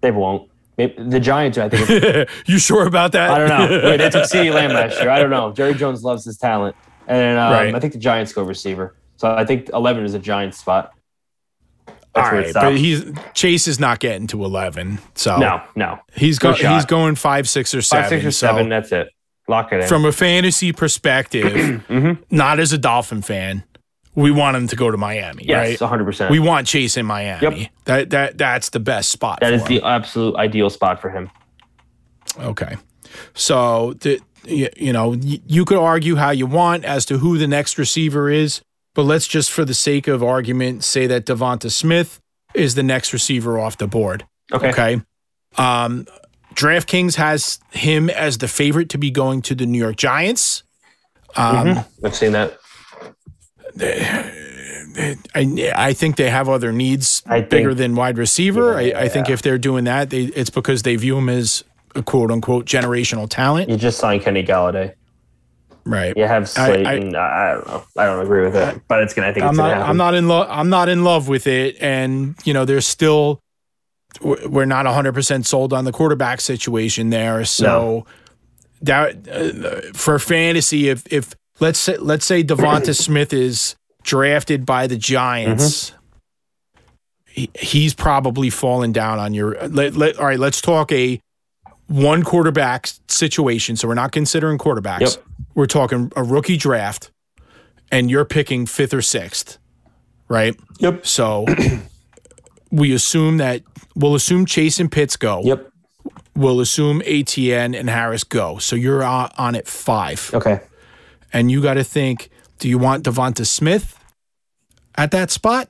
they 0.01 0.11
won't. 0.11 0.51
Maybe, 0.77 1.01
the 1.01 1.21
Giants, 1.21 1.57
I 1.57 1.69
think. 1.69 2.29
you 2.47 2.59
sure 2.59 2.85
about 2.85 3.13
that? 3.13 3.31
I 3.31 3.37
don't 3.37 3.47
know. 3.49 3.81
Wait, 3.89 3.97
they 3.97 4.09
took 4.09 4.23
CeeDee 4.25 4.53
Lamb 4.53 4.71
last 4.71 4.99
year. 4.99 5.09
I 5.09 5.19
don't 5.19 5.29
know. 5.29 5.53
Jerry 5.53 5.73
Jones 5.73 6.03
loves 6.03 6.25
his 6.25 6.37
talent, 6.37 6.75
and 7.07 7.39
um, 7.39 7.51
Right. 7.53 7.73
I 7.75 7.79
think 7.79 7.93
the 7.93 7.99
Giants 7.99 8.33
go 8.33 8.43
receiver. 8.43 8.95
So 9.15 9.33
I 9.33 9.45
think 9.45 9.69
eleven 9.73 10.03
is 10.03 10.13
a 10.13 10.19
Giants 10.19 10.57
spot. 10.57 10.91
All 11.87 11.95
That's 12.23 12.31
where 12.33 12.41
right, 12.43 12.53
but 12.53 12.77
he's 12.77 13.05
Chase 13.33 13.67
is 13.69 13.79
not 13.79 13.99
getting 13.99 14.27
to 14.27 14.43
eleven. 14.43 14.99
So 15.15 15.37
No, 15.37 15.61
no, 15.75 15.99
he's 16.13 16.43
No 16.43 16.51
go, 16.51 16.55
shot. 16.57 16.73
he's 16.73 16.85
going 16.85 17.15
five, 17.15 17.47
six, 17.47 17.73
or 17.73 17.81
seven. 17.81 18.03
five, 18.03 18.09
six, 18.09 18.25
or 18.25 18.31
So 18.31 18.47
seven. 18.47 18.67
That's 18.67 18.91
it. 18.91 19.09
Lock 19.49 19.73
it 19.73 19.81
in. 19.81 19.87
from 19.87 20.05
a 20.05 20.11
fantasy 20.11 20.71
perspective, 20.71 21.43
Mhm. 21.89 22.19
not 22.29 22.59
as 22.59 22.71
a 22.71 22.77
Dolphin 22.77 23.21
fan, 23.21 23.63
we 24.15 24.31
want 24.31 24.55
him 24.57 24.67
to 24.67 24.75
go 24.75 24.91
to 24.91 24.97
Miami, 24.97 25.43
yes, 25.45 25.57
right? 25.69 25.81
one 25.81 25.89
hundred 25.89 26.05
percent. 26.05 26.31
We 26.31 26.39
want 26.39 26.67
Chase 26.67 26.95
in 26.97 27.05
Miami. 27.05 27.61
Yep. 27.61 27.69
That 27.85 28.09
that 28.11 28.37
that's 28.37 28.69
the 28.69 28.79
best 28.79 29.09
spot. 29.09 29.39
That 29.41 29.53
is 29.53 29.61
him. 29.63 29.67
the 29.67 29.83
absolute 29.83 30.35
ideal 30.35 30.69
spot 30.69 31.01
for 31.01 31.09
him. 31.09 31.29
Okay. 32.39 32.75
So, 33.33 33.93
the, 34.01 34.19
you, 34.45 34.69
you 34.77 34.93
know, 34.93 35.13
you 35.13 35.65
could 35.65 35.77
argue 35.79 36.15
how 36.15 36.29
you 36.31 36.45
want 36.45 36.85
as 36.85 37.05
to 37.07 37.17
who 37.17 37.37
the 37.37 37.47
next 37.47 37.77
receiver 37.77 38.29
is, 38.29 38.61
but 38.93 39.03
let's 39.03 39.27
just, 39.27 39.49
for 39.51 39.65
the 39.65 39.73
sake 39.73 40.07
of 40.07 40.21
argument, 40.23 40.83
say 40.83 41.07
that 41.07 41.25
Devonta 41.25 41.71
Smith 41.71 42.19
is 42.53 42.75
the 42.75 42.83
next 42.83 43.13
receiver 43.13 43.57
off 43.59 43.77
the 43.77 43.87
board. 43.87 44.25
Okay. 44.53 44.69
Okay. 44.69 45.01
Um, 45.57 46.05
DraftKings 46.55 47.15
has 47.15 47.59
him 47.71 48.09
as 48.09 48.39
the 48.39 48.47
favorite 48.47 48.89
to 48.89 48.97
be 48.97 49.11
going 49.11 49.41
to 49.43 49.55
the 49.55 49.65
New 49.65 49.77
York 49.79 49.95
Giants. 49.95 50.63
Um, 51.35 51.79
I've 52.03 52.15
seen 52.15 52.31
that. 52.33 52.57
I, 55.35 55.71
I 55.75 55.93
think 55.93 56.15
they 56.17 56.29
have 56.29 56.49
other 56.49 56.71
needs 56.71 57.21
think- 57.21 57.49
bigger 57.49 57.73
than 57.73 57.95
wide 57.95 58.17
receiver. 58.17 58.75
I, 58.75 58.91
I 58.95 59.09
think 59.09 59.29
if 59.29 59.41
they're 59.41 59.57
doing 59.57 59.85
that, 59.85 60.09
they, 60.09 60.23
it's 60.23 60.49
because 60.49 60.83
they 60.83 60.95
view 60.95 61.17
him 61.17 61.29
as 61.29 61.63
a 61.95 62.03
quote 62.03 62.31
unquote 62.31 62.65
generational 62.65 63.29
talent. 63.29 63.69
You 63.69 63.77
just 63.77 63.99
signed 63.99 64.23
Kenny 64.23 64.43
Golladay. 64.43 64.93
Right. 65.85 66.15
You 66.17 66.25
have 66.25 66.51
I- 66.57 66.61
I- 66.61 66.65
I, 66.73 66.91
I, 66.91 66.95
don't 66.99 67.11
know. 67.11 67.83
I 67.97 68.05
don't 68.05 68.21
agree 68.23 68.43
with 68.43 68.55
it, 68.55 68.81
but 68.87 69.01
it's 69.01 69.13
gonna. 69.13 69.29
I 69.29 69.33
think 69.33 69.43
I'm 69.45 69.51
it's 69.51 69.57
not. 69.57 69.63
gonna 69.63 69.75
happen. 69.75 69.89
I'm 69.91 69.97
not 69.97 70.13
in 70.15 70.27
love. 70.27 70.47
I'm 70.49 70.69
not 70.69 70.89
in 70.89 71.03
love 71.03 71.27
with 71.27 71.47
it, 71.47 71.77
and 71.81 72.35
you 72.43 72.53
know, 72.53 72.65
there's 72.65 72.85
still 72.85 73.41
we're 74.21 74.65
not 74.65 74.85
100 74.85 75.13
percent 75.13 75.45
sold 75.45 75.73
on 75.73 75.85
the 75.85 75.91
quarterback 75.91 76.41
situation 76.41 77.09
there. 77.09 77.45
So 77.45 78.05
that 78.81 79.27
uh, 79.27 79.93
for 79.93 80.19
fantasy, 80.19 80.89
if 80.89 81.05
if 81.11 81.33
let's 81.59 81.79
say 81.79 81.97
let's 81.97 82.25
say 82.25 82.43
Devonta 82.43 82.95
Smith 82.99 83.33
is 83.33 83.75
drafted 84.03 84.65
by 84.65 84.87
the 84.87 84.97
Giants. 84.97 85.93
he- 87.27 87.51
He's 87.57 87.93
probably 87.93 88.49
fallen 88.49 88.91
down 88.91 89.19
on 89.19 89.33
your. 89.33 89.55
Let, 89.67 89.95
let, 89.95 90.17
all 90.17 90.25
right, 90.25 90.39
let's 90.39 90.61
talk 90.61 90.91
a 90.91 91.21
one 91.87 92.23
quarterback 92.23 92.89
situation. 93.07 93.75
So 93.75 93.87
we're 93.87 93.93
not 93.93 94.11
considering 94.11 94.57
quarterbacks. 94.57 95.01
Yep. 95.01 95.09
We're 95.55 95.65
talking 95.65 96.11
a 96.15 96.23
rookie 96.23 96.57
draft, 96.57 97.11
and 97.91 98.09
you're 98.09 98.25
picking 98.25 98.65
fifth 98.65 98.93
or 98.93 99.01
sixth, 99.01 99.57
right? 100.27 100.55
Yep. 100.79 101.05
So 101.05 101.45
we 102.71 102.93
assume 102.93 103.37
that 103.37 103.61
we'll 103.95 104.15
assume 104.15 104.45
Chase 104.45 104.79
and 104.79 104.91
Pitts 104.91 105.15
go. 105.17 105.41
Yep. 105.43 105.69
We'll 106.35 106.59
assume 106.61 107.01
Etienne 107.05 107.75
and 107.75 107.89
Harris 107.89 108.23
go. 108.23 108.57
So 108.59 108.75
you're 108.75 109.03
on, 109.03 109.29
on 109.37 109.55
at 109.55 109.67
five, 109.67 110.31
Okay. 110.33 110.61
and 111.33 111.51
you 111.51 111.61
got 111.61 111.73
to 111.73 111.83
think: 111.83 112.29
Do 112.59 112.69
you 112.69 112.77
want 112.77 113.03
Devonta 113.03 113.45
Smith 113.45 113.97
at 114.95 115.11
that 115.11 115.31
spot, 115.31 115.69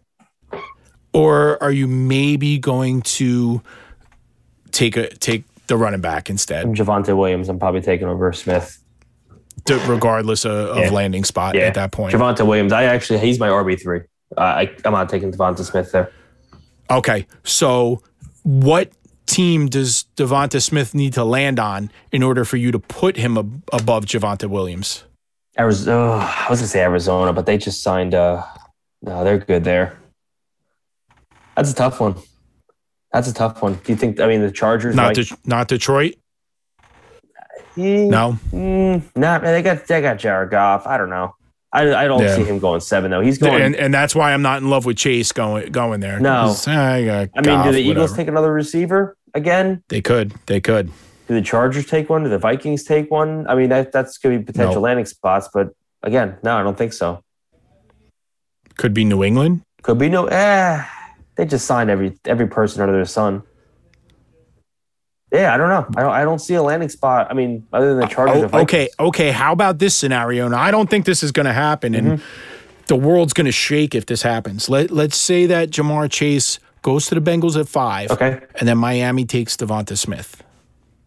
or 1.13 1.61
are 1.63 1.71
you 1.71 1.87
maybe 1.87 2.59
going 2.59 3.01
to 3.01 3.61
take 4.71 4.95
a 4.97 5.09
take 5.09 5.43
the 5.67 5.77
running 5.77 6.01
back 6.01 6.29
instead, 6.29 6.65
Javonte 6.67 7.15
Williams. 7.17 7.47
I'm 7.49 7.59
probably 7.59 7.81
taking 7.81 8.07
over 8.07 8.31
Smith. 8.33 8.77
to- 9.65 9.77
regardless 9.87 10.45
of, 10.45 10.51
of 10.51 10.77
Yeah. 10.77 10.89
landing 10.91 11.23
spot 11.23 11.53
Yeah. 11.55 11.61
at 11.63 11.73
that 11.75 11.91
point? 11.91 12.13
Javonte 12.13 12.45
Williams. 12.45 12.73
I 12.73 12.83
actually 12.85 13.19
he's 13.19 13.39
my 13.39 13.49
RB 13.49 13.79
three. 13.81 14.01
Uh, 14.37 14.41
I 14.41 14.71
I'm 14.85 14.91
not 14.93 15.09
taking 15.09 15.31
Devonta 15.31 15.63
Smith 15.63 15.91
there. 15.91 16.11
Okay, 16.91 17.27
so 17.43 18.01
what 18.43 18.91
team 19.25 19.67
does 19.67 20.05
Devonta 20.15 20.61
Smith 20.61 20.95
need 20.95 21.13
to 21.13 21.23
land 21.23 21.59
on 21.59 21.91
in 22.11 22.23
order 22.23 22.43
for 22.45 22.57
you 22.57 22.71
to 22.71 22.79
put 22.79 23.15
him 23.17 23.37
ab- 23.37 23.63
above 23.71 24.05
Javonte 24.05 24.49
Williams? 24.49 25.03
Arizona. 25.57 26.13
I 26.13 26.47
was 26.49 26.59
gonna 26.59 26.67
say 26.67 26.81
Arizona, 26.81 27.33
but 27.33 27.45
they 27.45 27.57
just 27.57 27.83
signed. 27.83 28.15
Uh, 28.15 28.43
no, 29.01 29.23
they're 29.23 29.37
good 29.37 29.63
there. 29.63 29.97
That's 31.55 31.71
a 31.71 31.75
tough 31.75 31.99
one. 31.99 32.15
That's 33.11 33.27
a 33.27 33.33
tough 33.33 33.61
one. 33.61 33.73
Do 33.83 33.91
you 33.91 33.95
think? 33.97 34.19
I 34.19 34.27
mean, 34.27 34.41
the 34.41 34.51
Chargers. 34.51 34.95
Not 34.95 35.15
Det- 35.15 35.31
not 35.45 35.67
Detroit. 35.67 36.15
Eh, 37.77 38.05
No. 38.07 38.37
Mm, 38.51 39.03
nah, 39.15 39.39
man, 39.39 39.53
they 39.53 39.61
got 39.61 39.85
they 39.85 40.01
got 40.01 40.17
Jared 40.17 40.49
Goff. 40.49 40.87
I 40.87 40.97
don't 40.97 41.09
know. 41.09 41.35
I, 41.71 41.93
I 41.93 42.07
don't 42.07 42.21
Yeah. 42.23 42.35
see 42.35 42.43
him 42.43 42.57
going 42.59 42.79
seven 42.79 43.11
though. 43.11 43.21
He's 43.21 43.37
going. 43.37 43.61
and 43.61 43.75
and 43.75 43.93
that's 43.93 44.15
why 44.15 44.33
I'm 44.33 44.41
not 44.41 44.61
in 44.61 44.69
love 44.69 44.85
with 44.85 44.97
Chase 44.97 45.31
going 45.31 45.71
going 45.71 45.99
there. 45.99 46.19
No. 46.19 46.45
'Cause, 46.47 46.67
I, 46.67 47.29
I 47.35 47.41
mean, 47.41 47.63
do 47.63 47.71
the 47.71 47.79
Eagles 47.79 48.09
whatever. 48.11 48.15
take 48.15 48.27
another 48.27 48.51
receiver 48.51 49.15
again? 49.35 49.83
They 49.89 50.01
could. 50.01 50.33
They 50.47 50.59
could. 50.59 50.87
Do 51.27 51.35
the 51.35 51.41
Chargers 51.43 51.85
take 51.85 52.09
one? 52.09 52.23
Do 52.23 52.29
the 52.29 52.39
Vikings 52.39 52.83
take 52.85 53.11
one? 53.11 53.45
I 53.47 53.53
mean, 53.53 53.69
that 53.69 53.91
that's 53.91 54.17
going 54.17 54.35
to 54.35 54.39
be 54.39 54.45
potential 54.45 54.75
No. 54.75 54.81
landing 54.81 55.05
spots, 55.05 55.47
but 55.53 55.69
again, 56.01 56.37
no, 56.41 56.57
I 56.57 56.63
don't 56.63 56.75
think 56.77 56.91
so. 56.91 57.21
Could 58.77 58.93
be 58.95 59.03
New 59.05 59.23
England. 59.23 59.61
Could 59.83 59.99
be 59.99 60.09
no. 60.09 60.25
Eh, 60.25 60.83
they 61.35 61.45
just 61.45 61.65
signed 61.67 61.89
every 61.91 62.17
every 62.25 62.47
person 62.47 62.81
under 62.81 62.93
their 62.95 63.05
sun. 63.05 63.43
Yeah, 65.31 65.53
I 65.53 65.57
don't 65.57 65.69
know. 65.69 65.85
I 65.95 66.01
don't. 66.01 66.11
I 66.11 66.23
don't 66.23 66.39
see 66.39 66.55
a 66.55 66.63
landing 66.63 66.89
spot. 66.89 67.27
I 67.29 67.33
mean, 67.35 67.67
other 67.71 67.89
than 67.91 67.99
the 67.99 68.07
Chargers. 68.07 68.37
Oh, 68.37 68.45
and 68.45 68.53
okay, 68.55 68.89
okay. 68.99 69.31
How 69.31 69.51
about 69.53 69.77
this 69.79 69.95
scenario? 69.95 70.47
Now, 70.47 70.59
I 70.59 70.71
don't 70.71 70.89
think 70.89 71.05
this 71.05 71.21
is 71.21 71.31
going 71.31 71.45
to 71.45 71.53
happen, 71.53 71.93
and 71.93 72.07
Mm-hmm. 72.07 72.23
the 72.87 72.95
world's 72.95 73.33
going 73.33 73.45
to 73.45 73.51
shake 73.51 73.93
if 73.93 74.07
this 74.07 74.23
happens. 74.23 74.69
Let 74.69 74.89
Let's 74.89 75.15
say 75.17 75.45
that 75.45 75.69
Ja'Marr 75.69 76.09
Chase 76.09 76.57
goes 76.81 77.05
to 77.07 77.15
the 77.15 77.21
Bengals 77.21 77.59
at 77.59 77.67
five, 77.67 78.09
Okay, 78.09 78.39
and 78.55 78.67
then 78.67 78.77
Miami 78.79 79.23
takes 79.25 79.55
Devonta 79.55 79.95
Smith. 79.97 80.41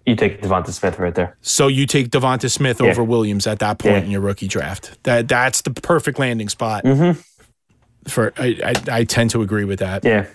you 0.07 0.15
take 0.15 0.41
Devonta 0.41 0.71
Smith 0.71 0.99
right 1.01 1.15
there. 1.15 1.37
So 1.43 1.67
you 1.67 1.87
take 1.87 2.11
Devonta 2.11 2.49
Smith 2.51 2.81
Yeah. 2.81 2.91
over 2.91 3.03
Williams 3.03 3.47
at 3.49 3.59
that 3.59 3.79
point 3.79 3.95
Yeah. 3.97 4.03
in 4.05 4.11
your 4.13 4.21
rookie 4.21 4.47
draft. 4.49 4.99
That 5.03 5.27
that's 5.27 5.63
the 5.63 5.71
perfect 5.73 6.19
landing 6.21 6.49
spot. 6.49 6.85
Mm-hmm. 6.85 7.19
For 8.09 8.33
I, 8.37 8.57
I 8.65 8.99
I 8.99 9.05
tend 9.05 9.31
to 9.31 9.43
agree 9.43 9.65
with 9.65 9.79
that. 9.81 10.05
Yeah, 10.05 10.27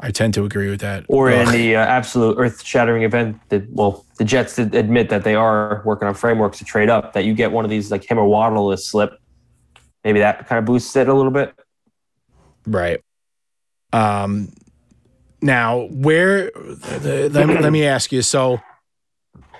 I 0.00 0.10
tend 0.10 0.34
to 0.34 0.44
agree 0.44 0.70
with 0.70 0.80
that. 0.80 1.04
or 1.08 1.30
in 1.30 1.50
the 1.50 1.76
uh, 1.76 1.80
absolute 1.80 2.36
earth-shattering 2.38 3.02
event 3.02 3.40
that 3.48 3.68
well, 3.70 4.04
the 4.16 4.24
Jets 4.24 4.56
did 4.56 4.74
admit 4.74 5.08
that 5.08 5.24
they 5.24 5.34
are 5.34 5.82
working 5.84 6.06
on 6.06 6.14
frameworks 6.14 6.58
to 6.58 6.64
trade 6.64 6.88
up. 6.88 7.12
That 7.14 7.24
you 7.24 7.34
get 7.34 7.50
one 7.50 7.64
of 7.64 7.70
these 7.70 7.90
like 7.90 8.08
him 8.08 8.18
or 8.18 8.26
Waddle 8.26 8.70
is 8.72 8.86
slip. 8.86 9.18
Maybe 10.04 10.20
that 10.20 10.46
kind 10.46 10.58
of 10.58 10.64
boosts 10.64 10.94
it 10.96 11.08
a 11.08 11.14
little 11.14 11.32
bit. 11.32 11.52
right. 12.66 13.00
Um. 13.92 14.52
Now, 15.40 15.86
where? 15.90 16.50
Let 16.90 17.32
me, 17.46 17.58
let 17.58 17.70
me 17.72 17.84
ask 17.84 18.10
you. 18.12 18.22
So, 18.22 18.60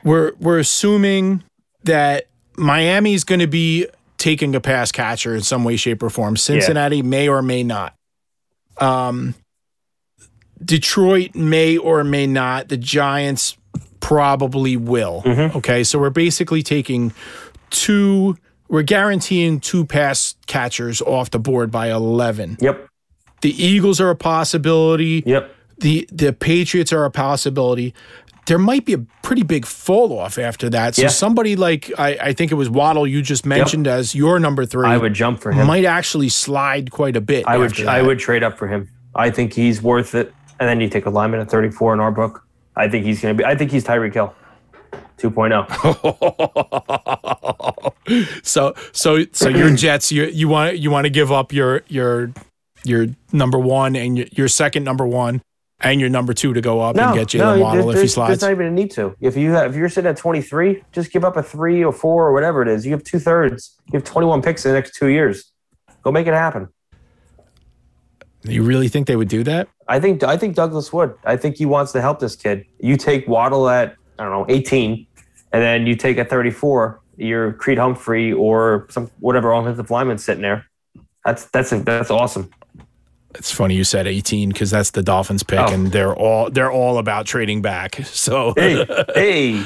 we're 0.05 0.33
we're 0.39 0.59
assuming 0.59 1.45
that 1.85 2.27
Miami's 2.57 3.25
going 3.25 3.41
to 3.41 3.47
be 3.47 3.87
taking 4.19 4.55
a 4.55 4.61
pass 4.61 4.91
catcher 4.93 5.35
in 5.35 5.43
some 5.43 5.65
way, 5.65 5.77
shape, 5.77 6.03
or 6.03 6.11
form. 6.11 6.37
Cincinnati 6.37 7.03
may 7.03 7.29
or 7.29 7.43
may 7.43 7.63
not. 7.63 7.95
Um, 8.79 9.35
Detroit 10.65 11.35
may 11.35 11.77
or 11.77 12.05
may 12.05 12.27
not. 12.27 12.69
The 12.69 12.77
Giants 12.77 13.57
probably 14.01 14.77
will. 14.77 15.23
Mhm. 15.25 15.55
Okay, 15.57 15.85
so 15.85 15.99
we're 15.99 16.11
basically 16.11 16.63
taking 16.63 17.13
two. 17.71 18.37
We're 18.69 18.83
guaranteeing 18.83 19.61
two 19.61 19.85
pass 19.85 20.35
catchers 20.47 21.01
off 21.03 21.31
the 21.31 21.39
board 21.39 21.71
by 21.71 21.91
eleven. 21.91 22.57
Yep. 22.61 22.87
The 23.41 23.65
Eagles 23.65 24.01
are 24.01 24.11
a 24.11 24.17
possibility. 24.17 25.23
Yep. 25.27 25.51
The 25.79 26.09
the 26.13 26.33
Patriots 26.33 26.93
are 26.93 27.05
a 27.05 27.11
possibility. 27.11 27.95
There 28.47 28.59
might 28.59 28.85
be 28.87 28.95
a 28.95 28.99
pretty 29.23 29.43
big 29.43 29.67
fall 29.67 30.19
off 30.19 30.39
after 30.39 30.71
that. 30.71 30.95
So 30.97 31.03
Yeah. 31.03 31.09
somebody 31.09 31.55
like 31.55 31.93
I, 31.99 32.17
I 32.21 32.33
think 32.33 32.51
it 32.51 32.55
was 32.57 32.69
Waddle 32.71 33.07
you 33.07 33.21
just 33.23 33.45
mentioned 33.47 33.87
as 33.87 34.15
your 34.15 34.39
number 34.41 34.65
three 34.65 34.87
I 34.89 34.97
would 34.97 35.13
jump 35.15 35.41
for 35.41 35.53
him. 35.53 35.67
might 35.67 35.85
actually 35.85 36.31
slide 36.31 36.91
quite 36.91 37.15
a 37.17 37.21
bit. 37.21 37.45
I 37.47 37.59
would 37.59 37.71
after 37.73 37.89
I 37.89 38.03
would 38.03 38.19
trade 38.19 38.43
up 38.43 38.59
for 38.59 38.67
him. 38.67 38.89
I 39.15 39.31
think 39.31 39.53
he's 39.53 39.83
worth 39.83 40.15
it. 40.15 40.33
And 40.61 40.69
then 40.69 40.81
you 40.81 40.89
take 40.89 41.07
a 41.07 41.11
lineman 41.11 41.41
at 41.41 41.51
34 41.51 41.95
in 41.95 42.01
our 42.01 42.11
book. 42.11 42.45
I 42.77 42.89
think 42.89 43.05
he's 43.05 43.21
going 43.21 43.37
to 43.37 43.43
be. 43.43 43.45
I 43.45 43.55
think 43.57 43.71
he's 43.71 43.85
Tyreek 43.85 44.15
Hill, 44.15 44.35
oh. 44.93 44.99
2.0. 45.19 47.93
so 48.45 48.75
so 48.93 49.25
so 49.33 49.49
your 49.49 49.75
Jets 49.75 50.13
you 50.13 50.25
you 50.27 50.49
want 50.49 50.79
you 50.79 50.91
want 50.91 51.05
to 51.05 51.11
give 51.11 51.33
up 51.33 51.53
your 51.53 51.83
your 51.89 52.33
your 52.85 53.07
number 53.33 53.59
one 53.59 53.97
and 53.97 54.19
your, 54.19 54.27
your 54.33 54.49
second 54.49 54.85
number 54.85 55.07
one 55.07 55.43
and 55.81 56.01
your 56.01 56.09
number 56.09 56.33
two 56.33 56.53
to 56.55 56.61
go 56.61 56.81
up 56.81 56.97
and 56.97 57.15
get 57.15 57.29
Jaylen 57.29 57.61
Waddle 57.61 57.87
there- 57.89 57.97
if 57.97 58.03
he 58.03 58.09
slides. 58.09 58.41
there's 58.41 58.43
not 58.43 58.53
even 58.53 58.67
a 58.67 58.71
need 58.71 58.91
to. 58.93 59.15
If 59.21 59.37
you 59.37 59.53
have, 59.53 59.73
if 59.73 59.77
you're 59.77 59.89
sitting 59.89 60.09
at 60.09 60.17
23, 60.17 60.83
just 60.93 61.13
give 61.13 61.25
up 61.25 61.37
a 61.37 61.43
three 61.43 61.85
or 61.85 61.93
four 61.93 62.27
or 62.27 62.33
whatever 62.33 62.63
it 62.63 62.69
is. 62.69 62.85
You 62.85 62.93
have 62.93 63.05
two 63.05 63.19
thirds. 63.19 63.77
You 63.93 63.99
have 63.99 64.05
21 64.05 64.43
picks 64.43 64.65
in 64.65 64.73
the 64.73 64.79
next 64.79 64.97
two 64.97 65.09
years. 65.09 65.53
Go 66.03 66.11
make 66.11 66.27
it 66.27 66.35
happen. 66.35 66.69
you 68.43 68.63
really 68.63 68.89
think 68.89 69.07
they 69.07 69.17
would 69.17 69.29
do 69.29 69.45
that? 69.45 69.69
I 69.89 69.99
think 70.01 70.23
I 70.23 70.37
think 70.37 70.55
Douglas 70.55 70.93
would. 70.93 71.15
I 71.25 71.37
think 71.37 71.57
he 71.57 71.67
wants 71.67 71.93
to 71.93 72.01
help 72.01 72.21
this 72.21 72.37
kid. 72.37 72.65
You 72.79 72.97
take 72.97 73.27
Waddle 73.27 73.69
at 73.69 73.97
I 74.19 74.25
don't 74.25 74.33
know 74.33 74.47
18, 74.49 75.07
and 75.53 75.63
then 75.63 75.87
you 75.87 75.95
take 75.97 76.19
at 76.19 76.29
34 76.31 77.01
your 77.17 77.53
Creed 77.55 77.79
Humphrey 77.79 78.33
or 78.33 78.87
some 78.91 79.11
whatever 79.21 79.53
offensive 79.53 79.91
lineman 79.91 80.19
sitting 80.19 80.43
there. 80.43 80.67
That's 81.25 81.47
that's 81.47 81.71
that's 81.71 82.11
awesome. 82.11 82.51
It's 83.35 83.51
funny 83.53 83.75
you 83.75 83.85
said 83.85 84.07
18 84.07 84.49
because 84.51 84.71
that's 84.71 84.93
the 84.93 85.03
Dolphins 85.03 85.43
pick, 85.43 85.59
Oh. 85.59 85.73
and 85.73 85.93
they're 85.93 86.15
all 86.15 86.51
they're 86.51 86.71
all 86.73 86.99
about 86.99 87.27
trading 87.27 87.63
back. 87.63 87.97
So 88.05 88.55
Hey 88.57 88.85
hey, 89.15 89.65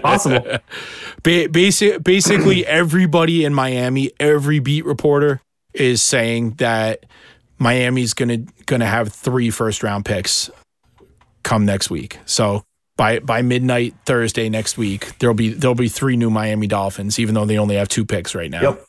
possible. 0.00 0.44
ba- 1.22 1.48
basic, 1.50 2.02
basically 2.02 2.66
everybody 2.66 3.44
in 3.44 3.54
Miami, 3.54 4.10
every 4.18 4.58
beat 4.58 4.84
reporter 4.84 5.40
is 5.74 6.02
saying 6.02 6.52
that 6.52 7.04
Miami's 7.62 8.12
gonna 8.14 8.38
gonna 8.66 8.86
have 8.86 9.12
three 9.12 9.50
first 9.50 9.82
round 9.82 10.04
picks 10.04 10.50
come 11.42 11.64
next 11.64 11.90
week. 11.90 12.18
So 12.26 12.64
by 12.96 13.20
by 13.20 13.42
midnight 13.42 13.94
Thursday 14.04 14.48
next 14.48 14.76
week, 14.76 15.16
there'll 15.18 15.34
be 15.34 15.50
there'll 15.54 15.74
be 15.74 15.88
three 15.88 16.16
new 16.16 16.30
Miami 16.30 16.66
Dolphins, 16.66 17.18
even 17.18 17.34
though 17.34 17.44
they 17.44 17.58
only 17.58 17.76
have 17.76 17.88
two 17.88 18.04
picks 18.04 18.34
right 18.34 18.50
now. 18.50 18.62
Yep, 18.62 18.84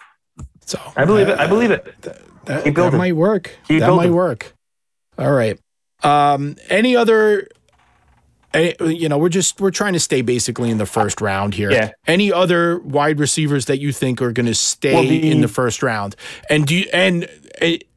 So 0.66 0.80
I 0.98 1.06
believe 1.06 1.30
it. 1.30 1.40
I 1.40 1.48
believe 1.48 1.72
it. 1.72 1.86
that, 2.02 2.18
Keep 2.46 2.64
that 2.64 2.74
building. 2.76 2.98
might 2.98 3.16
work. 3.16 3.52
Keep 3.68 3.80
that 3.80 3.86
building. 3.88 4.10
might 4.12 4.16
work. 4.16 4.54
All 5.18 5.32
right. 5.32 5.58
Um, 6.04 6.56
any 6.70 6.96
other 6.96 7.48
you 8.82 9.10
know, 9.10 9.18
we're 9.18 9.30
just 9.30 9.60
we're 9.60 9.72
trying 9.72 9.94
to 9.94 10.00
stay 10.00 10.22
basically 10.22 10.70
in 10.70 10.78
the 10.78 10.86
first 10.86 11.22
round 11.22 11.56
here. 11.56 11.72
Yeah. 11.72 11.90
Any 12.06 12.32
other 12.32 12.78
wide 12.80 13.20
receivers 13.20 13.66
that 13.66 13.80
you 13.80 13.92
think 13.92 14.22
are 14.22 14.32
going 14.32 14.46
to 14.46 14.54
stay 14.54 14.94
Well, 14.94 15.02
the- 15.04 15.32
in 15.32 15.42
the 15.42 15.48
first 15.48 15.82
round? 15.82 16.16
And 16.52 16.68
do 16.68 16.76
you, 16.76 16.86
and 16.94 17.28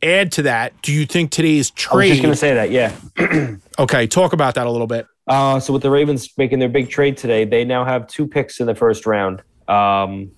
add 0.03 0.33
to 0.33 0.43
that, 0.43 0.81
do 0.83 0.93
you 0.93 1.07
think 1.07 1.31
today's 1.31 1.71
trade? 1.71 1.95
I 1.95 1.97
was 1.97 2.09
just 2.11 2.23
gonna 2.23 2.37
say 2.37 2.55
that. 2.55 2.71
Yeah. 2.71 3.57
okay, 3.79 4.07
talk 4.07 4.33
about 4.33 4.55
that 4.55 4.67
a 4.67 4.71
little 4.71 4.87
bit. 4.87 5.07
Uh, 5.27 5.59
so 5.59 5.73
with 5.73 5.83
the 5.83 5.91
Ravens 5.91 6.31
making 6.37 6.59
their 6.61 6.69
big 6.69 6.89
trade 6.89 7.17
today, 7.17 7.45
they 7.45 7.65
now 7.65 7.85
have 7.85 8.07
two 8.07 8.27
picks 8.27 8.61
in 8.61 8.67
the 8.67 8.75
first 8.75 9.07
round. 9.07 9.43
Um, 9.67 10.31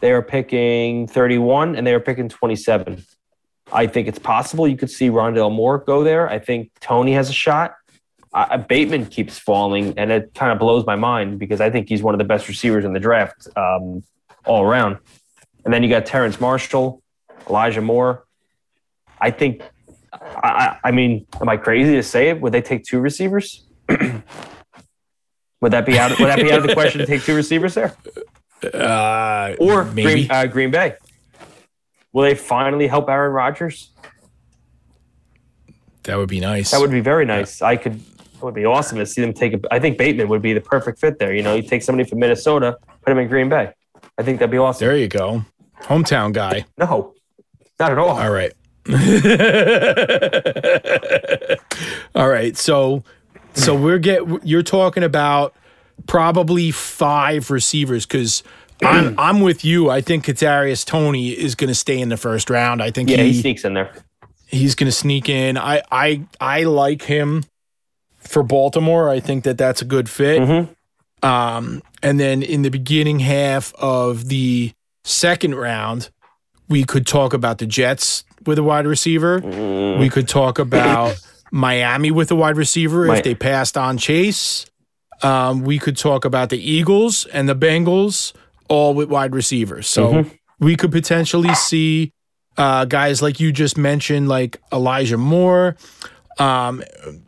they 0.00 0.12
are 0.12 0.22
picking 0.22 1.06
31 1.06 1.76
and 1.76 1.86
they 1.86 1.94
are 1.94 2.00
picking 2.00 2.28
27. 2.28 3.04
I 3.72 3.86
think 3.86 4.08
it's 4.08 4.18
possible 4.18 4.66
you 4.66 4.76
could 4.76 4.90
see 4.90 5.08
Rondale 5.08 5.52
Moore 5.52 5.78
go 5.78 6.02
there. 6.02 6.28
I 6.28 6.38
think 6.38 6.70
Toney 6.80 7.12
has 7.14 7.28
a 7.28 7.32
shot. 7.32 7.74
Uh, 8.32 8.58
Bateman 8.58 9.06
keeps 9.06 9.38
falling, 9.38 9.98
and 9.98 10.12
it 10.12 10.32
kind 10.34 10.52
of 10.52 10.58
blows 10.58 10.84
my 10.84 10.96
mind 10.96 11.38
because 11.38 11.60
I 11.60 11.70
think 11.70 11.88
he's 11.88 12.02
one 12.02 12.14
of 12.14 12.18
the 12.18 12.24
best 12.24 12.46
receivers 12.46 12.84
in 12.84 12.92
the 12.92 13.00
draft 13.00 13.48
um, 13.56 14.02
all 14.44 14.62
around. 14.62 14.98
And 15.64 15.72
then 15.72 15.82
you 15.82 15.88
got 15.88 16.06
Terrace 16.06 16.40
Marshall, 16.40 17.02
Elijah 17.48 17.80
Moore. 17.80 18.24
I 19.20 19.30
think. 19.30 19.62
I, 20.12 20.78
I 20.84 20.90
mean, 20.90 21.26
am 21.40 21.48
I 21.48 21.56
crazy 21.56 21.92
to 21.94 22.02
say 22.02 22.30
it? 22.30 22.40
Would 22.40 22.52
they 22.52 22.62
take 22.62 22.84
two 22.84 22.98
receivers? 23.00 23.66
Would 23.88 25.72
that 25.72 25.84
be 25.86 25.98
out? 25.98 26.10
Would 26.18 26.28
that 26.28 26.38
be 26.40 26.50
out 26.52 26.58
of 26.60 26.66
the 26.66 26.72
question 26.74 27.00
to 27.00 27.06
take 27.06 27.22
two 27.22 27.34
receivers 27.34 27.74
there, 27.74 27.94
Uh, 28.72 29.54
or 29.58 29.84
maybe. 29.84 30.02
Green, 30.26 30.30
uh, 30.30 30.46
Green 30.46 30.70
Bay? 30.70 30.94
Will 32.12 32.22
they 32.22 32.34
finally 32.34 32.86
help 32.86 33.08
Aaron 33.08 33.32
Rodgers? 33.32 33.92
that 36.04 36.16
would 36.16 36.28
be 36.28 36.40
nice. 36.40 36.70
That 36.70 36.80
would 36.80 36.90
be 36.90 37.00
very 37.00 37.26
nice. 37.26 37.60
I 37.60 37.76
could. 37.76 37.96
It 37.96 38.42
would 38.42 38.54
be 38.54 38.64
awesome 38.64 38.98
to 38.98 39.04
see 39.06 39.20
them 39.20 39.32
take. 39.32 39.52
A, 39.54 39.60
I 39.70 39.78
think 39.80 39.98
Bateman 39.98 40.28
would 40.28 40.42
be 40.42 40.52
the 40.54 40.60
perfect 40.60 41.00
fit 41.00 41.18
there. 41.18 41.34
You 41.34 41.42
know, 41.42 41.54
you 41.54 41.62
take 41.62 41.82
somebody 41.82 42.08
from 42.08 42.20
Minnesota, 42.20 42.78
put 43.04 43.10
him 43.10 43.18
in 43.18 43.28
Green 43.28 43.48
Bay. 43.48 43.72
I 44.16 44.22
think 44.22 44.38
that'd 44.38 44.50
be 44.50 44.58
awesome. 44.58 44.86
there 44.86 44.96
you 44.96 45.08
go, 45.08 45.44
hometown 45.82 46.32
guy. 46.32 46.64
No, 46.78 47.14
not 47.80 47.92
at 47.92 47.98
all. 47.98 48.10
All 48.18 48.30
right. 48.30 48.52
All 52.14 52.28
right. 52.28 52.56
So 52.56 53.02
so 53.54 53.74
we're 53.74 53.98
get 53.98 54.22
you're 54.46 54.62
talking 54.62 55.02
about 55.02 55.54
probably 56.06 56.70
five 56.70 57.50
receivers 57.50 58.06
because 58.06 58.42
I'm 58.82 59.14
I'm 59.18 59.40
with 59.40 59.64
you. 59.64 59.90
I 59.90 60.00
think 60.00 60.24
Kadarius 60.24 60.84
Toney 60.84 61.30
is 61.30 61.54
going 61.54 61.68
to 61.68 61.74
stay 61.74 62.00
in 62.00 62.08
the 62.08 62.16
first 62.16 62.50
round. 62.50 62.82
I 62.82 62.90
think 62.90 63.10
Yeah, 63.10 63.18
he 63.18 63.32
he, 63.32 63.40
sneaks 63.40 63.64
in 63.64 63.74
there. 63.74 63.92
he's 64.46 64.74
going 64.74 64.86
to 64.86 64.92
sneak 64.96 65.28
in. 65.28 65.56
I 65.58 65.82
I 65.90 66.22
I 66.40 66.64
like 66.64 67.02
him 67.02 67.44
for 68.18 68.42
Baltimore. 68.42 69.08
I 69.08 69.20
think 69.20 69.44
that 69.44 69.58
that's 69.58 69.82
a 69.82 69.84
good 69.86 70.08
fit. 70.08 70.40
Mhm. 70.42 70.68
Um, 71.22 71.82
and 72.02 72.20
then 72.20 72.42
in 72.42 72.62
the 72.62 72.68
beginning 72.68 73.18
half 73.20 73.74
of 73.74 74.28
the 74.28 74.72
second 75.02 75.56
round, 75.56 76.10
we 76.68 76.84
could 76.84 77.06
talk 77.08 77.32
about 77.32 77.58
the 77.58 77.66
Jets 77.66 78.22
with 78.48 78.58
a 78.58 78.64
wide 78.64 78.86
receiver. 78.86 79.40
Mm. 79.40 80.00
We 80.00 80.08
could 80.08 80.26
talk 80.26 80.58
about 80.58 81.16
Miami 81.52 82.10
with 82.10 82.32
a 82.32 82.34
wide 82.34 82.56
receiver 82.56 83.06
if 83.14 83.22
they 83.22 83.34
passed 83.36 83.78
on 83.78 83.96
Chase. 83.98 84.66
Um, 85.22 85.62
we 85.62 85.78
could 85.78 85.96
talk 85.96 86.24
about 86.24 86.48
the 86.50 86.58
Eagles 86.58 87.26
and 87.26 87.48
the 87.48 87.54
Bengals 87.54 88.32
all 88.68 88.94
with 88.94 89.08
wide 89.08 89.34
receivers. 89.34 89.86
So 89.86 90.12
Mm-hmm. 90.12 90.28
we 90.60 90.74
could 90.76 90.90
potentially 90.92 91.54
see 91.54 92.12
uh, 92.56 92.84
guys 92.84 93.22
like 93.22 93.38
you 93.40 93.52
just 93.52 93.76
mentioned, 93.78 94.28
like 94.28 94.60
Elijah 94.72 95.16
Moore, 95.16 95.76
um, 96.38 96.82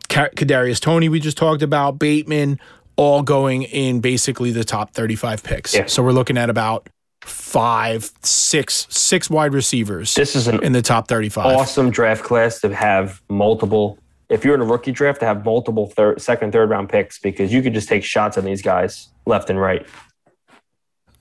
Kadarius 0.09 0.79
Toney. 0.81 1.09
We 1.09 1.19
just 1.19 1.37
talked 1.37 1.61
about 1.61 1.99
Bateman, 1.99 2.59
all 2.97 3.21
going 3.23 3.63
in 3.63 3.99
basically 4.01 4.51
the 4.51 4.63
top 4.63 4.93
thirty-five 4.93 5.41
picks. 5.43 5.73
Yeah. 5.73 5.85
So 5.87 6.03
we're 6.03 6.11
looking 6.11 6.37
at 6.37 6.49
about 6.49 6.89
five, 7.21 8.11
six, 8.23 8.87
six 8.89 9.29
wide 9.29 9.53
receivers 9.53 10.15
This 10.15 10.35
is 10.35 10.47
an 10.47 10.63
in 10.63 10.73
the 10.73 10.81
top 10.81 11.07
thirty-five. 11.07 11.45
awesome 11.45 11.89
draft 11.91 12.23
class 12.23 12.59
to 12.61 12.73
have 12.73 13.21
multiple. 13.29 13.97
If 14.29 14.45
you're 14.45 14.55
in 14.55 14.61
a 14.61 14.65
rookie 14.65 14.91
draft, 14.91 15.19
to 15.19 15.25
have 15.25 15.43
multiple 15.43 15.87
third, 15.87 16.21
second, 16.21 16.51
third 16.53 16.69
round 16.69 16.89
picks 16.89 17.19
because 17.19 17.51
you 17.51 17.61
could 17.61 17.73
just 17.73 17.89
take 17.89 18.03
shots 18.03 18.37
on 18.37 18.45
these 18.45 18.61
guys 18.61 19.09
left 19.25 19.49
and 19.49 19.59
right. 19.59 19.85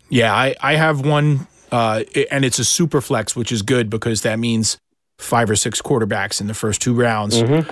Yeah, 0.08 0.34
I, 0.34 0.54
I 0.60 0.74
have 0.74 1.04
one, 1.04 1.46
uh, 1.70 2.02
and 2.30 2.44
it's 2.44 2.58
a 2.58 2.64
super 2.64 3.00
flex, 3.00 3.36
which 3.36 3.52
is 3.52 3.62
good 3.62 3.90
because 3.90 4.22
that 4.22 4.38
means 4.38 4.78
five 5.18 5.50
or 5.50 5.56
six 5.56 5.82
quarterbacks 5.82 6.40
in 6.40 6.46
the 6.46 6.54
first 6.54 6.80
two 6.80 6.94
rounds. 6.94 7.42
Mm-hmm. 7.42 7.70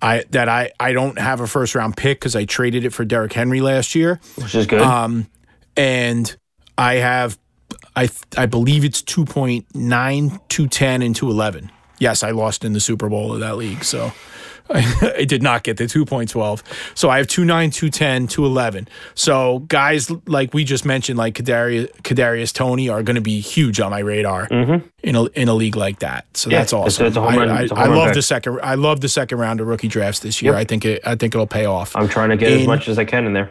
I 0.00 0.24
that 0.30 0.48
I 0.48 0.72
I 0.80 0.92
don't 0.92 1.18
have 1.18 1.40
a 1.40 1.46
first 1.46 1.74
round 1.76 1.96
pick 1.96 2.18
because 2.18 2.34
I 2.34 2.44
traded 2.44 2.84
it 2.84 2.90
for 2.92 3.04
Derrick 3.04 3.32
Henry 3.32 3.60
last 3.60 3.94
year, 3.94 4.20
which 4.36 4.54
is 4.54 4.66
good. 4.66 4.80
um, 4.80 5.28
and 5.76 6.36
I 6.76 6.94
have 6.94 7.38
I 7.96 8.08
I 8.36 8.46
believe 8.46 8.84
it's 8.84 9.02
2.9, 9.02 9.64
210, 9.72 11.02
and 11.02 11.14
211. 11.14 11.70
Yes, 11.98 12.22
I 12.22 12.30
lost 12.30 12.64
in 12.64 12.72
the 12.72 12.80
Super 12.80 13.08
Bowl 13.08 13.32
of 13.32 13.40
that 13.40 13.56
league, 13.56 13.84
so 13.84 14.12
I, 14.70 15.14
I 15.18 15.24
did 15.24 15.42
not 15.42 15.62
get 15.62 15.76
the 15.76 15.84
2.12. 15.84 16.62
So 16.94 17.10
I 17.10 17.18
have 17.18 17.26
29, 17.26 17.70
210, 17.70 18.26
211. 18.26 18.88
So 19.14 19.60
guys 19.60 20.10
like 20.26 20.54
we 20.54 20.64
just 20.64 20.84
mentioned, 20.84 21.18
like 21.18 21.34
Kadarius, 21.34 21.92
Kadarius 22.02 22.52
Toney, 22.52 22.88
are 22.88 23.02
going 23.02 23.16
to 23.16 23.22
be 23.22 23.40
huge 23.40 23.80
on 23.80 23.90
my 23.90 24.00
radar 24.00 24.48
mm-hmm. 24.48 24.86
in 25.02 25.16
a 25.16 25.24
in 25.26 25.48
a 25.48 25.54
league 25.54 25.76
like 25.76 26.00
that. 26.00 26.26
So 26.36 26.50
Yeah, 26.50 26.58
that's 26.58 26.72
awesome. 26.72 27.06
it's 27.06 27.16
run- 27.16 27.50
I, 27.50 27.64
I, 27.64 27.84
I 27.84 27.86
love 27.86 28.14
the 28.14 28.22
second. 28.22 28.60
I 28.62 28.74
love 28.74 29.00
the 29.00 29.08
second 29.08 29.38
round 29.38 29.60
of 29.60 29.66
rookie 29.66 29.88
drafts 29.88 30.20
this 30.20 30.42
year. 30.42 30.52
Yep. 30.52 30.60
I 30.60 30.64
think 30.64 30.84
it. 30.84 31.06
I 31.06 31.14
think 31.14 31.34
it'll 31.34 31.46
pay 31.46 31.66
off 31.66 31.94
I'm 31.94 32.08
trying 32.08 32.30
to 32.30 32.36
get 32.36 32.52
as 32.52 32.66
much 32.66 32.88
as 32.88 32.98
I 32.98 33.04
can 33.04 33.26
in 33.26 33.32
there. 33.32 33.50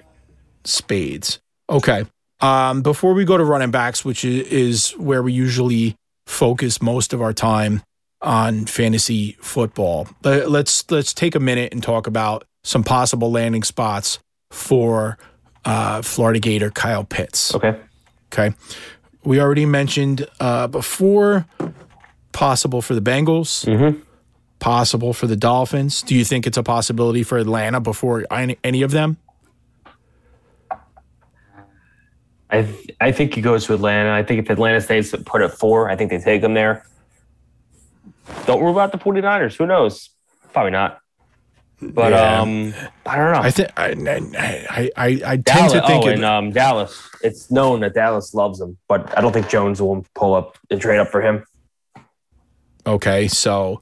spades. 0.64 1.40
Okay. 1.70 2.06
Um, 2.42 2.82
before 2.82 3.14
we 3.14 3.24
go 3.26 3.38
to 3.38 3.44
running 3.44 3.72
backs, 3.72 4.04
which 4.04 4.26
is, 4.26 4.92
where 4.92 5.22
we 5.22 5.32
usually 5.34 5.96
focus 6.26 6.82
most 6.82 7.14
of 7.14 7.22
our 7.22 7.34
time 7.34 7.82
on 8.22 8.66
fantasy 8.66 9.38
football, 9.42 10.08
let- 10.24 10.50
let's 10.50 10.90
let's 10.92 11.14
take 11.14 11.36
a 11.36 11.40
minute 11.40 11.74
and 11.74 11.82
talk 11.84 12.08
about 12.08 12.44
some 12.64 12.84
possible 12.84 13.32
landing 13.32 13.64
spots 13.64 14.20
for 14.52 15.18
uh, 15.66 16.02
Florida 16.02 16.40
Gator 16.40 16.72
Kyle 16.72 17.04
Pitts. 17.04 17.54
Okay. 17.56 17.76
Okay. 18.34 18.56
We 19.24 19.40
already 19.40 19.66
mentioned 19.66 20.28
uh, 20.40 20.68
before 20.68 21.46
possible 22.32 22.82
for 22.82 22.96
the 22.96 23.02
Bengals, 23.02 23.66
Mm-hmm. 23.66 24.00
possible 24.60 25.14
for 25.14 25.28
the 25.28 25.36
Dolphins. 25.36 26.02
Do 26.02 26.16
you 26.16 26.24
think 26.26 26.48
it's 26.48 26.58
a 26.58 26.64
possibility 26.64 27.22
for 27.24 27.38
Atlanta 27.38 27.80
before 27.80 28.26
any, 28.32 28.58
any 28.64 28.82
of 28.84 28.92
them? 28.92 29.18
I 32.52 32.64
th- 32.64 32.90
I 33.00 33.12
think 33.12 33.34
he 33.34 33.42
goes 33.42 33.66
to 33.68 33.74
Atlanta. 33.74 34.12
I 34.14 34.24
think 34.24 34.44
if 34.44 34.50
Atlanta 34.50 34.82
stays 34.82 35.16
put 35.26 35.42
at 35.42 35.52
four, 35.54 35.90
I 35.90 35.96
think 35.96 36.10
they 36.12 36.20
take 36.20 36.44
him 36.44 36.54
there. 36.54 36.84
Don't 38.46 38.62
rule 38.62 38.78
out 38.80 38.92
the 38.92 38.98
49ers. 38.98 39.56
Who 39.58 39.66
knows? 39.66 40.10
Probably 40.54 40.72
not. 40.72 41.00
But 41.82 42.12
Yeah. 42.12 42.42
um, 42.42 42.74
I 43.06 43.16
don't 43.18 43.32
know. 43.34 43.40
I 43.40 43.52
think 43.52 43.70
I 43.78 43.94
I 44.38 44.90
I, 44.96 45.08
I 45.08 45.20
tend 45.38 45.44
Dallas, 45.46 45.72
to 45.74 45.82
think 45.88 46.06
oh, 46.06 46.08
it, 46.10 46.14
and 46.16 46.26
um, 46.26 46.52
Dallas. 46.52 47.10
It's 47.24 47.50
known 47.50 47.80
that 47.80 47.94
Dallas 47.96 48.34
loves 48.34 48.60
him, 48.62 48.78
but 48.88 49.18
I 49.18 49.22
don't 49.22 49.32
think 49.34 49.50
Jones 49.50 49.82
will 49.82 50.06
pull 50.14 50.34
up 50.36 50.58
and 50.70 50.80
trade 50.80 51.00
up 51.00 51.08
for 51.10 51.22
him. 51.22 51.44
okay. 52.86 53.28
So 53.28 53.82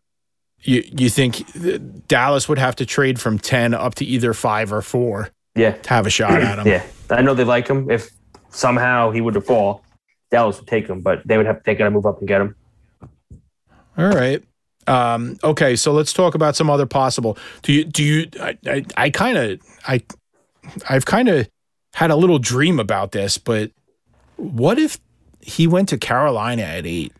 you 0.61 0.83
you 0.97 1.09
think 1.09 2.07
Dallas 2.07 2.47
would 2.47 2.57
have 2.59 2.75
to 2.77 2.85
trade 2.85 3.19
from 3.19 3.37
ten 3.39 3.73
up 3.73 3.95
to 3.95 4.05
either 4.05 4.33
five 4.33 4.71
or 4.71 4.81
four 4.81 5.29
Yeah, 5.55 5.71
to 5.71 5.89
have 5.89 6.05
a 6.05 6.09
shot 6.09 6.41
at 6.41 6.59
him? 6.59 6.67
yeah. 6.73 6.83
I 7.09 7.21
know 7.21 7.33
they 7.33 7.43
like 7.43 7.67
him. 7.67 7.89
If 7.91 8.09
somehow 8.49 9.11
he 9.11 9.21
were 9.21 9.31
to 9.31 9.41
fall, 9.41 9.83
Dallas 10.31 10.57
would 10.59 10.67
take 10.67 10.87
him, 10.87 11.01
but 11.01 11.21
they 11.25 11.37
would 11.37 11.45
have 11.45 11.63
they 11.63 11.75
got 11.75 11.85
to 11.85 11.91
move 11.91 12.05
up 12.05 12.19
and 12.19 12.27
get 12.27 12.41
him. 12.41 12.55
All 13.97 14.09
right. 14.09 14.43
Um, 14.87 15.37
okay, 15.43 15.75
so 15.75 15.91
let's 15.91 16.13
talk 16.13 16.33
about 16.35 16.55
some 16.55 16.69
other 16.69 16.85
possible. 16.85 17.37
Do 17.61 17.73
you 17.73 17.83
do 17.85 18.03
you? 18.03 18.29
I 18.39 18.57
I, 18.65 18.85
I 18.97 19.09
kind 19.09 19.37
of 19.37 19.59
I 19.87 20.01
I've 20.89 21.05
kind 21.05 21.29
of 21.29 21.47
had 21.93 22.11
a 22.11 22.15
little 22.15 22.39
dream 22.39 22.79
about 22.79 23.11
this, 23.11 23.37
but 23.37 23.71
what 24.37 24.79
if 24.79 24.99
he 25.41 25.67
went 25.67 25.89
to 25.89 25.97
Carolina 25.97 26.63
at 26.63 26.85
eight? 26.85 27.13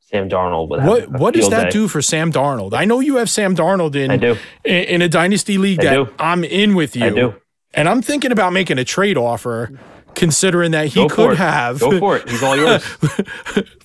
Sam 0.00 0.28
Darnold 0.28 0.68
would 0.68 0.80
have 0.80 0.88
What 0.88 1.04
a 1.04 1.08
what 1.10 1.34
does 1.34 1.48
that 1.50 1.64
day. 1.64 1.70
do 1.70 1.88
for 1.88 2.02
Sam 2.02 2.30
Darnold? 2.32 2.74
I 2.74 2.84
know 2.84 3.00
you 3.00 3.16
have 3.16 3.30
Sam 3.30 3.56
Darnold 3.56 3.94
in 3.96 4.10
I 4.10 4.16
do. 4.18 4.36
in, 4.64 4.84
in 4.84 5.02
a 5.02 5.08
dynasty 5.08 5.56
league 5.58 5.80
I 5.80 5.84
that 5.84 5.92
do. 5.94 6.14
I'm 6.18 6.44
in 6.44 6.74
with 6.74 6.94
you. 6.96 7.06
I 7.06 7.10
do. 7.10 7.34
And 7.74 7.88
I'm 7.88 8.02
thinking 8.02 8.30
about 8.30 8.52
making 8.52 8.78
a 8.78 8.84
trade 8.84 9.16
offer, 9.16 9.78
considering 10.14 10.72
that 10.72 10.88
he 10.88 11.08
could 11.08 11.32
it. 11.32 11.38
have. 11.38 11.80
Go 11.80 11.98
for 11.98 12.16
it. 12.16 12.28
He's 12.28 12.42
all 12.42 12.56
yours. 12.56 12.84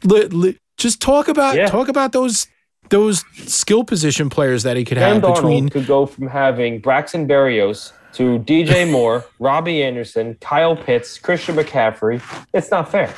just 0.77 1.01
talk 1.01 1.27
about 1.27 1.55
Yeah. 1.55 1.67
talk 1.67 1.87
about 1.87 2.11
those 2.11 2.47
those 2.89 3.23
skill 3.45 3.83
position 3.83 4.29
players 4.29 4.63
that 4.63 4.77
he 4.77 4.85
could 4.85 4.97
have 4.97 5.21
Darnold 5.21 5.35
between. 5.35 5.69
could 5.69 5.87
go 5.87 6.05
from 6.05 6.27
having 6.27 6.79
Braxton 6.79 7.27
Berrios 7.27 7.91
to 8.13 8.39
DJ 8.39 8.89
Moore, 8.89 9.25
Robbie 9.39 9.83
Anderson, 9.83 10.35
Kyle 10.39 10.75
Pitts, 10.75 11.17
Christian 11.19 11.55
McCaffrey. 11.57 12.21
It's 12.53 12.71
not 12.71 12.89
fair. 12.89 13.13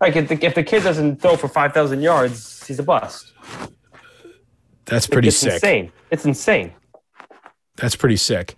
Like 0.00 0.14
if 0.16 0.28
the, 0.28 0.44
if 0.46 0.54
the 0.54 0.62
kid 0.62 0.82
doesn't 0.84 1.20
throw 1.20 1.36
for 1.36 1.48
five 1.48 1.72
thousand 1.74 2.02
yards, 2.02 2.64
he's 2.66 2.78
a 2.78 2.82
bust. 2.82 3.32
That's 4.86 5.06
pretty 5.06 5.28
it's 5.28 5.36
sick. 5.38 5.54
insane. 5.54 5.92
It's 6.10 6.24
insane. 6.24 6.72
That's 7.76 7.96
pretty 7.96 8.16
sick. 8.16 8.54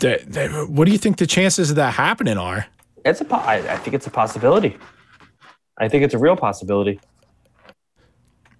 what 0.00 0.84
do 0.84 0.92
you 0.92 0.98
think 0.98 1.16
the 1.18 1.26
chances 1.26 1.70
of 1.70 1.76
that 1.76 1.94
happening 1.94 2.36
are? 2.38 2.66
It's 3.04 3.20
a. 3.20 3.24
Po- 3.24 3.36
I, 3.36 3.56
I 3.74 3.76
think 3.78 3.94
it's 3.94 4.06
a 4.06 4.10
possibility. 4.10 4.76
I 5.78 5.88
think 5.88 6.04
it's 6.04 6.14
a 6.14 6.18
real 6.18 6.36
possibility. 6.36 7.00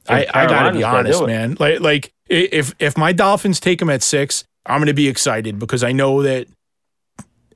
I, 0.08 0.26
I 0.34 0.46
gotta 0.46 0.72
be 0.76 0.82
honest, 0.82 1.24
man. 1.24 1.56
Like 1.60 1.80
like 1.80 2.12
if 2.28 2.74
if 2.78 2.96
my 2.98 3.12
Dolphins 3.12 3.60
take 3.60 3.80
him 3.80 3.88
at 3.90 4.02
six, 4.02 4.44
I'm 4.66 4.80
gonna 4.80 4.94
be 4.94 5.08
excited 5.08 5.58
because 5.58 5.84
I 5.84 5.92
know 5.92 6.22
that 6.22 6.48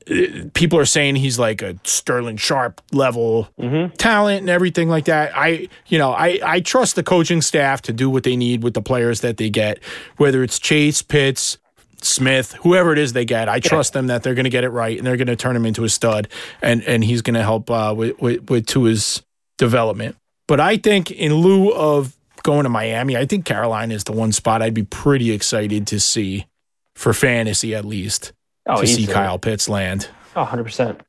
uh, 0.09 0.15
people 0.55 0.79
are 0.79 0.85
saying 0.85 1.17
he's 1.17 1.39
like 1.41 1.61
a 1.63 1.77
Sterling 1.83 2.37
Sharpe 2.37 2.81
level 2.93 3.49
Mhm. 3.61 3.93
talent 3.97 4.43
and 4.43 4.51
everything 4.51 4.89
like 4.89 5.07
that. 5.07 5.33
I 5.35 5.69
you 5.89 5.99
know 5.99 6.13
I 6.13 6.39
I 6.45 6.61
trust 6.61 6.95
the 6.95 7.03
coaching 7.03 7.43
staff 7.43 7.83
to 7.83 7.93
do 7.93 8.09
what 8.09 8.23
they 8.23 8.37
need 8.37 8.63
with 8.63 8.75
the 8.75 8.83
players 8.83 9.23
that 9.23 9.39
they 9.39 9.51
get, 9.51 9.81
whether 10.17 10.45
it's 10.45 10.61
Chase, 10.61 11.03
Pitts. 11.03 11.59
Smith, 12.03 12.53
whoever 12.63 12.93
it 12.93 12.99
is 12.99 13.13
they 13.13 13.25
get, 13.25 13.49
I 13.49 13.59
trust 13.61 13.93
them 13.93 14.07
that 14.09 14.23
they're 14.23 14.35
going 14.35 14.45
to 14.45 14.51
get 14.51 14.65
it 14.65 14.69
right 14.71 14.97
and 14.97 15.07
they're 15.07 15.17
going 15.17 15.27
to 15.29 15.37
turn 15.37 15.57
him 15.57 15.65
into 15.67 15.85
a 15.85 15.89
stud, 15.89 16.29
and 16.63 16.83
and 16.85 17.03
he's 17.05 17.23
going 17.23 17.35
to 17.35 17.43
help 17.43 17.71
uh, 17.71 17.95
with, 17.97 18.21
with 18.21 18.49
with 18.51 18.67
to 18.69 18.85
his 18.85 19.23
development. 19.59 20.17
But 20.47 20.61
I 20.61 20.77
think 20.77 21.11
in 21.11 21.35
lieu 21.35 21.73
of 21.73 22.17
going 22.43 22.65
to 22.65 22.69
Miami, 22.69 23.17
I 23.17 23.27
think 23.27 23.45
Carolina 23.45 23.95
is 23.95 24.05
the 24.05 24.13
one 24.13 24.31
spot 24.33 24.63
I'd 24.63 24.75
be 24.75 24.85
pretty 24.85 25.33
excited 25.33 25.87
to 25.89 25.99
see 25.99 26.47
for 26.95 27.13
fantasy 27.13 27.75
at 27.75 27.85
least 27.85 28.33
Oh, 28.67 28.81
to 28.81 28.87
see. 28.87 29.07
Kyle 29.07 29.39
Pitts 29.39 29.69
land. 29.69 30.09
Oh, 30.35 30.41
100 30.43 30.65
percent. 30.65 31.01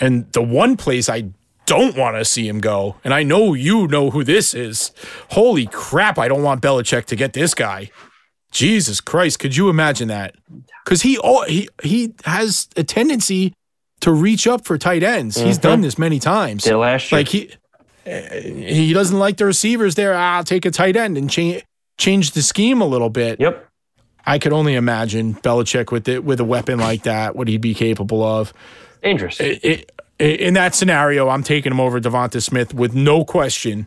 And 0.00 0.30
the 0.32 0.42
one 0.42 0.76
place 0.76 1.08
I 1.08 1.30
don't 1.64 1.96
want 1.96 2.16
to 2.16 2.24
see 2.24 2.46
him 2.46 2.60
go, 2.60 2.96
and 3.02 3.12
I 3.14 3.22
know 3.22 3.54
you 3.54 3.86
know 3.88 4.10
who 4.10 4.22
this 4.24 4.52
is. 4.54 4.92
Holy 5.30 5.66
crap! 5.66 6.18
I 6.18 6.28
don't 6.28 6.42
want 6.42 6.62
Belichick 6.62 7.06
to 7.06 7.16
get 7.16 7.32
this 7.32 7.54
guy. 7.54 7.90
Jesus 8.50 9.00
Christ! 9.00 9.38
Could 9.38 9.56
you 9.56 9.68
imagine 9.68 10.08
that? 10.08 10.34
Because 10.84 11.02
he 11.02 11.18
oh, 11.22 11.44
he 11.44 11.68
he 11.82 12.14
has 12.24 12.68
a 12.76 12.84
tendency 12.84 13.52
to 14.00 14.12
reach 14.12 14.46
up 14.46 14.64
for 14.64 14.78
tight 14.78 15.02
ends. 15.02 15.36
He's 15.36 15.58
done 15.58 15.80
this 15.80 15.98
many 15.98 16.18
times. 16.18 16.64
Did 16.64 16.76
last 16.76 17.10
year. 17.10 17.20
Like 17.20 17.28
he 17.28 17.50
uh, 18.06 18.20
he 18.40 18.92
doesn't 18.92 19.18
like 19.18 19.36
the 19.36 19.46
receivers 19.46 19.94
there. 19.94 20.14
I'll 20.14 20.44
take 20.44 20.64
a 20.64 20.70
tight 20.70 20.96
end 20.96 21.18
and 21.18 21.28
change 21.28 21.64
change 21.98 22.32
the 22.32 22.42
scheme 22.42 22.80
a 22.80 22.86
little 22.86 23.10
bit. 23.10 23.40
yep. 23.40 23.68
I 24.28 24.40
could 24.40 24.52
only 24.52 24.74
imagine 24.74 25.34
Belichick 25.34 25.92
with 25.92 26.08
it 26.08 26.24
with 26.24 26.40
a 26.40 26.44
weapon 26.44 26.80
like 26.80 27.04
that, 27.04 27.36
what 27.36 27.38
would 27.38 27.48
he'd 27.48 27.60
be 27.60 27.74
capable 27.74 28.24
of. 28.24 28.52
Dangerous. 29.00 29.40
It, 29.40 29.64
it, 29.64 29.92
in 30.18 30.54
that 30.54 30.74
scenario, 30.74 31.28
I'm 31.28 31.44
taking 31.44 31.70
him 31.70 31.78
over 31.78 32.00
Devonta 32.00 32.42
Smith 32.42 32.74
with 32.74 32.92
no 32.92 33.24
question 33.24 33.86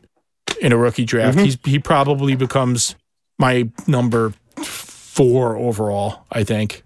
in 0.61 0.71
a 0.71 0.77
rookie 0.77 1.03
draft. 1.03 1.37
Mm-hmm. 1.37 1.45
He's 1.45 1.57
he 1.65 1.79
probably 1.79 2.35
becomes 2.35 2.95
my 3.37 3.69
number 3.87 4.33
four 4.63 5.55
overall. 5.57 6.25
I 6.31 6.43
think. 6.43 6.83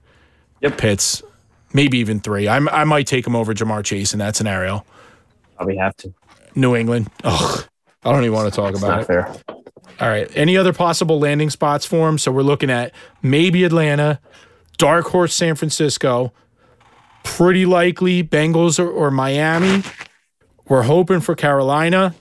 Yep. 0.62 0.78
Pitts, 0.78 1.22
maybe 1.74 1.98
even 2.00 2.20
three. 2.22 2.48
I'm, 2.48 2.70
I 2.70 2.86
might 2.86 3.06
take 3.06 3.28
him 3.28 3.36
over 3.36 3.54
Ja'Marr 3.54 3.84
Chase 3.84 4.14
in 4.14 4.20
that 4.20 4.36
scenario. 4.36 4.86
Probably 5.58 5.76
have 5.78 5.96
to. 5.98 6.14
New 6.56 6.76
England. 6.76 7.10
Ugh, 7.24 7.66
I 8.04 8.12
don't 8.12 8.24
even 8.24 8.34
want 8.34 8.54
to 8.54 8.56
talk 8.56 8.72
It's 8.74 8.82
about 8.82 9.02
it. 9.02 9.08
fair. 9.08 9.36
All 10.00 10.08
right. 10.10 10.30
Any 10.36 10.56
other 10.56 10.72
possible 10.74 11.20
landing 11.20 11.50
spots 11.50 11.86
for 11.86 12.08
him? 12.08 12.18
So 12.18 12.32
we're 12.32 12.44
looking 12.44 12.70
at 12.70 12.94
maybe 13.22 13.64
Atlanta, 13.66 14.20
dark 14.78 15.08
horse 15.08 15.34
San 15.34 15.56
Francisco, 15.56 16.32
pretty 17.24 17.66
likely 17.66 18.24
Bengals 18.24 18.80
or, 18.80 18.90
or 18.90 19.12
Miami. 19.12 19.84
We're 20.68 20.84
hoping 20.84 21.20
for 21.20 21.36
Carolina. 21.36 22.16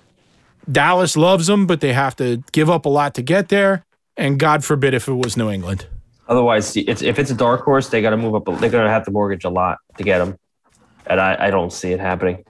Dallas 0.71 1.17
loves 1.17 1.47
them, 1.47 1.67
but 1.67 1.81
they 1.81 1.93
have 1.93 2.17
to 2.17 2.43
give 2.53 2.69
up 2.69 2.87
a 2.87 2.89
lot 2.89 3.15
to 3.15 3.23
get 3.23 3.49
there. 3.51 3.85
And 4.17 4.39
God 4.39 4.65
forbid 4.65 4.95
if 4.95 5.09
it 5.09 5.15
was 5.15 5.37
New 5.37 5.51
England. 5.51 5.87
Otherwise, 6.29 6.77
it's, 6.77 7.03
if 7.03 7.19
it's 7.19 7.31
a 7.31 7.35
dark 7.35 7.63
horse, 7.63 7.89
they 7.89 8.01
got 8.01 8.11
to 8.11 8.17
move 8.17 8.35
up. 8.35 8.45
They're 8.45 8.71
going 8.71 8.85
to 8.85 8.91
have 8.91 9.05
to 9.07 9.11
mortgage 9.11 9.45
a 9.45 9.51
lot 9.51 9.79
to 9.99 10.05
get 10.05 10.21
him, 10.21 10.39
and 11.07 11.21
I, 11.21 11.47
I 11.47 11.51
don't 11.51 11.73
see 11.73 11.93
it 11.93 12.01
happening. 12.01 12.45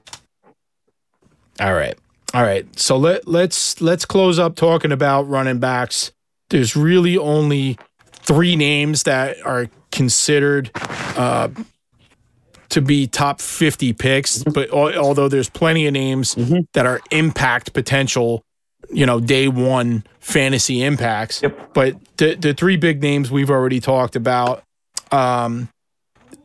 All 1.61 1.75
right. 1.75 1.97
All 2.35 2.43
right. 2.43 2.67
So 2.79 2.97
let 2.97 3.27
let's 3.27 3.81
let's 3.81 4.05
close 4.05 4.39
up 4.39 4.57
talking 4.57 4.93
about 4.93 5.29
running 5.29 5.59
backs. 5.59 6.13
There's 6.51 6.77
really 6.77 7.17
only 7.17 7.79
three 8.11 8.57
names 8.57 9.03
that 9.05 9.45
are 9.45 9.69
considered 9.91 10.71
uh, 11.17 11.49
to 12.71 12.81
be 12.81 13.07
top 13.07 13.41
50 13.41 13.93
picks, 13.93 14.43
but 14.45 14.71
although 14.71 15.29
there's 15.29 15.51
plenty 15.51 15.87
of 15.87 15.93
names 15.93 16.35
that 16.73 16.87
are 16.87 17.01
impact 17.11 17.73
potential, 17.75 18.45
you 18.93 19.07
know, 19.07 19.21
day 19.21 19.49
one 19.49 20.05
fantasy 20.21 20.83
impacts. 20.83 21.43
Yep. 21.43 21.75
But 21.75 21.97
the 22.19 22.35
the 22.35 22.55
three 22.55 22.77
big 22.77 23.03
names 23.03 23.31
we've 23.31 23.51
already 23.51 23.81
talked 23.81 24.17
about. 24.17 24.63
Um, 25.11 25.69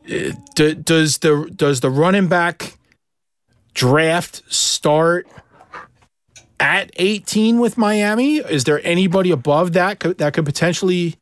d- 0.06 0.74
does 0.74 1.18
the 1.18 1.50
does 1.54 1.80
the 1.80 1.90
running 1.90 2.28
back 2.28 2.76
draft 3.74 4.42
start 4.52 5.26
at 6.60 6.90
18 6.96 7.58
with 7.60 7.78
Miami? 7.78 8.38
Is 8.38 8.64
there 8.64 8.80
anybody 8.84 9.30
above 9.30 9.72
that 9.74 10.00
could, 10.00 10.18
that 10.18 10.32
could 10.34 10.44
potentially 10.44 11.14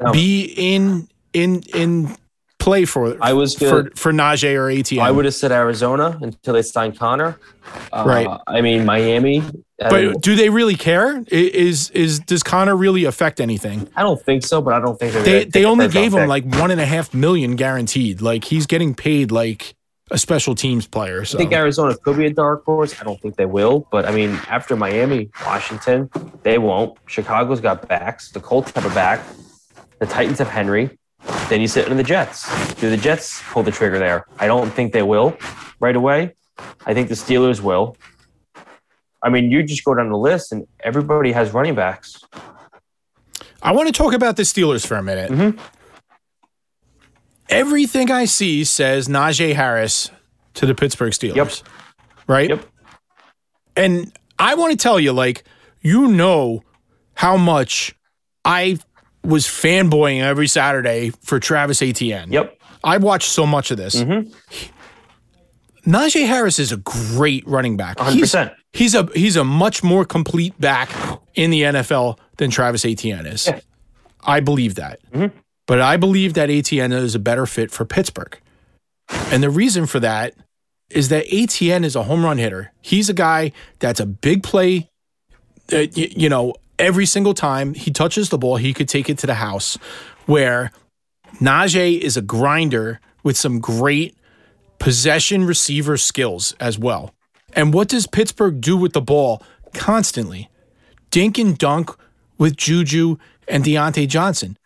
No. 0.00 0.12
be 0.12 0.44
in 0.56 1.08
in 1.32 1.62
in 1.74 2.16
play 2.58 2.84
for 2.84 3.16
I 3.20 3.32
was 3.32 3.54
for 3.56 3.90
for 3.96 4.12
Najee 4.12 4.56
or 4.56 4.70
Etienne? 4.70 5.04
I 5.04 5.10
would 5.10 5.24
have 5.24 5.34
said 5.34 5.52
Arizona 5.52 6.18
until 6.22 6.54
they 6.54 6.62
signed 6.62 6.98
Conner. 6.98 7.38
Uh, 7.92 8.04
Right. 8.06 8.28
I 8.46 8.60
mean 8.60 8.84
Miami. 8.84 9.42
I, 9.82 9.90
but 9.90 10.20
do 10.20 10.36
they 10.36 10.50
really 10.50 10.76
care? 10.76 11.24
Is 11.28 11.90
is 11.90 12.20
does 12.20 12.42
Conner 12.42 12.76
really 12.76 13.04
affect 13.04 13.40
anything? 13.40 13.88
I 13.96 14.02
don't 14.02 14.22
think 14.22 14.44
so. 14.44 14.62
But 14.62 14.74
I 14.74 14.80
don't 14.80 14.98
think 14.98 15.12
they're 15.12 15.22
They 15.22 15.44
they 15.44 15.64
only 15.64 15.88
gave 15.88 16.14
him 16.14 16.20
pick. 16.20 16.28
like 16.28 16.44
one 16.60 16.70
and 16.70 16.80
a 16.80 16.86
half 16.86 17.12
million 17.12 17.56
guaranteed. 17.56 18.20
Like 18.20 18.44
he's 18.44 18.66
getting 18.66 18.94
paid 18.94 19.32
like 19.32 19.74
a 20.12 20.18
special 20.18 20.54
teams 20.54 20.86
player. 20.86 21.24
So 21.24 21.36
I 21.36 21.40
think 21.40 21.52
Arizona 21.52 21.96
could 21.96 22.16
be 22.16 22.26
a 22.26 22.30
dark 22.32 22.64
horse. 22.64 23.00
I 23.00 23.04
don't 23.04 23.20
think 23.20 23.36
they 23.36 23.46
will, 23.46 23.88
but 23.90 24.04
I 24.06 24.12
mean, 24.12 24.38
after 24.48 24.76
Miami, 24.76 25.30
Washington, 25.44 26.08
they 26.42 26.58
won't. 26.58 26.96
Chicago's 27.06 27.60
got 27.60 27.88
backs. 27.88 28.30
The 28.30 28.40
Colts 28.40 28.70
have 28.72 28.84
a 28.84 28.94
back. 28.94 29.24
The 29.98 30.06
Titans 30.06 30.38
have 30.38 30.48
Henry. 30.48 30.98
Then 31.48 31.60
you 31.60 31.66
sit 31.68 31.88
in 31.88 31.96
the 31.96 32.02
Jets. 32.02 32.74
Do 32.74 32.90
the 32.90 32.96
Jets 32.96 33.42
pull 33.50 33.62
the 33.62 33.70
trigger 33.72 33.98
there? 33.98 34.26
I 34.38 34.46
don't 34.46 34.70
think 34.70 34.92
they 34.92 35.02
will 35.02 35.36
right 35.80 35.96
away. 35.96 36.34
I 36.86 36.94
think 36.94 37.08
the 37.08 37.14
Steelers 37.14 37.60
will. 37.60 37.96
I 39.24 39.30
mean, 39.30 39.50
you 39.50 39.62
just 39.62 39.82
go 39.84 39.94
down 39.94 40.10
the 40.10 40.18
list, 40.18 40.52
and 40.52 40.66
everybody 40.80 41.32
has 41.32 41.52
running 41.52 41.74
backs. 41.74 42.22
I 43.62 43.72
want 43.72 43.88
to 43.88 43.92
talk 43.92 44.12
about 44.12 44.36
the 44.36 44.42
Steelers 44.42 44.86
for 44.86 44.96
a 44.96 45.02
minute. 45.02 45.30
Mhm. 45.32 45.58
Everything 47.48 48.10
I 48.10 48.24
see 48.26 48.64
says 48.64 49.08
Najee 49.08 49.54
Harris 49.54 50.10
to 50.54 50.66
the 50.66 50.74
Pittsburgh 50.74 51.12
Steelers. 51.12 51.36
Yep. 51.36 51.52
Right? 52.26 52.50
Yep. 52.50 52.66
And 53.76 54.12
I 54.38 54.54
want 54.54 54.72
to 54.72 54.76
tell 54.76 55.00
you, 55.00 55.12
like, 55.12 55.44
you 55.80 56.08
know 56.08 56.62
how 57.14 57.36
much 57.36 57.94
I 58.44 58.78
was 59.22 59.46
fanboying 59.46 60.20
every 60.22 60.46
Saturday 60.48 61.12
for 61.22 61.40
Travis 61.40 61.80
Etienne. 61.82 62.30
Yep. 62.32 62.58
I 62.82 62.98
watched 62.98 63.28
so 63.30 63.46
much 63.46 63.70
of 63.70 63.76
this. 63.78 63.96
Mhm. 63.96 64.32
Najee 65.86 66.26
Harris 66.26 66.58
is 66.58 66.72
a 66.72 66.76
great 66.78 67.46
running 67.46 67.76
back. 67.76 67.98
100%. 67.98 68.48
he's 68.52 68.63
a 68.94 69.08
he's 69.14 69.36
a 69.36 69.44
much 69.44 69.82
more 69.82 70.04
complete 70.04 70.58
back 70.60 70.90
in 71.34 71.50
the 71.50 71.62
NFL 71.62 72.18
than 72.38 72.50
Travis 72.50 72.84
Etienne 72.84 73.26
is. 73.26 73.46
Yeah. 73.46 73.60
I 74.24 74.40
believe 74.40 74.74
that. 74.76 75.00
Mm-hmm. 75.12 75.36
But 75.66 75.80
I 75.80 75.96
believe 75.96 76.34
that 76.34 76.50
Etienne 76.50 76.92
is 76.92 77.14
a 77.14 77.18
better 77.18 77.46
fit 77.46 77.70
for 77.70 77.84
Pittsburgh. 77.84 78.38
And 79.30 79.42
the 79.42 79.50
reason 79.50 79.86
for 79.86 80.00
that 80.00 80.34
is 80.90 81.08
that 81.08 81.26
Etienne 81.32 81.84
is 81.84 81.96
a 81.96 82.02
home 82.02 82.24
run 82.24 82.38
hitter. 82.38 82.72
He's 82.82 83.08
a 83.08 83.14
guy 83.14 83.52
that's 83.78 84.00
a 84.00 84.06
big 84.06 84.42
play. 84.42 84.90
Uh, 85.72 85.86
y- 85.96 86.10
you 86.16 86.28
know, 86.28 86.54
every 86.78 87.06
single 87.06 87.34
time 87.34 87.74
he 87.74 87.90
touches 87.90 88.28
the 88.28 88.38
ball, 88.38 88.56
he 88.56 88.74
could 88.74 88.88
take 88.88 89.08
it 89.08 89.18
to 89.18 89.26
the 89.26 89.34
house. 89.34 89.78
Where 90.26 90.70
Najee 91.40 91.98
is 92.00 92.16
a 92.16 92.22
grinder 92.22 93.00
with 93.22 93.36
some 93.36 93.60
great 93.60 94.16
possession 94.78 95.44
receiver 95.44 95.96
skills 95.96 96.54
as 96.60 96.78
well. 96.78 97.14
And 97.54 97.72
what 97.72 97.88
does 97.88 98.06
Pittsburgh 98.06 98.60
do 98.60 98.76
with 98.76 98.92
the 98.92 99.00
ball 99.00 99.42
constantly? 99.72 100.48
Dink 101.10 101.38
and 101.38 101.56
dunk 101.56 101.90
with 102.38 102.56
Juju 102.56 103.16
and 103.48 103.64
Diontae 103.64 104.08
Johnson. 104.08 104.56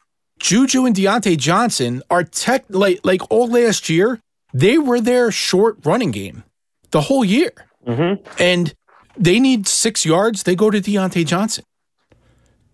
Juju 0.40 0.86
and 0.86 0.94
Diontae 0.96 1.36
Johnson 1.36 2.02
are 2.10 2.22
tech 2.24 2.64
like 2.68 3.00
like 3.04 3.20
all 3.30 3.48
last 3.48 3.88
year. 3.88 4.20
They 4.54 4.78
were 4.78 5.00
their 5.00 5.30
short 5.30 5.76
running 5.84 6.10
game 6.12 6.44
the 6.90 7.02
whole 7.02 7.24
year, 7.24 7.52
Mhm. 7.86 8.18
and 8.38 8.72
they 9.16 9.40
need 9.40 9.66
six 9.68 10.06
yards. 10.06 10.44
They 10.44 10.54
go 10.54 10.70
to 10.70 10.80
Diontae 10.80 11.26
Johnson. 11.26 11.64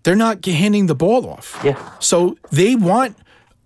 They're 0.05 0.15
not 0.15 0.45
handing 0.45 0.87
the 0.87 0.95
ball 0.95 1.27
off. 1.29 1.59
Yeah. 1.65 1.79
So 1.99 2.37
they 2.53 2.77
want 2.77 3.17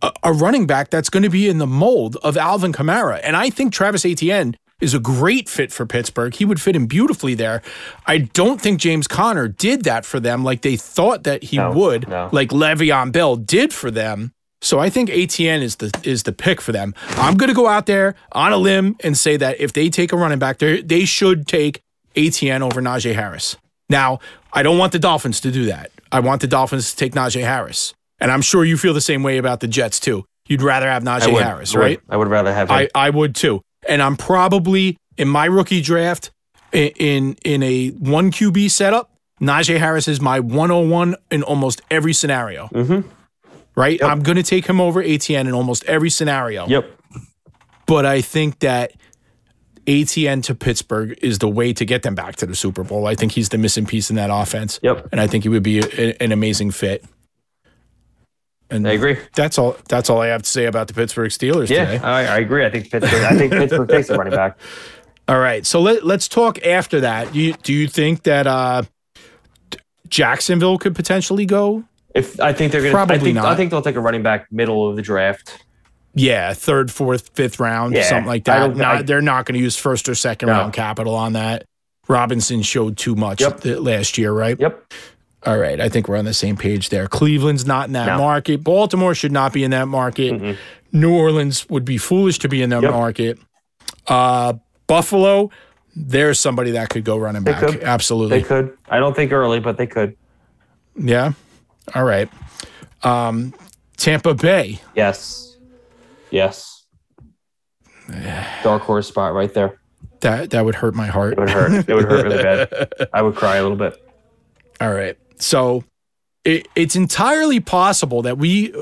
a, 0.01 0.13
a 0.23 0.33
running 0.33 0.67
back 0.67 0.91
that's 0.91 1.11
going 1.11 1.25
to 1.25 1.29
be 1.31 1.49
in 1.49 1.59
the 1.59 1.67
mold 1.67 2.17
of 2.23 2.37
Alvin 2.37 2.73
Kamara. 2.73 3.21
And 3.25 3.37
I 3.37 3.51
think 3.51 3.73
Travis 3.73 4.05
Etienne 4.07 4.57
is 4.81 4.95
a 4.95 5.01
great 5.01 5.49
fit 5.49 5.73
for 5.73 5.85
Pittsburgh. 5.87 6.35
He 6.35 6.45
would 6.45 6.61
fit 6.61 6.77
in 6.77 6.87
beautifully 6.87 7.35
there. 7.35 7.63
I 8.07 8.19
don't 8.19 8.61
think 8.61 8.81
James 8.81 9.09
Conner 9.09 9.49
did 9.49 9.85
that 9.85 10.05
for 10.05 10.21
them 10.21 10.45
like 10.45 10.63
they 10.63 10.77
thought 10.77 11.25
that 11.25 11.43
he 11.45 11.57
No, 11.57 11.73
would, 11.73 12.09
no. 12.09 12.29
like 12.33 12.51
Le'Veon 12.51 13.11
Bell 13.13 13.37
did 13.37 13.73
for 13.73 13.91
them. 13.91 14.33
So 14.61 14.79
I 14.81 14.91
think 14.91 15.09
Etienne 15.11 15.63
is 15.63 15.77
the 15.77 15.97
is 16.03 16.25
the 16.25 16.33
pick 16.33 16.61
for 16.61 16.73
them. 16.73 16.93
I'm 17.11 17.37
going 17.37 17.49
to 17.49 17.55
go 17.55 17.69
out 17.69 17.87
there 17.87 18.17
on 18.33 18.53
a 18.53 18.57
limb 18.57 18.97
and 19.05 19.17
say 19.17 19.37
that 19.37 19.61
if 19.61 19.73
they 19.73 19.89
take 19.89 20.13
a 20.13 20.17
running 20.17 20.41
back, 20.41 20.59
they 20.59 20.83
they 20.83 21.05
should 21.05 21.47
take 21.47 21.81
Etienne 22.17 22.63
over 22.63 22.83
Najee 22.83 23.15
Harris. 23.15 23.57
Now, 23.89 24.19
I 24.53 24.65
don't 24.65 24.77
want 24.77 24.91
the 24.93 24.99
Dolphins 24.99 25.41
to 25.43 25.53
do 25.53 25.67
that. 25.67 25.93
I 26.11 26.19
want 26.21 26.41
the 26.41 26.49
Dolphins 26.49 26.91
to 26.91 26.97
take 26.97 27.13
Najee 27.13 27.45
Harris, 27.45 27.95
and 28.19 28.33
I'm 28.33 28.43
sure 28.43 28.65
you 28.65 28.77
feel 28.77 28.95
the 28.95 29.01
same 29.01 29.23
way 29.23 29.39
about 29.39 29.61
the 29.61 29.69
Jets 29.69 30.01
too. 30.01 30.25
You'd 30.49 30.63
rather 30.63 30.89
have 30.91 31.05
Najee 31.05 31.33
would, 31.33 31.43
Harris, 31.45 31.77
right? 31.77 32.01
I 32.09 32.17
would 32.17 32.29
rather 32.29 32.53
have 32.53 32.69
him. 32.69 32.75
I, 32.77 32.89
I 32.97 33.11
would 33.11 33.37
too. 33.37 33.61
And 33.89 34.03
I'm 34.03 34.17
probably 34.17 34.97
in 35.17 35.27
my 35.29 35.47
rookie 35.47 35.81
draft 35.81 36.31
i- 36.73 36.93
in 36.97 37.37
in 37.45 37.63
a 37.63 37.89
one 37.91 38.31
QB 38.31 38.71
setup. 38.71 39.11
Najee 39.41 39.79
Harris 39.79 40.09
is 40.09 40.21
my 40.21 40.41
101 40.41 41.15
in 41.31 41.43
almost 41.43 41.81
every 41.91 42.13
scenario. 42.13 42.69
Mm-hmm. 42.75 43.09
Right? 43.77 44.03
I'm 44.03 44.21
going 44.23 44.37
to 44.37 44.43
take 44.43 44.67
him 44.67 44.81
over 44.81 45.01
Etienne 45.01 45.47
in 45.47 45.55
almost 45.55 45.85
every 45.85 46.11
scenario. 46.11 46.67
yep. 46.67 46.91
But 47.87 48.05
I 48.05 48.21
think 48.21 48.59
that 48.59 48.93
Etienne 49.87 50.43
to 50.43 50.55
Pittsburgh 50.55 51.17
is 51.23 51.39
the 51.39 51.49
way 51.49 51.73
to 51.73 51.85
get 51.85 52.03
them 52.03 52.15
back 52.15 52.37
to 52.37 52.47
the 52.47 52.55
Super 52.55 52.83
Bowl. 52.85 53.07
I 53.07 53.15
think 53.15 53.33
he's 53.33 53.49
the 53.49 53.57
missing 53.59 53.87
piece 53.87 54.11
in 54.11 54.17
that 54.17 54.29
offense. 54.31 54.79
Yep. 54.83 55.09
And 55.13 55.21
I 55.21 55.27
think 55.27 55.45
he 55.45 55.49
would 55.49 55.63
be 55.63 55.79
a- 55.79 56.17
an 56.23 56.33
amazing 56.33 56.73
fit. 56.73 57.05
And 58.71 58.87
I 58.87 58.93
agree. 58.93 59.17
that's 59.35 59.59
all 59.59 59.77
that's 59.89 60.11
all 60.11 60.21
I 60.21 60.27
have 60.29 60.43
to 60.43 60.49
say 60.51 60.67
about 60.67 60.89
the 60.89 60.95
Pittsburgh 60.95 61.31
Steelers 61.31 61.69
Yeah, 61.71 61.87
today. 61.93 61.99
I, 62.05 62.37
I 62.37 62.39
agree. 62.39 62.65
I 62.67 62.71
think 62.71 62.91
Pittsburgh. 62.91 63.23
I 63.25 63.37
think 63.37 63.53
Pittsburgh 63.53 63.89
takes 63.89 64.11
a 64.11 64.17
running 64.17 64.35
back. 64.35 64.59
All 65.29 65.39
right. 65.39 65.67
So 65.67 65.81
let, 65.83 66.07
let's 66.07 66.27
talk 66.27 66.65
after 66.65 67.01
that. 67.01 67.33
Do 67.35 67.39
you, 67.39 67.53
do 67.63 67.75
you 67.75 67.87
think 67.87 68.23
that 68.23 68.47
uh, 68.47 68.85
Jacksonville 70.09 70.79
could 70.79 70.95
potentially 70.95 71.47
go? 71.47 71.85
If 72.15 72.41
I 72.41 72.53
think 72.53 72.73
they're 72.73 72.81
gonna, 72.81 72.93
Probably 72.93 73.17
I 73.17 73.19
think, 73.19 73.35
not. 73.35 73.45
I 73.47 73.55
think 73.55 73.71
they'll 73.71 73.83
take 73.83 73.97
a 73.97 74.01
running 74.01 74.23
back 74.23 74.51
middle 74.51 74.89
of 74.89 74.97
the 74.97 75.03
draft. 75.03 75.63
Yeah, 76.15 76.55
third, 76.55 76.91
fourth, 76.91 77.31
fifth 77.35 77.61
round, 77.61 77.95
Yeah, 77.95 78.03
something 78.05 78.27
like 78.27 78.45
that. 78.45 78.75
Not- 78.77 78.97
I- 78.97 79.03
they're 79.03 79.21
not 79.21 79.45
going 79.45 79.55
to 79.55 79.61
use 79.61 79.77
first 79.77 80.09
or 80.09 80.15
second 80.15 80.47
No. 80.49 80.53
round 80.55 80.73
capital 80.73 81.15
on 81.15 81.35
that. 81.35 81.65
Robinson 82.09 82.63
showed 82.63 82.97
too 82.97 83.15
much 83.15 83.43
Yep. 83.43 83.65
last 83.81 84.17
year, 84.17 84.33
right? 84.33 84.59
Yep. 84.59 84.93
All 85.49 85.57
right. 85.57 85.81
I 85.81 85.89
think 85.89 86.09
we're 86.09 86.19
on 86.19 86.27
the 86.27 86.35
same 86.35 86.57
page 86.59 86.91
there. 86.91 87.07
Cleveland's 87.09 87.65
not 87.67 87.87
in 87.87 87.95
that 87.95 88.07
No. 88.07 88.19
market. 88.19 88.63
Baltimore 88.63 89.15
should 89.15 89.33
not 89.33 89.55
be 89.55 89.65
in 89.65 89.71
that 89.71 89.89
market. 89.89 90.35
Mm-mm. 90.35 90.57
New 90.93 91.15
Orleans 91.15 91.67
would 91.71 91.87
be 91.87 91.97
foolish 91.97 92.39
to 92.41 92.49
be 92.51 92.61
in 92.61 92.69
that 92.71 92.83
Yep. 92.83 92.91
market. 92.93 93.39
Uh, 94.07 94.55
Buffalo, 94.87 95.51
there's 95.97 96.39
somebody 96.39 96.73
that 96.73 96.91
could 96.91 97.03
go 97.05 97.17
running 97.17 97.45
back. 97.45 97.61
could. 97.67 97.83
Absolutely. 97.83 98.41
They 98.41 98.45
could. 98.47 98.77
I 98.91 98.99
don't 98.99 99.17
think 99.17 99.33
early, 99.33 99.59
but 99.59 99.79
they 99.79 99.87
could. 99.87 100.17
Yeah. 100.97 101.33
All 101.95 102.05
right. 102.05 102.29
Um, 103.03 103.55
Tampa 103.97 104.35
Bay. 104.35 104.81
Yes. 104.95 105.57
Yes. 106.31 106.85
Dark 108.63 108.83
horse 108.83 109.09
spot 109.09 109.33
right 109.33 109.53
there. 109.55 109.79
That 110.21 110.51
that 110.51 110.65
would 110.65 110.75
hurt 110.75 110.95
my 110.95 111.07
heart. 111.07 111.35
It 111.35 111.39
would 111.41 111.51
hurt. 111.51 111.89
It 111.89 111.95
would 111.95 112.05
hurt 112.05 112.25
really 112.27 112.43
bad. 112.43 112.93
I 113.15 113.23
would 113.23 113.35
cry 113.35 113.57
a 113.57 113.63
little 113.63 113.77
bit. 113.79 113.95
All 114.81 114.93
right. 114.93 115.17
So 115.39 115.85
it, 116.45 116.69
it's 116.75 116.97
entirely 116.97 117.61
possible 117.61 118.23
that 118.23 118.39
we, 118.39 118.75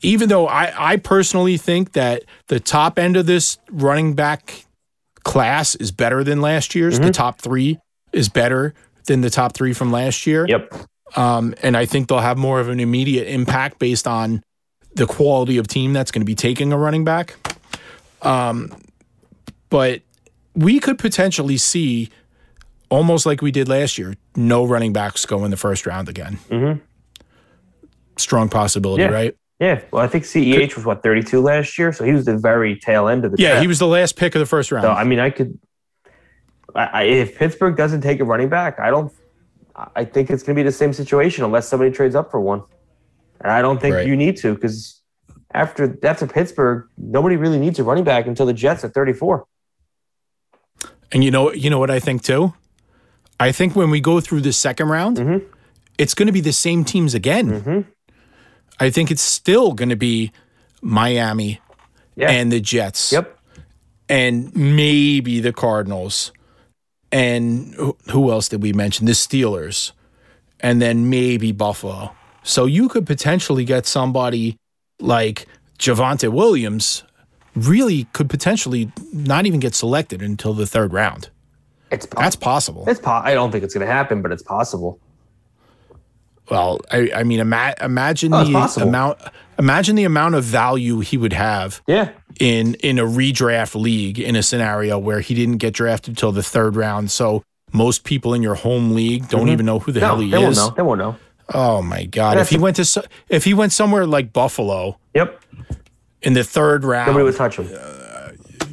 even 0.00 0.28
though 0.28 0.46
I, 0.46 0.92
I 0.92 0.96
personally 0.96 1.56
think 1.56 1.92
that 1.92 2.24
the 2.48 2.60
top 2.60 2.98
end 2.98 3.16
of 3.16 3.26
this 3.26 3.58
running 3.70 4.14
back 4.14 4.64
class 5.24 5.74
is 5.74 5.90
better 5.90 6.22
than 6.22 6.40
last 6.40 6.74
year's, 6.74 7.00
the 7.00 7.10
top 7.10 7.40
three 7.40 7.78
is 8.12 8.28
better 8.28 8.74
than 9.06 9.20
the 9.20 9.30
top 9.30 9.54
three 9.54 9.72
from 9.72 9.90
last 9.90 10.26
year. 10.26 10.46
Yep. 10.48 10.72
Um, 11.16 11.54
and 11.62 11.76
I 11.76 11.86
think 11.86 12.08
they'll 12.08 12.18
have 12.18 12.38
more 12.38 12.60
of 12.60 12.68
an 12.68 12.80
immediate 12.80 13.28
impact 13.28 13.78
based 13.78 14.06
on 14.06 14.42
the 14.94 15.06
quality 15.06 15.58
of 15.58 15.68
team 15.68 15.92
that's 15.92 16.10
going 16.10 16.22
to 16.22 16.26
be 16.26 16.34
taking 16.34 16.72
a 16.72 16.78
running 16.78 17.04
back. 17.04 17.36
Um, 18.22 18.72
but 19.68 20.02
we 20.54 20.80
could 20.80 20.98
potentially 20.98 21.58
see, 21.58 22.08
almost 22.88 23.26
like 23.26 23.42
we 23.42 23.50
did 23.50 23.68
last 23.68 23.98
year, 23.98 24.14
no 24.36 24.64
running 24.64 24.92
backs 24.92 25.24
go 25.26 25.44
in 25.44 25.50
the 25.50 25.56
first 25.56 25.86
round 25.86 26.08
again. 26.08 26.38
Mhm. 26.50 26.80
Strong 28.16 28.48
possibility, 28.48 29.02
Yeah. 29.02 29.10
right? 29.10 29.36
Yeah. 29.58 29.80
Well, 29.90 30.02
I 30.02 30.06
think 30.08 30.24
CEH 30.24 30.76
was 30.76 30.84
what 30.84 31.02
32 31.02 31.40
last 31.40 31.78
year, 31.78 31.92
so 31.92 32.04
he 32.04 32.12
was 32.12 32.24
the 32.26 32.36
very 32.36 32.76
tail 32.76 33.08
end 33.08 33.24
of 33.24 33.32
the 33.32 33.38
Yeah, 33.40 33.50
draft. 33.50 33.62
he 33.62 33.66
was 33.68 33.78
the 33.78 33.86
last 33.86 34.16
pick 34.16 34.34
of 34.34 34.38
the 34.40 34.46
first 34.46 34.70
round. 34.70 34.84
So 34.84 34.90
I 34.92 35.04
mean, 35.04 35.18
I 35.18 35.30
could. 35.30 35.58
I, 36.74 36.84
I, 36.92 37.02
if 37.04 37.38
Pittsburgh 37.38 37.76
doesn't 37.76 38.02
take 38.02 38.20
a 38.20 38.24
running 38.24 38.48
back, 38.50 38.78
I 38.78 38.90
don't. 38.90 39.10
I 39.94 40.04
think 40.04 40.30
it's 40.30 40.42
going 40.42 40.54
to 40.56 40.58
be 40.60 40.64
the 40.64 40.72
same 40.72 40.92
situation 40.94 41.44
unless 41.44 41.68
somebody 41.68 41.90
trades 41.90 42.14
up 42.14 42.30
for 42.30 42.40
one, 42.40 42.62
and 43.42 43.50
I 43.52 43.60
don't 43.62 43.78
think 43.80 43.94
Right. 43.94 44.06
you 44.06 44.16
need 44.16 44.36
to 44.38 44.54
because 44.54 45.02
after 45.52 45.98
after 46.02 46.26
Pittsburgh, 46.26 46.86
nobody 46.98 47.36
really 47.36 47.58
needs 47.58 47.78
a 47.78 47.84
running 47.84 48.04
back 48.04 48.26
until 48.26 48.46
the 48.46 48.54
Jets 48.54 48.84
at 48.84 48.92
34. 48.94 49.44
and 51.12 51.22
you 51.22 51.30
know, 51.30 51.52
you 51.52 51.70
know 51.70 51.78
what 51.78 51.90
I 51.90 52.00
think 52.00 52.22
too. 52.22 52.52
I 53.38 53.52
think 53.52 53.76
when 53.76 53.90
we 53.90 54.00
go 54.00 54.20
through 54.20 54.40
the 54.42 54.52
second 54.52 54.88
round, 54.88 55.16
Mhm. 55.18 55.42
it's 55.98 56.14
going 56.14 56.26
to 56.26 56.32
be 56.32 56.40
the 56.40 56.52
same 56.52 56.84
teams 56.84 57.14
again. 57.14 57.62
Mhm. 57.62 57.84
I 58.80 58.90
think 58.90 59.10
it's 59.10 59.22
still 59.22 59.72
going 59.72 59.88
to 59.90 59.96
be 59.96 60.32
Miami 60.82 61.60
Yeah. 62.16 62.30
and 62.30 62.50
the 62.52 62.60
Jets. 62.60 63.12
yep. 63.12 63.32
and 64.08 64.54
maybe 64.54 65.40
the 65.40 65.52
Cardinals, 65.52 66.30
and 67.10 67.74
who- 67.74 67.96
who 68.12 68.30
else 68.30 68.48
did 68.48 68.62
we 68.62 68.72
mention? 68.72 69.04
The 69.06 69.12
Steelers, 69.14 69.90
and 70.60 70.80
then 70.80 71.10
maybe 71.10 71.50
Buffalo. 71.50 72.12
So 72.44 72.66
you 72.66 72.88
could 72.88 73.04
potentially 73.04 73.64
get 73.64 73.84
somebody 73.84 74.56
like 75.00 75.46
Javonte 75.80 76.30
Williams. 76.30 77.02
Really, 77.56 78.04
could 78.12 78.30
potentially 78.30 78.92
not 79.12 79.44
even 79.44 79.58
get 79.58 79.74
selected 79.74 80.22
until 80.22 80.54
the 80.54 80.66
third 80.68 80.92
round. 80.92 81.30
It's 81.90 82.06
po- 82.06 82.20
That's 82.20 82.36
possible. 82.36 82.84
it's 82.88 83.00
po- 83.00 83.10
I 83.24 83.34
don't 83.34 83.52
think 83.52 83.62
it's 83.64 83.74
going 83.74 83.86
to 83.86 83.92
happen, 83.92 84.22
but 84.22 84.32
it's 84.32 84.42
possible. 84.42 84.98
Well, 86.50 86.80
I, 86.92 87.10
I 87.14 87.22
mean, 87.24 87.40
ima- 87.40 87.74
imagine 87.80 88.32
Oh, 88.32 88.44
the 88.44 88.52
possible. 88.52 88.88
amount. 88.88 89.18
Imagine 89.58 89.96
the 89.96 90.04
amount 90.04 90.34
of 90.34 90.44
value 90.44 91.00
he 91.00 91.16
would 91.16 91.32
have 91.32 91.80
Yeah. 91.86 92.10
in 92.38 92.74
in 92.74 92.98
a 92.98 93.04
redraft 93.04 93.74
league 93.74 94.18
in 94.20 94.36
a 94.36 94.42
scenario 94.42 94.98
where 94.98 95.20
he 95.20 95.34
didn't 95.34 95.56
get 95.58 95.74
drafted 95.74 96.16
till 96.16 96.30
the 96.32 96.42
third 96.42 96.76
round. 96.76 97.10
So 97.10 97.42
most 97.72 98.04
people 98.04 98.32
in 98.34 98.42
your 98.42 98.54
home 98.54 98.92
league 98.94 99.28
don't 99.28 99.42
mm-hmm. 99.42 99.50
even 99.50 99.66
know 99.66 99.78
who 99.80 99.92
the 99.92 100.00
No, 100.00 100.06
hell 100.06 100.20
he 100.20 100.30
they 100.30 100.38
won't 100.38 100.52
is. 100.52 100.58
know. 100.58 100.70
They 100.76 100.82
won't 100.82 100.98
know. 100.98 101.16
Oh 101.54 101.80
my 101.82 102.04
god! 102.04 102.38
If 102.38 102.48
he 102.50 102.58
went 102.58 102.76
to 102.76 103.02
if 103.28 103.44
he 103.44 103.54
went 103.54 103.72
somewhere 103.72 104.04
like 104.06 104.32
Buffalo 104.32 104.98
Yep. 105.14 105.40
in 106.22 106.32
the 106.34 106.42
third 106.44 106.84
round, 106.84 107.06
Nobody 107.08 107.24
would 107.24 107.36
touch 107.36 107.56
him. 107.58 107.68
Uh, 107.72 108.15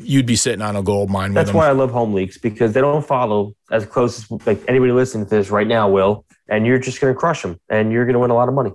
you'd 0.03 0.25
be 0.25 0.35
sitting 0.35 0.61
on 0.61 0.75
a 0.75 0.83
gold 0.83 1.09
mine 1.09 1.33
That's 1.33 1.53
why 1.53 1.67
I 1.67 1.71
love 1.71 1.91
home 1.91 2.13
leagues 2.13 2.37
because 2.37 2.73
they 2.73 2.81
don't 2.81 3.05
follow 3.05 3.55
as 3.71 3.85
close 3.85 4.19
as 4.19 4.47
like 4.47 4.61
anybody 4.67 4.91
listening 4.91 5.25
to 5.25 5.29
this 5.29 5.49
right 5.49 5.67
now 5.67 5.89
will, 5.89 6.25
and 6.47 6.65
you're 6.65 6.79
just 6.79 7.01
going 7.01 7.13
to 7.13 7.19
crush 7.19 7.41
them, 7.41 7.59
and 7.69 7.91
you're 7.91 8.05
going 8.05 8.13
to 8.13 8.19
win 8.19 8.31
a 8.31 8.35
lot 8.35 8.47
of 8.47 8.53
money. 8.53 8.71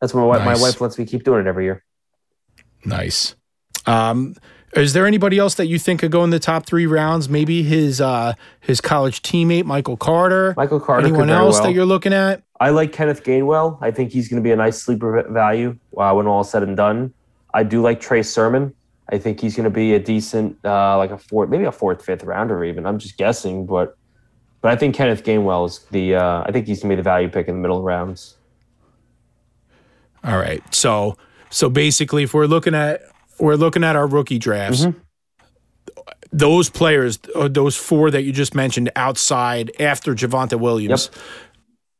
That's 0.00 0.14
why 0.14 0.22
my- 0.22 0.44
Nice. 0.44 0.58
my 0.58 0.62
wife 0.62 0.80
lets 0.80 0.98
me 0.98 1.04
keep 1.04 1.24
doing 1.24 1.40
it 1.40 1.46
every 1.48 1.64
year. 1.64 1.84
Nice. 2.84 3.34
Um, 3.86 4.34
is 4.74 4.92
there 4.92 5.06
anybody 5.06 5.38
else 5.38 5.54
that 5.54 5.66
you 5.66 5.78
think 5.78 6.00
could 6.00 6.12
go 6.12 6.22
in 6.24 6.30
the 6.30 6.38
top 6.38 6.66
three 6.66 6.86
rounds? 6.86 7.28
Maybe 7.28 7.62
his 7.62 8.00
uh, 8.00 8.34
his 8.60 8.80
college 8.80 9.22
teammate 9.22 9.64
Michael 9.64 9.96
Carter. 9.96 10.54
Michael 10.56 10.78
Carter. 10.78 11.06
Anyone 11.06 11.30
else 11.30 11.54
well. 11.56 11.64
that 11.64 11.72
you're 11.72 11.86
looking 11.86 12.12
at? 12.12 12.42
I 12.60 12.70
like 12.70 12.92
Kenneth 12.92 13.24
Gainwell. 13.24 13.78
I 13.80 13.90
think 13.90 14.12
he's 14.12 14.28
going 14.28 14.42
to 14.42 14.46
be 14.46 14.52
a 14.52 14.56
nice 14.56 14.80
sleeper 14.82 15.24
value 15.30 15.78
uh, 15.96 16.12
when 16.12 16.26
all 16.26 16.42
is 16.42 16.50
said 16.50 16.62
and 16.62 16.76
done. 16.76 17.14
I 17.54 17.62
do 17.62 17.80
like 17.80 18.00
Trey 18.00 18.22
Sermon. 18.22 18.74
I 19.10 19.18
think 19.18 19.40
he's 19.40 19.56
going 19.56 19.64
to 19.64 19.70
be 19.70 19.94
a 19.94 19.98
decent, 19.98 20.58
uh, 20.64 20.96
like 20.98 21.10
a 21.10 21.18
fourth, 21.18 21.48
maybe 21.48 21.64
a 21.64 21.72
fourth, 21.72 22.04
fifth 22.04 22.24
rounder 22.24 22.64
even. 22.64 22.84
I'm 22.86 22.98
just 22.98 23.16
guessing, 23.16 23.66
but 23.66 23.96
but 24.60 24.72
I 24.72 24.76
think 24.76 24.94
Kenneth 24.94 25.24
Gainwell 25.24 25.66
is 25.66 25.78
the. 25.90 26.16
Uh, 26.16 26.42
I 26.46 26.52
think 26.52 26.66
he's 26.66 26.80
going 26.82 26.90
to 26.90 26.96
be 26.96 27.00
the 27.00 27.04
value 27.04 27.28
pick 27.28 27.48
in 27.48 27.54
the 27.54 27.60
middle 27.60 27.82
rounds. 27.82 28.36
All 30.24 30.36
right. 30.36 30.62
So 30.74 31.16
so 31.50 31.70
basically, 31.70 32.24
if 32.24 32.34
we're 32.34 32.46
looking 32.46 32.74
at 32.74 33.02
we're 33.38 33.54
looking 33.54 33.84
at 33.84 33.96
our 33.96 34.06
rookie 34.06 34.38
drafts, 34.38 34.84
Mm-hmm. 34.84 34.98
those 36.32 36.68
players, 36.68 37.18
uh, 37.34 37.48
those 37.48 37.76
four 37.76 38.10
that 38.10 38.22
you 38.22 38.32
just 38.32 38.54
mentioned, 38.54 38.90
outside 38.96 39.70
after 39.80 40.14
Javonte 40.14 40.58
Williams. 40.58 41.10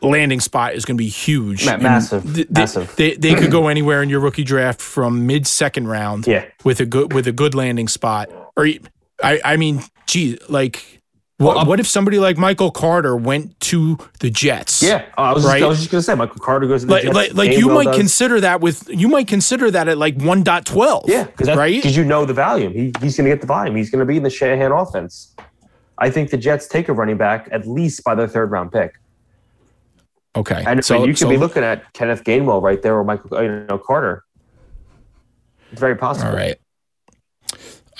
Landing 0.00 0.38
spot 0.40 0.74
is 0.74 0.84
going 0.84 0.96
to 0.96 1.02
be 1.02 1.08
huge, 1.08 1.66
And 1.66 1.82
massive, 1.82 2.32
they, 2.32 2.46
massive. 2.50 2.94
They, 2.94 3.16
they 3.16 3.34
could 3.34 3.50
go 3.50 3.66
anywhere 3.74 4.00
in 4.02 4.08
your 4.08 4.20
rookie 4.20 4.44
draft 4.44 4.80
from 4.80 5.26
mid 5.26 5.46
second 5.46 5.88
round, 5.88 6.26
Yeah. 6.26 6.44
with 6.64 6.78
a 6.78 6.86
good 6.86 7.12
with 7.12 7.26
a 7.26 7.32
good 7.32 7.54
landing 7.54 7.88
spot. 7.88 8.28
Or 8.56 8.66
I 9.22 9.40
I 9.44 9.56
mean, 9.56 9.82
gee, 10.06 10.38
like 10.48 11.02
what 11.38 11.66
what 11.66 11.80
if 11.80 11.86
somebody 11.88 12.18
like 12.20 12.36
Michael 12.38 12.70
Carter 12.70 13.16
went 13.16 13.58
to 13.60 13.98
the 14.20 14.30
Jets? 14.30 14.82
Yeah, 14.82 15.04
uh, 15.16 15.20
I 15.22 15.32
was 15.32 15.44
Right. 15.44 15.54
just, 15.58 15.64
I 15.64 15.68
was 15.68 15.78
just 15.78 15.90
going 15.90 15.98
to 16.00 16.02
say 16.04 16.14
Michael 16.14 16.40
Carter 16.40 16.66
goes 16.68 16.82
to 16.82 16.86
the 16.86 16.92
like 16.92 17.02
Jets, 17.02 17.14
like, 17.16 17.34
like 17.34 17.58
you 17.58 17.68
might 17.68 17.84
does. 17.86 17.96
consider 17.96 18.40
that 18.40 18.60
with 18.60 18.88
you 18.88 19.08
might 19.08 19.26
consider 19.26 19.68
that 19.72 19.88
at 19.88 19.98
like 19.98 20.16
1.12 20.18 21.08
Yeah, 21.08 21.24
because 21.24 21.48
right 21.56 21.74
Because 21.74 21.96
you 21.96 22.04
know 22.04 22.24
the 22.24 22.34
volume. 22.34 22.72
He, 22.72 22.92
he's 23.00 23.16
going 23.16 23.28
to 23.28 23.34
get 23.34 23.40
the 23.40 23.46
volume. 23.48 23.74
He's 23.74 23.90
going 23.90 24.00
to 24.00 24.06
be 24.06 24.16
in 24.16 24.22
the 24.22 24.30
Shanahan 24.30 24.70
offense. 24.70 25.34
I 25.98 26.08
think 26.10 26.30
the 26.30 26.36
Jets 26.38 26.68
take 26.68 26.88
a 26.88 26.92
running 26.92 27.16
back 27.16 27.48
at 27.50 27.66
least 27.66 28.04
by 28.04 28.14
their 28.14 28.28
third 28.28 28.52
round 28.52 28.70
pick. 28.70 28.94
Okay. 30.38 30.62
And 30.66 30.84
so 30.84 31.00
you 31.04 31.12
could 31.12 31.18
so- 31.18 31.28
be 31.28 31.36
looking 31.36 31.62
at 31.64 31.92
Kenneth 31.92 32.24
Gainwell 32.24 32.62
right 32.62 32.80
there 32.82 32.96
or 32.96 33.04
Michael 33.04 33.42
you 33.42 33.66
know, 33.68 33.78
Carter. 33.78 34.24
It's 35.72 35.80
very 35.80 35.96
possible. 35.96 36.30
All 36.30 36.36
right. 36.36 36.56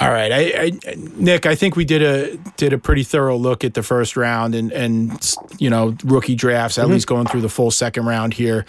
All 0.01 0.11
right, 0.13 0.31
I, 0.31 0.39
I, 0.87 0.95
Nick, 1.17 1.45
I 1.45 1.57
think 1.57 1.75
we 1.75 1.85
did 1.85 2.03
a 2.03 2.37
did 2.57 2.73
a 2.73 2.79
pretty 2.79 3.03
thorough 3.03 3.37
look 3.37 3.65
at 3.65 3.75
the 3.75 3.83
first 3.83 4.17
round 4.17 4.55
and 4.55 4.71
and 4.71 5.37
you 5.59 5.69
know 5.69 5.97
rookie 6.05 6.37
drafts, 6.37 6.79
at 6.79 6.85
Mm-hmm. 6.85 6.93
least 6.93 7.09
going 7.09 7.27
through 7.27 7.41
the 7.41 7.49
full 7.49 7.73
second 7.73 8.07
round 8.07 8.35
here. 8.35 8.65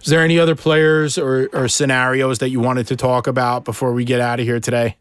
Is 0.00 0.06
there 0.06 0.22
any 0.22 0.38
other 0.38 0.54
players 0.54 1.18
or, 1.18 1.48
or 1.52 1.66
scenarios 1.66 2.38
that 2.38 2.50
you 2.50 2.60
wanted 2.60 2.86
to 2.86 2.96
talk 2.96 3.26
about 3.26 3.64
before 3.64 3.92
we 3.92 4.04
get 4.04 4.20
out 4.20 4.38
of 4.38 4.46
here 4.46 4.60
today? 4.60 4.96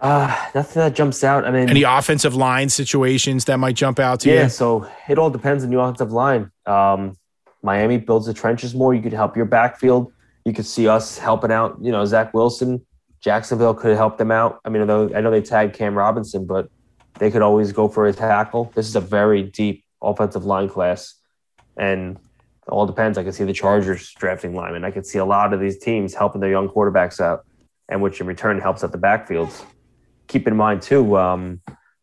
Uh, 0.00 0.26
nothing 0.56 0.80
that 0.82 0.96
jumps 0.96 1.22
out. 1.22 1.44
I 1.44 1.52
mean, 1.52 1.70
Any 1.70 1.84
offensive 1.84 2.34
line 2.34 2.68
situations 2.68 3.44
that 3.44 3.58
might 3.58 3.76
jump 3.76 4.00
out 4.00 4.18
to 4.20 4.28
yeah, 4.28 4.34
you? 4.34 4.40
Yeah, 4.40 4.48
so 4.48 4.88
it 5.08 5.18
all 5.18 5.30
depends 5.30 5.62
on 5.62 5.70
the 5.70 5.78
offensive 5.78 6.10
line. 6.10 6.50
Um, 6.66 7.16
Miami 7.62 7.96
builds 7.96 8.26
the 8.26 8.34
trenches 8.34 8.74
more. 8.74 8.94
You 8.94 9.02
could 9.02 9.12
help 9.12 9.36
your 9.36 9.46
backfield. 9.46 10.12
You 10.44 10.52
could 10.52 10.66
see 10.66 10.88
us 10.88 11.18
helping 11.18 11.52
out, 11.52 11.78
you 11.80 11.92
know, 11.92 12.04
Zach 12.04 12.34
Wilson. 12.34 12.84
Jacksonville 13.20 13.74
could 13.74 13.96
help 13.96 14.18
them 14.18 14.32
out. 14.32 14.60
I 14.64 14.68
mean, 14.68 14.82
I 14.82 15.20
know 15.20 15.30
they 15.30 15.42
tagged 15.42 15.74
Cam 15.74 15.96
Robinson, 15.96 16.44
but 16.44 16.68
they 17.18 17.30
could 17.30 17.42
always 17.42 17.70
go 17.70 17.88
for 17.88 18.06
a 18.06 18.12
tackle. 18.12 18.72
This 18.74 18.88
is 18.88 18.96
a 18.96 19.00
very 19.00 19.44
deep 19.44 19.84
offensive 20.02 20.44
line 20.44 20.68
class. 20.68 21.14
And 21.76 22.18
all 22.66 22.86
depends. 22.86 23.18
I 23.18 23.22
can 23.22 23.32
see 23.32 23.44
the 23.44 23.52
Chargers 23.52 24.12
drafting 24.14 24.54
linemen. 24.54 24.84
I 24.84 24.90
could 24.90 25.06
see 25.06 25.18
a 25.18 25.24
lot 25.24 25.52
of 25.52 25.60
these 25.60 25.78
teams 25.78 26.14
helping 26.14 26.40
their 26.40 26.50
young 26.50 26.68
quarterbacks 26.68 27.20
out, 27.20 27.44
and 27.88 28.02
which 28.02 28.20
in 28.20 28.26
return 28.26 28.60
helps 28.60 28.82
out 28.82 28.90
the 28.92 28.98
backfields. 28.98 29.64
Keep 30.26 30.48
in 30.48 30.56
mind, 30.56 30.82
too, 30.82 31.16
um, 31.16 31.60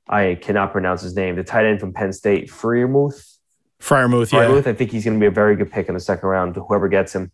I 0.08 0.38
cannot 0.42 0.72
pronounce 0.72 1.02
his 1.02 1.16
name. 1.16 1.36
The 1.36 1.44
tight 1.44 1.66
end 1.66 1.80
from 1.80 1.94
Penn 1.94 2.14
State, 2.14 2.50
Freiermuth. 2.50 3.29
Freiermuth, 3.82 4.32
yeah. 4.34 4.40
Freiermuth, 4.46 4.68
I 4.68 4.74
think 4.74 4.92
he's 4.92 5.06
going 5.06 5.18
to 5.18 5.20
be 5.20 5.28
a 5.28 5.32
very 5.32 5.56
good 5.56 5.72
pick 5.72 5.88
in 5.88 5.94
the 5.94 6.00
second 6.00 6.28
round, 6.28 6.56
whoever 6.56 6.88
gets 6.90 7.14
him. 7.16 7.32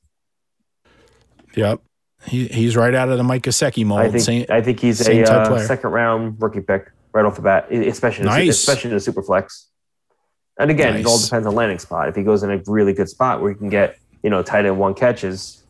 Yep. 1.55 1.81
He, 2.25 2.47
he's 2.47 2.75
right 2.75 2.93
out 2.93 3.09
of 3.09 3.17
the 3.17 3.23
Mike 3.23 3.43
Gesicki 3.43 3.85
mold. 3.85 4.01
I 4.01 4.09
think 4.09 4.23
Same- 4.23 4.45
I 4.49 4.61
think 4.61 4.79
he's 4.79 5.07
a 5.07 5.23
uh, 5.31 5.59
second 5.59 5.91
round 5.91 6.41
rookie 6.41 6.61
pick 6.61 6.91
right 7.13 7.25
off 7.25 7.35
the 7.35 7.41
bat, 7.41 7.71
especially 7.71 8.23
in 8.23 8.27
a, 8.27 8.31
Nice. 8.31 8.49
especially 8.59 8.91
in 8.91 8.97
a 8.97 8.99
super 8.99 9.21
flex. 9.21 9.69
And 10.57 10.71
again, 10.71 10.95
it 10.95 11.05
all 11.05 11.19
depends 11.19 11.45
on 11.45 11.53
landing 11.53 11.79
spot. 11.79 12.07
If 12.09 12.15
he 12.15 12.23
goes 12.23 12.41
in 12.43 12.49
a 12.51 12.61
really 12.67 12.93
good 12.93 13.09
spot 13.09 13.41
where 13.41 13.51
he 13.51 13.57
can 13.57 13.69
get 13.69 13.97
you 14.23 14.29
know 14.29 14.41
tight 14.41 14.65
end 14.65 14.79
one 14.79 14.93
catches, 14.93 15.63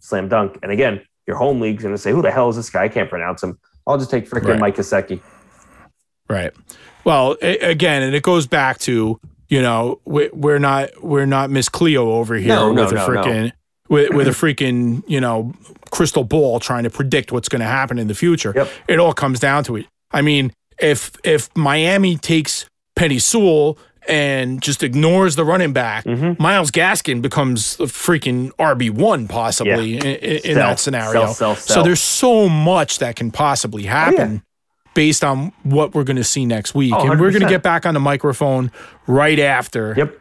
slam 0.00 0.28
dunk. 0.28 0.58
And 0.62 0.70
again, 0.70 1.02
your 1.26 1.36
home 1.36 1.60
league's 1.60 1.82
going 1.82 1.94
to 1.94 1.98
say, 1.98 2.12
"Who 2.12 2.22
the 2.22 2.30
hell 2.30 2.48
is 2.48 2.56
this 2.56 2.70
guy? 2.70 2.84
I 2.84 2.88
can't 2.88 3.10
pronounce 3.10 3.42
him." 3.42 3.58
I'll 3.86 3.98
just 3.98 4.10
take 4.10 4.28
freaking 4.30 4.48
Right. 4.50 4.60
Mike 4.60 4.76
Gesicki. 4.76 5.20
Right. 6.28 6.52
Well, 7.04 7.36
again, 7.40 8.02
and 8.02 8.14
it 8.14 8.22
goes 8.22 8.46
back 8.46 8.78
to 8.80 9.18
you 9.48 9.62
know 9.62 10.00
we, 10.04 10.28
we're 10.32 10.58
not 10.58 10.90
we're 11.02 11.26
not 11.26 11.50
Miss 11.50 11.68
Cleo 11.68 12.10
over 12.12 12.34
here 12.36 12.48
No, 12.48 12.72
no, 12.72 12.82
with 12.84 12.92
a 12.92 12.94
no, 12.96 13.06
no. 13.06 13.12
freaking 13.22 13.52
with, 13.88 14.10
with 14.12 14.28
a 14.28 14.32
freaking 14.32 15.02
you 15.08 15.20
know 15.20 15.52
crystal 15.90 16.24
ball 16.24 16.60
trying 16.60 16.84
to 16.84 16.90
predict 16.90 17.32
what's 17.32 17.48
going 17.48 17.60
to 17.60 17.66
happen 17.66 17.98
in 17.98 18.06
the 18.08 18.14
future. 18.14 18.52
Yep. 18.54 18.68
It 18.88 18.98
all 18.98 19.12
comes 19.14 19.40
down 19.40 19.64
to 19.64 19.76
it. 19.76 19.86
I 20.10 20.20
mean, 20.22 20.52
if 20.78 21.12
if 21.24 21.48
Miami 21.56 22.16
takes 22.16 22.66
Penei 22.98 23.20
Sewell 23.22 23.78
and 24.06 24.62
just 24.62 24.82
ignores 24.82 25.36
the 25.36 25.44
running 25.44 25.72
back, 25.74 26.04
Mhm. 26.04 26.38
Myles 26.38 26.70
Gaskin 26.70 27.20
becomes 27.20 27.78
a 27.78 27.84
freaking 27.84 28.50
RB 28.58 28.90
one 28.90 29.28
possibly 29.28 29.96
in, 29.98 30.02
in, 30.06 30.14
in 30.16 30.40
Sell, 30.42 30.54
that 30.54 30.80
scenario. 30.80 31.32
sell, 31.32 31.54
sell, 31.54 31.56
So 31.56 31.82
there's 31.82 32.00
so 32.00 32.48
much 32.48 32.98
that 33.00 33.16
can 33.16 33.30
possibly 33.30 33.82
happen 33.84 34.42
based 34.98 35.22
on 35.22 35.52
what 35.62 35.94
we're 35.94 36.02
going 36.02 36.16
to 36.16 36.24
see 36.24 36.44
next 36.44 36.74
week. 36.74 36.92
Oh, 36.92 37.08
and 37.08 37.20
we're 37.20 37.30
going 37.30 37.42
to 37.44 37.48
get 37.48 37.62
back 37.62 37.86
on 37.86 37.94
the 37.94 38.00
microphone 38.00 38.72
right 39.06 39.38
after 39.38 39.94
Yep. 39.96 40.18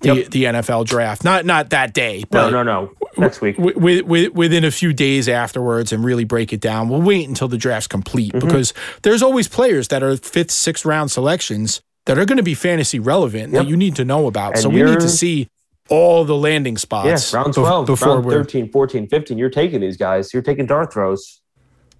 the, 0.00 0.14
Yep. 0.16 0.26
the 0.30 0.44
NFL 0.44 0.84
draft. 0.84 1.24
Not 1.24 1.46
not 1.46 1.70
that 1.70 1.94
day, 1.94 2.18
No, 2.20 2.26
but 2.30 2.50
no, 2.50 2.62
no. 2.62 2.92
Next 3.16 3.40
week. 3.40 3.56
wi- 3.56 3.72
wi- 3.74 4.00
wi- 4.02 4.28
within 4.34 4.62
a 4.62 4.70
few 4.70 4.92
days 4.92 5.26
afterwards 5.26 5.90
and 5.90 6.04
really 6.04 6.24
break 6.24 6.52
it 6.52 6.60
down. 6.60 6.90
We'll 6.90 7.00
wait 7.00 7.26
until 7.28 7.48
the 7.48 7.56
draft's 7.56 7.86
complete 7.86 8.34
Mm-hmm. 8.34 8.46
because 8.46 8.74
there's 9.02 9.22
always 9.22 9.48
players 9.48 9.88
that 9.88 10.02
are 10.02 10.16
fifth, 10.18 10.50
sixth 10.50 10.84
round 10.84 11.10
selections 11.10 11.80
that 12.04 12.18
are 12.18 12.26
going 12.26 12.36
to 12.36 12.42
be 12.42 12.54
fantasy 12.54 12.98
relevant 12.98 13.54
Yep. 13.54 13.62
that 13.62 13.68
you 13.70 13.76
need 13.78 13.96
to 13.96 14.04
know 14.04 14.26
about. 14.26 14.52
And 14.52 14.60
so 14.60 14.68
we 14.68 14.82
need 14.82 15.00
to 15.00 15.08
see 15.08 15.48
all 15.88 16.24
the 16.26 16.36
landing 16.36 16.76
spots 16.76 17.32
Yeah, 17.32 17.38
round 17.38 17.54
bef- 17.54 17.64
12, 17.64 17.86
before 17.86 18.08
round 18.20 18.24
13, 18.26 18.70
14, 18.70 19.06
15. 19.08 19.38
You're 19.38 19.48
taking 19.48 19.80
these 19.80 19.96
guys. 19.96 20.34
You're 20.34 20.42
taking 20.42 20.66
dart 20.66 20.92
throws. 20.92 21.40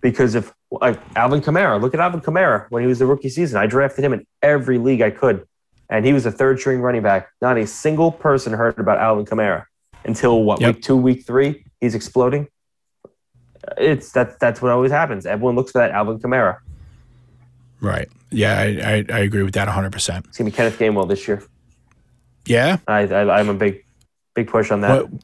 Because 0.02 0.34
if, 0.34 0.52
like, 0.80 1.00
Alvin 1.16 1.40
Kamara, 1.40 1.80
look 1.80 1.94
at 1.94 2.00
Alvin 2.00 2.20
Kamara 2.20 2.66
when 2.70 2.82
he 2.82 2.86
was 2.86 2.98
the 2.98 3.06
rookie 3.06 3.28
season. 3.28 3.58
I 3.58 3.66
drafted 3.66 4.04
him 4.04 4.12
in 4.12 4.26
every 4.42 4.78
league 4.78 5.00
I 5.02 5.10
could. 5.10 5.46
And 5.90 6.04
he 6.06 6.12
was 6.12 6.24
a 6.26 6.30
third 6.32 6.58
string 6.58 6.80
running 6.80 7.02
back. 7.02 7.28
Not 7.42 7.58
a 7.58 7.66
single 7.66 8.10
person 8.10 8.52
heard 8.52 8.78
about 8.78 8.98
Alvin 8.98 9.24
Kamara 9.26 9.64
until 10.04 10.42
what, 10.44 10.60
Yep. 10.60 10.74
week 10.76 10.82
two, 10.84 10.96
week 10.96 11.26
three? 11.26 11.64
He's 11.80 11.94
exploding. 11.94 12.48
It's 13.78 14.12
that, 14.12 14.38
that's 14.40 14.60
what 14.62 14.70
always 14.72 14.90
happens. 14.90 15.26
Everyone 15.26 15.56
looks 15.56 15.72
for 15.72 15.78
that 15.78 15.90
Alvin 15.90 16.18
Kamara. 16.18 16.58
right. 17.80 18.08
Yeah, 18.30 18.58
I, 18.58 18.64
I, 18.64 19.04
I 19.12 19.18
agree 19.20 19.44
with 19.44 19.54
that 19.54 19.68
100%. 19.68 19.94
It's 19.94 20.08
going 20.08 20.26
to 20.32 20.44
be 20.44 20.50
Kenneth 20.50 20.76
Gainwell 20.76 21.08
this 21.08 21.28
year. 21.28 21.44
Yeah. 22.46 22.78
I, 22.88 23.02
I, 23.02 23.38
I'm 23.38 23.48
a 23.48 23.54
big, 23.54 23.84
big 24.34 24.48
push 24.48 24.72
on 24.72 24.80
that. 24.80 25.08
What, 25.08 25.22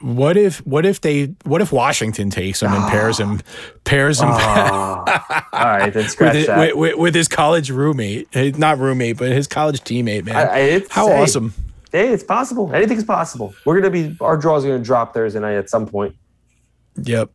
what 0.00 0.36
if 0.36 0.58
what 0.66 0.86
if 0.86 1.00
they 1.00 1.34
what 1.44 1.60
if 1.60 1.72
Washington 1.72 2.30
takes 2.30 2.62
him 2.62 2.72
and 2.72 2.88
pairs 2.90 3.18
him 3.18 3.40
pairs 3.84 4.20
him 4.20 4.28
Oh, 4.30 4.34
all 5.04 5.04
right, 5.52 5.92
then 5.92 6.02
with, 6.04 6.10
scratch 6.10 6.34
his, 6.36 6.46
that. 6.46 6.58
with, 6.58 6.74
with, 6.76 6.96
with 6.98 7.14
his 7.14 7.28
college 7.28 7.70
roommate, 7.70 8.28
Eh, 8.34 8.52
not 8.56 8.78
roommate, 8.78 9.16
but 9.16 9.32
his 9.32 9.46
college 9.46 9.80
teammate, 9.80 10.24
man. 10.24 10.36
I- 10.36 10.84
How 10.90 11.08
hey, 11.08 11.22
awesome! 11.22 11.52
Hey, 11.92 12.08
it's 12.12 12.24
possible. 12.24 12.72
Anything's 12.74 13.04
possible. 13.04 13.54
We're 13.64 13.80
gonna 13.80 13.90
be 13.90 14.16
our 14.20 14.36
draws 14.36 14.64
are 14.64 14.68
gonna 14.68 14.82
drop 14.84 15.14
Thursday 15.14 15.40
night 15.40 15.54
at 15.54 15.68
some 15.70 15.86
point. 15.86 16.14
Yep. 17.02 17.30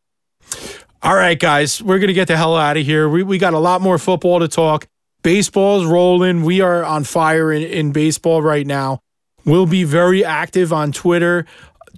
All 1.02 1.16
right, 1.16 1.40
guys, 1.40 1.82
we're 1.82 2.00
gonna 2.00 2.14
get 2.14 2.28
the 2.28 2.36
hell 2.38 2.56
out 2.56 2.78
of 2.78 2.86
here. 2.86 3.08
We 3.10 3.24
we 3.24 3.38
got 3.38 3.54
a 3.54 3.60
lot 3.60 3.82
more 3.82 3.98
football 3.98 4.40
to 4.40 4.48
talk. 4.48 4.88
Baseball's 5.24 5.86
rolling. 5.86 6.44
We 6.44 6.62
are 6.62 6.84
on 6.84 7.04
fire 7.04 7.52
in, 7.52 7.62
in 7.64 7.92
baseball 7.92 8.42
right 8.42 8.66
now. 8.66 9.00
We'll 9.46 9.66
be 9.66 9.84
very 9.84 10.24
active 10.24 10.72
on 10.74 10.92
Twitter 10.92 11.46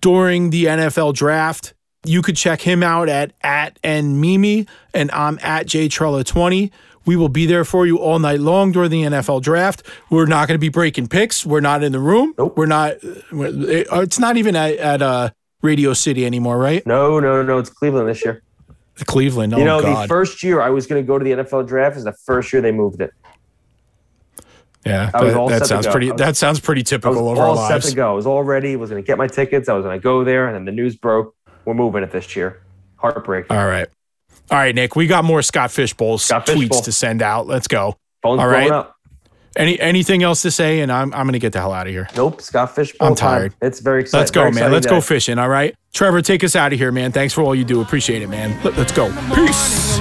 during 0.02 0.50
the 0.50 0.66
NFL 0.66 1.14
draft. 1.14 1.74
You 2.04 2.22
could 2.24 2.36
check 2.36 2.62
him 2.62 2.82
out 2.82 3.10
at 3.10 3.32
at 3.44 3.78
and 3.84 4.20
Mimi, 4.20 4.68
and 4.94 5.12
I'm 5.12 5.38
at 5.44 5.68
jtrella20. 5.68 6.72
We 7.06 7.16
will 7.16 7.30
be 7.30 7.46
there 7.46 7.64
for 7.66 7.86
you 7.88 7.98
all 7.98 8.20
night 8.20 8.40
long 8.40 8.72
during 8.72 8.92
the 8.92 9.04
NFL 9.04 9.42
draft. 9.42 9.84
We're 10.10 10.26
not 10.28 10.48
going 10.48 10.56
to 10.56 10.60
be 10.60 10.70
breaking 10.70 11.08
picks. 11.08 11.46
We're 11.46 11.60
not 11.60 11.84
in 11.84 11.92
the 11.92 12.00
room. 12.00 12.34
Nope. 12.38 12.58
We're 12.58 12.66
not. 12.68 12.96
we're- 13.32 13.86
It's 14.04 14.20
not 14.20 14.38
even 14.38 14.56
at, 14.56 14.76
at 14.76 15.02
uh, 15.02 15.30
Radio 15.62 15.94
City 15.94 16.26
anymore, 16.26 16.58
right? 16.58 16.86
No, 16.86 17.20
no, 17.20 17.42
no. 17.44 17.58
It's 17.58 17.70
Cleveland 17.70 18.08
this 18.08 18.24
year. 18.24 18.44
Cleveland. 19.06 19.54
Oh 19.54 19.58
you 19.58 19.66
know, 19.66 19.82
God. 19.82 20.04
the 20.04 20.08
first 20.08 20.44
year 20.44 20.62
I 20.62 20.70
was 20.70 20.86
gonna 20.86 21.02
go 21.02 21.18
to 21.18 21.24
the 21.24 21.32
NFL 21.32 21.68
draft 21.68 21.98
is 21.98 22.04
the 22.04 22.14
first 22.14 22.52
year 22.54 22.62
they 22.62 22.72
moved 22.72 23.02
it. 23.02 23.12
Yeah, 24.86 25.12
I 25.14 25.24
was 25.24 25.34
that, 25.34 25.40
all 25.40 25.48
that 25.50 25.60
set 25.60 25.62
to 25.62 25.68
sounds 25.68 25.86
go. 25.86 25.92
pretty. 25.92 26.12
Was- 26.12 26.20
that 26.20 26.36
sounds 26.38 26.60
pretty 26.60 26.82
I 26.82 26.84
was 26.84 26.90
typical 26.90 27.32
of 27.32 27.38
our 27.38 27.46
all 27.46 27.68
set 27.68 27.84
to 27.84 27.96
go. 27.96 28.12
I 28.12 28.16
was 28.16 28.26
all 28.26 28.44
ready. 28.44 28.76
Was 28.76 28.90
gonna 28.90 29.02
get 29.02 29.18
my 29.18 29.28
tickets. 29.28 29.70
I 29.70 29.74
was 29.74 29.84
gonna 29.84 30.00
go 30.00 30.24
there, 30.24 30.48
and 30.48 30.56
then 30.56 30.66
the 30.66 30.72
news 30.72 30.96
broke. 30.96 31.36
We're 31.66 31.76
moving 31.76 32.04
it 32.04 32.12
this 32.12 32.36
year. 32.36 32.62
Heartbreak. 32.96 33.46
All 33.52 33.68
right, 33.68 33.88
all 34.50 34.58
right, 34.58 34.74
Nick. 34.74 34.96
We 34.96 35.08
got 35.08 35.24
more 35.24 35.42
Scott 35.42 35.72
Fish 35.72 35.94
Bowl 35.94 36.18
Scott 36.18 36.48
tweets 36.48 36.60
Fishbowl. 36.60 36.82
to 36.82 36.92
send 36.92 37.22
out. 37.22 37.48
Let's 37.48 37.68
go. 37.68 37.98
Phone's 38.24 38.40
all 38.40 38.50
blowing 38.50 38.70
right. 38.70 38.72
up. 38.72 38.96
Any 39.56 39.80
anything 39.80 40.24
else 40.24 40.42
to 40.44 40.52
say? 40.52 40.80
And 40.80 40.92
I'm 40.92 41.14
I'm 41.14 41.26
gonna 41.26 41.38
get 41.38 41.54
the 41.54 41.60
hell 41.60 41.74
out 41.74 41.86
of 41.86 41.94
here. 41.94 42.08
Nope. 42.16 42.42
Scott 42.42 42.74
Fish 42.74 42.94
Bowl. 42.98 43.10
I'm 43.10 43.16
time. 43.16 43.40
tired. 43.40 43.54
It's 43.62 43.82
very 43.82 44.02
exciting. 44.02 44.22
Let's 44.22 44.32
go, 44.32 44.42
very 44.44 44.54
man. 44.54 44.72
Let's 44.72 44.88
go 44.88 45.02
fishing. 45.02 45.38
All 45.38 45.50
right, 45.50 45.76
Trevor, 45.94 46.22
take 46.22 46.44
us 46.44 46.56
out 46.56 46.72
of 46.74 46.80
here, 46.80 46.92
man. 46.92 47.12
Thanks 47.12 47.34
for 47.34 47.42
all 47.42 47.54
you 47.54 47.66
do. 47.66 47.82
Appreciate 47.82 48.22
it, 48.22 48.30
man. 48.30 48.58
Let, 48.64 48.78
us 48.78 48.92
go. 48.94 49.10
Peace. 49.36 50.00